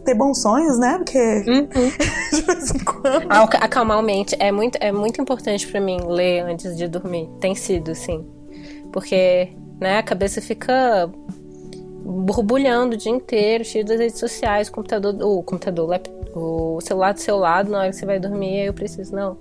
ter 0.03 0.13
bons 0.13 0.41
sonhos, 0.41 0.77
né? 0.77 0.97
Porque 0.97 1.17
uhum. 1.17 1.67
de 2.33 2.41
vez 2.41 2.71
em 2.75 2.79
quando. 2.79 3.31
Acalmar 3.61 3.97
a 3.97 4.01
mente 4.01 4.35
é 4.39 4.51
muito, 4.51 4.77
é 4.81 4.91
muito 4.91 5.21
importante 5.21 5.65
para 5.67 5.79
mim 5.79 5.99
ler 6.05 6.41
antes 6.41 6.75
de 6.75 6.87
dormir. 6.87 7.29
Tem 7.39 7.55
sido, 7.55 7.95
sim. 7.95 8.25
Porque, 8.91 9.49
né, 9.79 9.97
a 9.97 10.03
cabeça 10.03 10.41
fica 10.41 11.09
borbulhando 12.05 12.95
o 12.95 12.97
dia 12.97 13.11
inteiro, 13.11 13.63
cheio 13.63 13.85
das 13.85 13.97
redes 13.97 14.19
sociais, 14.19 14.69
computador, 14.69 15.15
o 15.21 15.41
computador, 15.41 15.89
o 15.89 15.93
celular 16.81 17.13
do 17.13 17.19
seu 17.19 17.37
lado, 17.37 17.71
na 17.71 17.79
hora 17.79 17.89
que 17.89 17.95
você 17.95 18.05
vai 18.05 18.19
dormir, 18.19 18.65
eu 18.65 18.73
preciso, 18.73 19.15
não, 19.15 19.37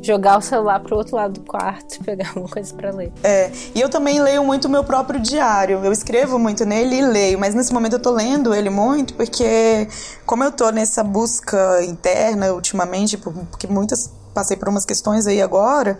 jogar 0.00 0.38
o 0.38 0.40
celular 0.40 0.80
pro 0.80 0.96
outro 0.96 1.16
lado 1.16 1.34
do 1.34 1.40
quarto 1.40 1.96
e 1.96 1.98
pegar 2.04 2.28
alguma 2.28 2.48
coisa 2.48 2.74
para 2.74 2.90
ler. 2.90 3.12
É, 3.22 3.50
e 3.74 3.80
eu 3.80 3.88
também 3.88 4.20
leio 4.20 4.44
muito 4.44 4.66
o 4.66 4.70
meu 4.70 4.84
próprio 4.84 5.20
diário, 5.20 5.84
eu 5.84 5.92
escrevo 5.92 6.38
muito 6.38 6.64
nele 6.64 6.96
e 6.96 7.02
leio, 7.02 7.38
mas 7.38 7.54
nesse 7.54 7.72
momento 7.72 7.94
eu 7.94 8.00
tô 8.00 8.10
lendo 8.10 8.54
ele 8.54 8.70
muito 8.70 9.14
porque, 9.14 9.88
como 10.24 10.44
eu 10.44 10.52
tô 10.52 10.70
nessa 10.70 11.02
busca 11.02 11.84
interna 11.84 12.52
ultimamente, 12.52 13.16
porque 13.16 13.66
muitas 13.66 14.12
passei 14.36 14.54
por 14.54 14.68
umas 14.68 14.84
questões 14.84 15.26
aí 15.26 15.40
agora, 15.40 15.98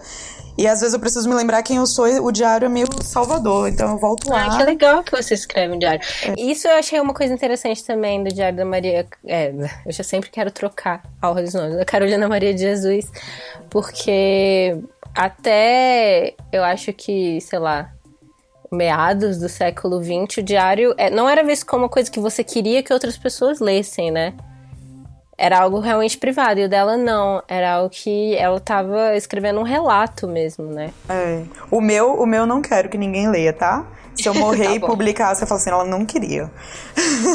e 0.58 0.66
às 0.66 0.80
vezes 0.80 0.92
eu 0.92 1.00
preciso 1.00 1.26
me 1.28 1.34
lembrar 1.34 1.62
quem 1.62 1.78
eu 1.78 1.86
sou, 1.86 2.06
o 2.22 2.30
diário 2.30 2.66
é 2.66 2.68
meu 2.68 2.86
salvador, 3.02 3.68
então 3.68 3.92
eu 3.92 3.98
volto 3.98 4.28
lá. 4.28 4.46
Ah, 4.46 4.56
que 4.58 4.62
legal 4.62 5.02
que 5.02 5.10
você 5.10 5.34
escreve 5.34 5.74
um 5.74 5.78
diário. 5.78 6.00
É. 6.22 6.34
Isso 6.40 6.68
eu 6.68 6.76
achei 6.76 7.00
uma 7.00 7.14
coisa 7.14 7.32
interessante 7.32 7.82
também 7.82 8.22
do 8.22 8.32
diário 8.32 8.56
da 8.56 8.64
Maria. 8.64 9.06
É, 9.26 9.52
eu 9.84 9.92
já 9.92 10.04
sempre 10.04 10.30
quero 10.30 10.50
trocar 10.50 11.02
a 11.20 11.28
ordem 11.28 11.44
dos 11.44 11.54
nomes, 11.54 11.76
da 11.76 11.84
Carolina 11.84 12.28
Maria 12.28 12.52
de 12.52 12.60
Jesus, 12.60 13.10
porque 13.70 14.78
até 15.14 16.34
eu 16.52 16.62
acho 16.62 16.92
que, 16.92 17.40
sei 17.40 17.58
lá, 17.58 17.90
meados 18.70 19.38
do 19.38 19.48
século 19.48 20.02
XX, 20.02 20.38
o 20.38 20.42
diário 20.42 20.94
é, 20.98 21.10
não 21.10 21.28
era 21.28 21.42
visto 21.42 21.66
como 21.66 21.84
uma 21.84 21.88
coisa 21.88 22.10
que 22.10 22.20
você 22.20 22.44
queria 22.44 22.82
que 22.82 22.92
outras 22.92 23.16
pessoas 23.16 23.60
lessem, 23.60 24.10
né? 24.10 24.34
Era 25.38 25.60
algo 25.60 25.80
realmente 25.80 26.16
privado. 26.18 26.60
E 26.60 26.64
o 26.64 26.68
dela 26.68 26.96
não. 26.96 27.42
Era 27.46 27.74
algo 27.74 27.90
que 27.90 28.34
ela 28.36 28.58
tava 28.58 29.14
escrevendo 29.16 29.60
um 29.60 29.64
relato 29.64 30.26
mesmo, 30.26 30.66
né? 30.66 30.92
É. 31.08 31.42
O 31.70 31.80
meu, 31.80 32.14
o 32.14 32.26
meu 32.26 32.46
não 32.46 32.62
quero 32.62 32.88
que 32.88 32.96
ninguém 32.96 33.28
leia, 33.28 33.52
tá? 33.52 33.86
Se 34.14 34.26
eu 34.28 34.32
morrer 34.34 34.64
tá 34.64 34.74
e 34.74 34.80
publicar, 34.80 35.34
você 35.34 35.44
fala 35.44 35.60
assim, 35.60 35.70
ela 35.70 35.84
não 35.84 36.06
queria. 36.06 36.50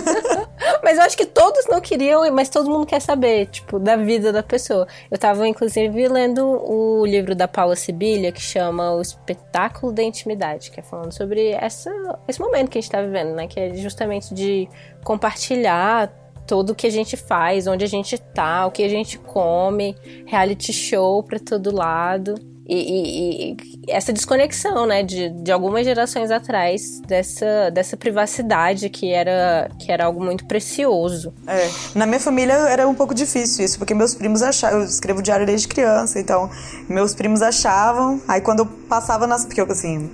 mas 0.83 0.97
eu 0.97 1.03
acho 1.03 1.15
que 1.15 1.27
todos 1.27 1.67
não 1.67 1.79
queriam, 1.79 2.29
mas 2.33 2.49
todo 2.49 2.71
mundo 2.71 2.87
quer 2.87 2.99
saber, 2.99 3.45
tipo, 3.47 3.77
da 3.77 3.95
vida 3.95 4.33
da 4.33 4.41
pessoa. 4.41 4.87
Eu 5.11 5.17
tava, 5.17 5.47
inclusive, 5.47 6.07
lendo 6.07 6.43
o 6.43 7.05
livro 7.05 7.35
da 7.35 7.47
Paula 7.47 7.75
Sibilha, 7.75 8.31
que 8.31 8.41
chama 8.41 8.93
O 8.93 9.01
Espetáculo 9.01 9.93
da 9.93 10.01
Intimidade, 10.01 10.71
que 10.71 10.79
é 10.79 10.83
falando 10.83 11.11
sobre 11.11 11.51
essa, 11.51 11.91
esse 12.27 12.39
momento 12.39 12.69
que 12.69 12.79
a 12.79 12.81
gente 12.81 12.91
tá 12.91 13.01
vivendo, 13.01 13.35
né? 13.35 13.47
Que 13.47 13.59
é 13.59 13.75
justamente 13.75 14.33
de 14.33 14.67
compartilhar 15.03 16.11
tudo 16.47 16.75
que 16.75 16.87
a 16.87 16.89
gente 16.89 17.15
faz, 17.15 17.67
onde 17.67 17.83
a 17.85 17.87
gente 17.87 18.17
tá, 18.17 18.65
o 18.65 18.71
que 18.71 18.83
a 18.83 18.89
gente 18.89 19.17
come, 19.17 19.95
reality 20.25 20.73
show 20.73 21.23
pra 21.23 21.39
todo 21.39 21.73
lado. 21.73 22.35
E, 22.67 22.75
e, 22.75 23.51
e, 23.51 23.57
essa 23.89 24.13
desconexão, 24.13 24.85
né, 24.85 25.03
de, 25.03 25.29
de 25.29 25.51
algumas 25.51 25.83
gerações 25.83 26.31
atrás, 26.31 27.01
dessa, 27.01 27.69
dessa 27.69 27.97
privacidade 27.97 28.87
que 28.89 29.11
era, 29.11 29.69
que 29.77 29.91
era 29.91 30.05
algo 30.05 30.23
muito 30.23 30.45
precioso. 30.45 31.33
É, 31.47 31.69
na 31.93 32.05
minha 32.05 32.19
família 32.19 32.53
era 32.53 32.87
um 32.87 32.95
pouco 32.95 33.13
difícil 33.13 33.65
isso, 33.65 33.77
porque 33.77 33.93
meus 33.93 34.15
primos 34.15 34.41
achavam, 34.41 34.79
eu 34.79 34.85
escrevo 34.85 35.21
diário 35.21 35.45
desde 35.45 35.67
criança, 35.67 36.19
então 36.19 36.49
meus 36.87 37.13
primos 37.13 37.41
achavam, 37.41 38.21
aí 38.25 38.39
quando 38.39 38.59
eu 38.59 38.65
passava 38.65 39.27
nas, 39.27 39.43
porque 39.45 39.59
eu 39.59 39.69
assim, 39.69 40.09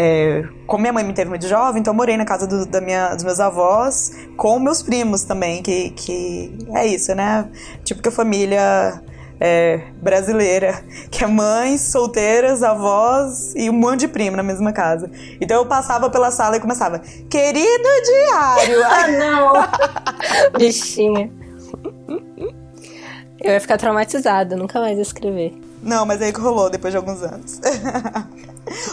é, 0.00 0.44
como 0.64 0.82
minha 0.82 0.92
mãe 0.92 1.02
me 1.02 1.12
teve 1.12 1.28
muito 1.28 1.48
jovem, 1.48 1.80
então 1.80 1.92
eu 1.92 1.96
morei 1.96 2.16
na 2.16 2.24
casa 2.24 2.46
do, 2.46 2.64
da 2.64 2.80
minha, 2.80 3.12
dos 3.16 3.24
meus 3.24 3.40
avós 3.40 4.12
com 4.36 4.60
meus 4.60 4.80
primos 4.80 5.24
também, 5.24 5.60
que, 5.60 5.90
que 5.90 6.56
é 6.72 6.86
isso, 6.86 7.12
né? 7.16 7.48
Tipo 7.82 8.00
que 8.00 8.08
a 8.08 8.12
família 8.12 9.02
é, 9.40 9.80
brasileira, 10.00 10.84
que 11.10 11.24
é 11.24 11.26
mães, 11.26 11.80
solteiras, 11.80 12.62
avós 12.62 13.52
e 13.56 13.68
um 13.68 13.72
monte 13.72 14.00
de 14.00 14.08
primo 14.08 14.36
na 14.36 14.42
mesma 14.44 14.72
casa. 14.72 15.10
Então 15.40 15.56
eu 15.56 15.66
passava 15.66 16.08
pela 16.08 16.30
sala 16.30 16.56
e 16.56 16.60
começava, 16.60 17.00
querido 17.28 17.88
diário! 18.04 18.84
ah, 18.86 19.08
não! 19.08 19.52
Bichinha. 20.56 21.28
Eu 23.40 23.52
ia 23.52 23.60
ficar 23.60 23.76
traumatizada, 23.76 24.54
nunca 24.54 24.80
mais 24.80 24.96
ia 24.96 25.02
escrever. 25.02 25.58
Não, 25.82 26.06
mas 26.06 26.22
aí 26.22 26.32
que 26.32 26.40
rolou 26.40 26.70
depois 26.70 26.92
de 26.92 26.96
alguns 26.98 27.20
anos. 27.20 27.60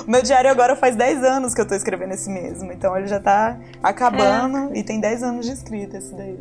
O 0.06 0.08
meu 0.10 0.22
diário 0.22 0.50
agora 0.50 0.76
faz 0.76 0.96
10 0.96 1.24
anos 1.24 1.54
que 1.54 1.62
eu 1.62 1.68
tô 1.68 1.76
escrevendo 1.76 2.14
esse 2.14 2.30
mesmo, 2.30 2.72
então 2.72 2.98
ele 2.98 3.08
já 3.08 3.20
tá 3.20 3.58
acabando 3.82 4.74
é. 4.74 4.80
e 4.80 4.84
tem 4.84 5.00
10 5.00 5.24
anos 5.24 5.46
de 5.46 5.54
escrita 5.54 5.98
esse 5.98 6.14
daí 6.16 6.38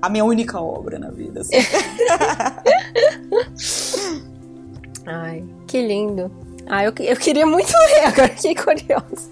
a 0.00 0.08
minha 0.08 0.24
única 0.24 0.60
obra 0.60 0.98
na 0.98 1.10
vida. 1.10 1.40
Assim. 1.40 1.56
Ai, 5.06 5.44
que 5.66 5.84
lindo. 5.84 6.30
Ah, 6.66 6.84
eu, 6.84 6.92
eu 6.98 7.16
queria 7.16 7.46
muito 7.46 7.72
ler, 7.72 8.06
agora 8.06 8.28
fiquei 8.28 8.54
curiosa. 8.54 9.30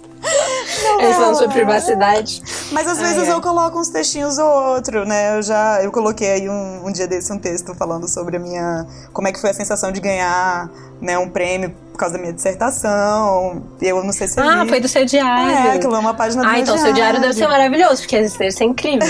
Eles 1.01 1.17
falam 1.17 1.35
sobre 1.35 1.55
privacidade. 1.55 2.43
Mas 2.73 2.87
às 2.87 2.99
vezes 2.99 3.29
eu 3.29 3.41
coloco 3.41 3.79
uns 3.79 3.89
textinhos 3.89 4.39
ou 4.39 4.47
outro, 4.47 5.05
né? 5.05 5.37
Eu 5.39 5.43
já 5.43 5.83
eu 5.83 5.91
coloquei 5.91 6.31
aí 6.31 6.49
um, 6.49 6.87
um 6.87 6.93
dia 6.93 7.07
desse 7.07 7.33
um 7.33 7.39
texto 7.39 7.75
falando 7.75 8.09
sobre 8.09 8.37
a 8.37 8.41
minha. 8.41 8.87
como 9.13 9.29
é 9.29 9.33
que 9.33 9.41
foi 9.41 9.51
a 9.51 9.55
sensação 9.55 9.91
de 9.93 10.01
ganhar 10.01 10.71
né, 11.01 11.19
um 11.19 11.29
prêmio 11.29 11.75
por 11.93 11.99
causa 11.99 12.15
da 12.15 12.21
minha 12.21 12.33
dissertação. 12.33 13.63
Eu 13.81 14.03
não 14.03 14.13
sei 14.13 14.27
se 14.27 14.41
Ah, 14.41 14.65
foi 14.67 14.81
do 14.81 14.89
seu 14.89 15.05
diário. 15.05 15.55
É, 15.55 15.73
aquilo 15.73 15.95
é 15.95 15.99
uma 15.99 16.15
página 16.15 16.43
do 16.43 16.49
Ah, 16.49 16.59
então 16.59 16.75
diário. 16.75 16.85
seu 16.85 16.93
diário 16.93 17.21
deve 17.21 17.35
ser 17.35 17.47
maravilhoso, 17.47 18.03
porque 18.03 18.17
esse 18.17 18.37
texto 18.37 18.63
é 18.63 18.65
incrível. 18.65 19.07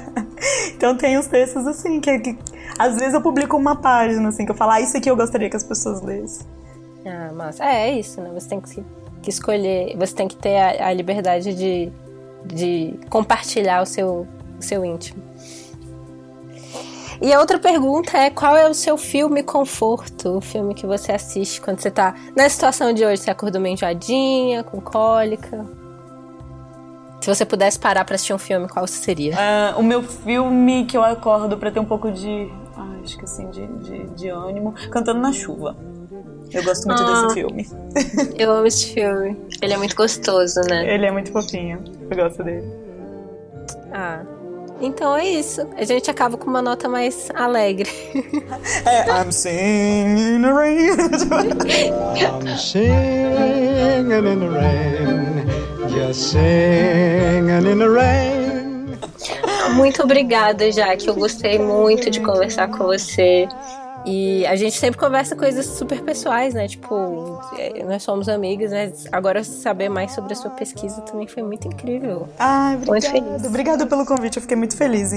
então 0.74 0.96
tem 0.96 1.18
uns 1.18 1.26
textos 1.26 1.66
assim, 1.66 2.00
que, 2.00 2.18
que, 2.20 2.38
às 2.78 2.96
vezes 2.96 3.14
eu 3.14 3.20
publico 3.20 3.56
uma 3.56 3.76
página, 3.76 4.28
assim, 4.28 4.44
que 4.44 4.52
eu 4.52 4.56
falo, 4.56 4.72
ah, 4.72 4.80
isso 4.80 4.96
aqui 4.96 5.10
eu 5.10 5.16
gostaria 5.16 5.50
que 5.50 5.56
as 5.56 5.64
pessoas 5.64 6.00
lessem. 6.00 6.46
Ah, 7.06 7.30
mas 7.34 7.60
é, 7.60 7.90
é 7.90 7.98
isso, 7.98 8.20
né? 8.20 8.30
Você 8.32 8.48
tem 8.48 8.60
que, 8.60 8.82
que 9.24 9.30
escolher, 9.30 9.96
você 9.96 10.14
tem 10.14 10.28
que 10.28 10.36
ter 10.36 10.56
a, 10.56 10.88
a 10.88 10.92
liberdade 10.92 11.54
de, 11.54 11.90
de 12.44 12.94
compartilhar 13.08 13.82
o 13.82 13.86
seu, 13.86 14.28
o 14.58 14.62
seu 14.62 14.84
íntimo. 14.84 15.22
E 17.22 17.32
a 17.32 17.40
outra 17.40 17.58
pergunta 17.58 18.18
é: 18.18 18.28
qual 18.28 18.54
é 18.56 18.68
o 18.68 18.74
seu 18.74 18.98
filme 18.98 19.42
conforto? 19.42 20.36
O 20.36 20.40
filme 20.40 20.74
que 20.74 20.86
você 20.86 21.12
assiste 21.12 21.60
quando 21.60 21.80
você 21.80 21.90
tá 21.90 22.14
na 22.36 22.48
situação 22.48 22.92
de 22.92 23.04
hoje? 23.04 23.22
Você 23.22 23.30
acordou 23.30 23.60
meio 23.60 23.72
enjoadinha, 23.72 24.62
com 24.62 24.80
cólica? 24.80 25.64
Se 27.22 27.34
você 27.34 27.46
pudesse 27.46 27.78
parar 27.78 28.04
pra 28.04 28.16
assistir 28.16 28.34
um 28.34 28.38
filme, 28.38 28.68
qual 28.68 28.86
seria? 28.86 29.34
Uh, 29.34 29.80
o 29.80 29.82
meu 29.82 30.02
filme 30.02 30.84
que 30.84 30.94
eu 30.94 31.02
acordo 31.02 31.56
pra 31.56 31.70
ter 31.70 31.80
um 31.80 31.84
pouco 31.84 32.12
de. 32.12 32.52
Ah, 32.76 32.98
acho 33.02 33.16
que 33.16 33.24
assim, 33.24 33.48
de, 33.48 33.66
de, 33.66 34.04
de 34.10 34.28
ânimo. 34.28 34.74
Cantando 34.90 35.20
na 35.20 35.32
chuva. 35.32 35.74
Eu 36.54 36.62
gosto 36.62 36.86
muito 36.86 37.02
ah, 37.02 37.22
desse 37.22 37.34
filme. 37.34 37.68
Eu 38.38 38.52
amo 38.52 38.66
esse 38.66 38.94
filme. 38.94 39.36
Ele 39.60 39.72
é 39.72 39.76
muito 39.76 39.96
gostoso, 39.96 40.60
né? 40.68 40.94
Ele 40.94 41.06
é 41.06 41.10
muito 41.10 41.32
fofinho. 41.32 41.82
Eu 42.10 42.16
gosto 42.16 42.44
dele. 42.44 42.64
Ah, 43.92 44.22
então 44.80 45.16
é 45.16 45.26
isso. 45.26 45.66
A 45.76 45.84
gente 45.84 46.10
acaba 46.10 46.36
com 46.36 46.48
uma 46.48 46.62
nota 46.62 46.88
mais 46.88 47.28
alegre. 47.34 47.90
É, 48.86 49.08
I'm 49.10 49.32
singing 49.32 50.36
in 50.36 50.42
the 50.42 50.52
rain. 50.52 50.90
I'm 52.20 52.56
singing 52.56 54.10
in 54.10 54.38
the 54.40 54.48
rain. 54.48 55.46
Just 55.88 56.32
singing 56.32 57.66
in 57.66 57.78
the 57.78 57.88
rain. 57.88 58.98
Muito 59.74 60.02
obrigada, 60.02 60.70
Jaque. 60.70 61.08
Eu 61.08 61.14
gostei 61.14 61.58
muito 61.58 62.10
de 62.10 62.20
conversar 62.20 62.68
com 62.68 62.84
você. 62.84 63.48
E 64.06 64.46
a 64.46 64.54
gente 64.54 64.78
sempre 64.78 65.00
conversa 65.00 65.34
coisas 65.34 65.64
super 65.64 66.02
pessoais, 66.02 66.52
né? 66.52 66.68
Tipo, 66.68 67.40
é, 67.58 67.82
nós 67.84 68.02
somos 68.02 68.28
amigas, 68.28 68.70
né? 68.70 68.92
Agora 69.10 69.42
saber 69.42 69.88
mais 69.88 70.12
sobre 70.12 70.34
a 70.34 70.36
sua 70.36 70.50
pesquisa 70.50 71.00
também 71.02 71.26
foi 71.26 71.42
muito 71.42 71.66
incrível. 71.66 72.28
Ai, 72.38 72.76
obrigada. 72.76 73.48
Obrigada 73.48 73.86
pelo 73.86 74.04
convite, 74.04 74.36
eu 74.36 74.42
fiquei 74.42 74.56
muito 74.56 74.76
feliz. 74.76 75.12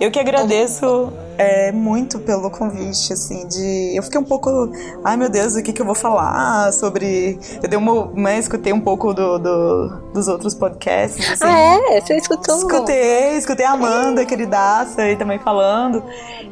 Eu 0.00 0.10
que 0.10 0.18
agradeço 0.18 1.12
é, 1.36 1.70
muito 1.70 2.18
pelo 2.18 2.50
convite, 2.50 3.12
assim, 3.12 3.46
de. 3.46 3.94
Eu 3.94 4.02
fiquei 4.02 4.20
um 4.20 4.24
pouco. 4.24 4.70
Ai 5.04 5.16
meu 5.16 5.28
Deus, 5.28 5.54
o 5.54 5.62
que, 5.62 5.72
que 5.72 5.82
eu 5.82 5.86
vou 5.86 5.94
falar 5.94 6.72
sobre. 6.72 7.38
Eu 7.62 7.68
dei 7.68 7.78
uma. 7.78 8.10
Né, 8.14 8.38
escutei 8.38 8.72
um 8.72 8.80
pouco 8.80 9.12
do, 9.12 9.38
do, 9.38 9.88
dos 10.14 10.28
outros 10.28 10.54
podcasts. 10.54 11.30
Assim. 11.30 11.44
Ah, 11.44 11.60
é? 11.60 12.00
Você 12.00 12.16
escutou? 12.16 12.56
Escutei, 12.56 13.36
escutei 13.36 13.66
a 13.66 13.72
Amanda, 13.72 14.24
queridaça, 14.24 15.02
aí 15.02 15.16
também 15.16 15.38
falando. 15.38 16.02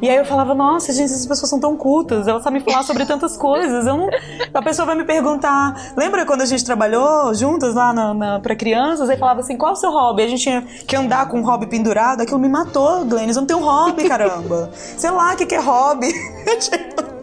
E 0.01 0.09
aí 0.09 0.17
eu 0.17 0.25
falava, 0.25 0.53
nossa, 0.53 0.93
gente, 0.93 1.05
essas 1.05 1.25
pessoas 1.25 1.49
são 1.49 1.59
tão 1.59 1.75
cultas, 1.79 2.27
ela 2.27 2.41
sabe 2.41 2.59
falar 2.59 2.83
sobre 2.83 3.05
tantas 3.05 3.35
coisas. 3.35 3.87
Eu 3.87 3.97
não... 3.97 4.09
A 4.53 4.61
pessoa 4.61 4.85
vai 4.85 4.95
me 4.95 5.05
perguntar. 5.05 5.93
Lembra 5.97 6.25
quando 6.25 6.41
a 6.41 6.45
gente 6.45 6.63
trabalhou 6.63 7.33
juntas 7.33 7.73
lá 7.73 7.93
na, 7.93 8.13
na, 8.13 8.39
pra 8.39 8.55
crianças? 8.55 9.09
Aí 9.09 9.17
falava 9.17 9.39
assim: 9.39 9.57
qual 9.57 9.71
é 9.71 9.73
o 9.73 9.77
seu 9.77 9.89
hobby? 9.89 10.23
A 10.23 10.27
gente 10.27 10.43
tinha 10.43 10.61
que 10.61 10.95
andar 10.95 11.27
com 11.29 11.39
um 11.39 11.43
hobby 11.43 11.65
pendurado. 11.65 12.21
Aquilo 12.21 12.39
me 12.39 12.49
matou, 12.49 13.05
Glennis. 13.05 13.35
Eu 13.35 13.41
não 13.41 13.47
tenho 13.47 13.59
hobby, 13.61 14.07
caramba. 14.07 14.69
Sei 14.73 15.09
lá 15.09 15.33
o 15.33 15.37
que, 15.37 15.45
que 15.45 15.55
é 15.55 15.59
hobby. 15.59 16.13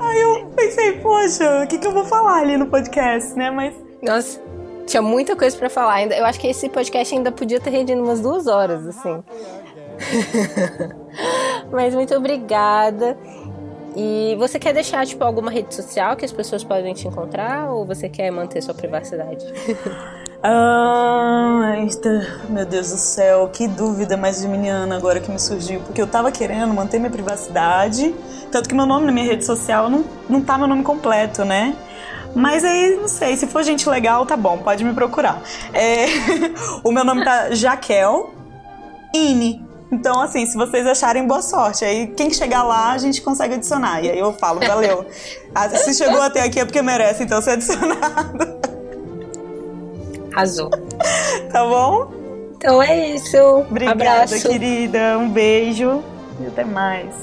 Aí 0.00 0.20
eu 0.20 0.46
pensei, 0.56 0.92
poxa, 1.00 1.62
o 1.64 1.66
que, 1.66 1.78
que 1.78 1.86
eu 1.86 1.92
vou 1.92 2.04
falar 2.04 2.38
ali 2.40 2.56
no 2.56 2.66
podcast, 2.66 3.34
né? 3.34 3.50
Mas. 3.50 3.74
Nossa, 4.02 4.40
tinha 4.86 5.02
muita 5.02 5.36
coisa 5.36 5.56
para 5.56 5.68
falar. 5.68 6.06
Eu 6.06 6.24
acho 6.24 6.40
que 6.40 6.46
esse 6.46 6.68
podcast 6.68 7.14
ainda 7.14 7.32
podia 7.32 7.60
ter 7.60 7.70
rendido 7.70 8.02
umas 8.02 8.20
duas 8.20 8.46
horas, 8.46 8.86
assim. 8.86 9.22
Mas 11.70 11.94
muito 11.94 12.14
obrigada. 12.14 13.16
E 13.96 14.36
você 14.38 14.58
quer 14.58 14.74
deixar, 14.74 15.06
tipo, 15.06 15.24
alguma 15.24 15.50
rede 15.50 15.74
social 15.74 16.16
que 16.16 16.24
as 16.24 16.32
pessoas 16.32 16.62
podem 16.62 16.92
te 16.92 17.08
encontrar? 17.08 17.70
Ou 17.70 17.86
você 17.86 18.08
quer 18.08 18.30
manter 18.30 18.62
sua 18.62 18.74
privacidade? 18.74 19.44
Ah, 20.48 21.74
meu 22.48 22.64
Deus 22.64 22.90
do 22.90 22.96
céu, 22.96 23.48
que 23.52 23.66
dúvida 23.66 24.16
mais 24.16 24.40
geminiana 24.40 24.96
agora 24.96 25.18
que 25.18 25.28
me 25.28 25.40
surgiu. 25.40 25.80
Porque 25.80 26.00
eu 26.00 26.06
tava 26.06 26.30
querendo 26.30 26.72
manter 26.72 26.98
minha 27.00 27.10
privacidade. 27.10 28.14
Tanto 28.52 28.68
que 28.68 28.74
meu 28.74 28.86
nome 28.86 29.06
na 29.06 29.12
minha 29.12 29.26
rede 29.26 29.44
social 29.44 29.90
não, 29.90 30.04
não 30.28 30.40
tá 30.40 30.56
meu 30.56 30.68
nome 30.68 30.84
completo, 30.84 31.44
né? 31.44 31.74
Mas 32.32 32.64
aí, 32.64 32.96
não 32.96 33.08
sei, 33.08 33.36
se 33.36 33.46
for 33.46 33.64
gente 33.64 33.88
legal, 33.88 34.24
tá 34.24 34.36
bom, 34.36 34.58
pode 34.58 34.84
me 34.84 34.92
procurar. 34.92 35.42
É, 35.72 36.04
o 36.84 36.92
meu 36.92 37.02
nome 37.02 37.24
tá 37.24 37.50
Jaquel 37.52 38.30
Ine. 39.12 39.64
Então, 39.90 40.20
assim, 40.20 40.44
se 40.46 40.56
vocês 40.56 40.86
acharem, 40.86 41.26
boa 41.26 41.42
sorte. 41.42 41.84
Aí, 41.84 42.08
quem 42.08 42.30
chegar 42.32 42.62
lá, 42.62 42.92
a 42.92 42.98
gente 42.98 43.22
consegue 43.22 43.54
adicionar. 43.54 44.02
E 44.04 44.10
aí 44.10 44.18
eu 44.18 44.32
falo, 44.32 44.60
valeu. 44.60 45.06
Ah, 45.54 45.68
se 45.70 45.94
chegou 45.94 46.20
até 46.20 46.42
aqui 46.42 46.60
é 46.60 46.64
porque 46.64 46.82
merece, 46.82 47.22
então, 47.22 47.40
ser 47.40 47.52
adicionado. 47.52 48.60
Arrasou. 50.34 50.70
Tá 51.50 51.64
bom? 51.64 52.10
Então 52.56 52.82
é 52.82 53.10
isso. 53.10 53.38
Obrigada, 53.38 54.22
Abraço. 54.22 54.48
querida. 54.48 55.16
Um 55.18 55.30
beijo 55.30 56.02
e 56.40 56.46
até 56.46 56.64
mais. 56.64 57.14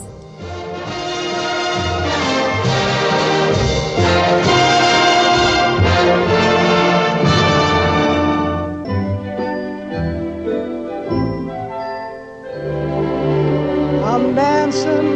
Dancing 14.36 15.08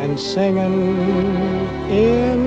and 0.00 0.18
singing 0.18 0.98
in. 1.90 2.39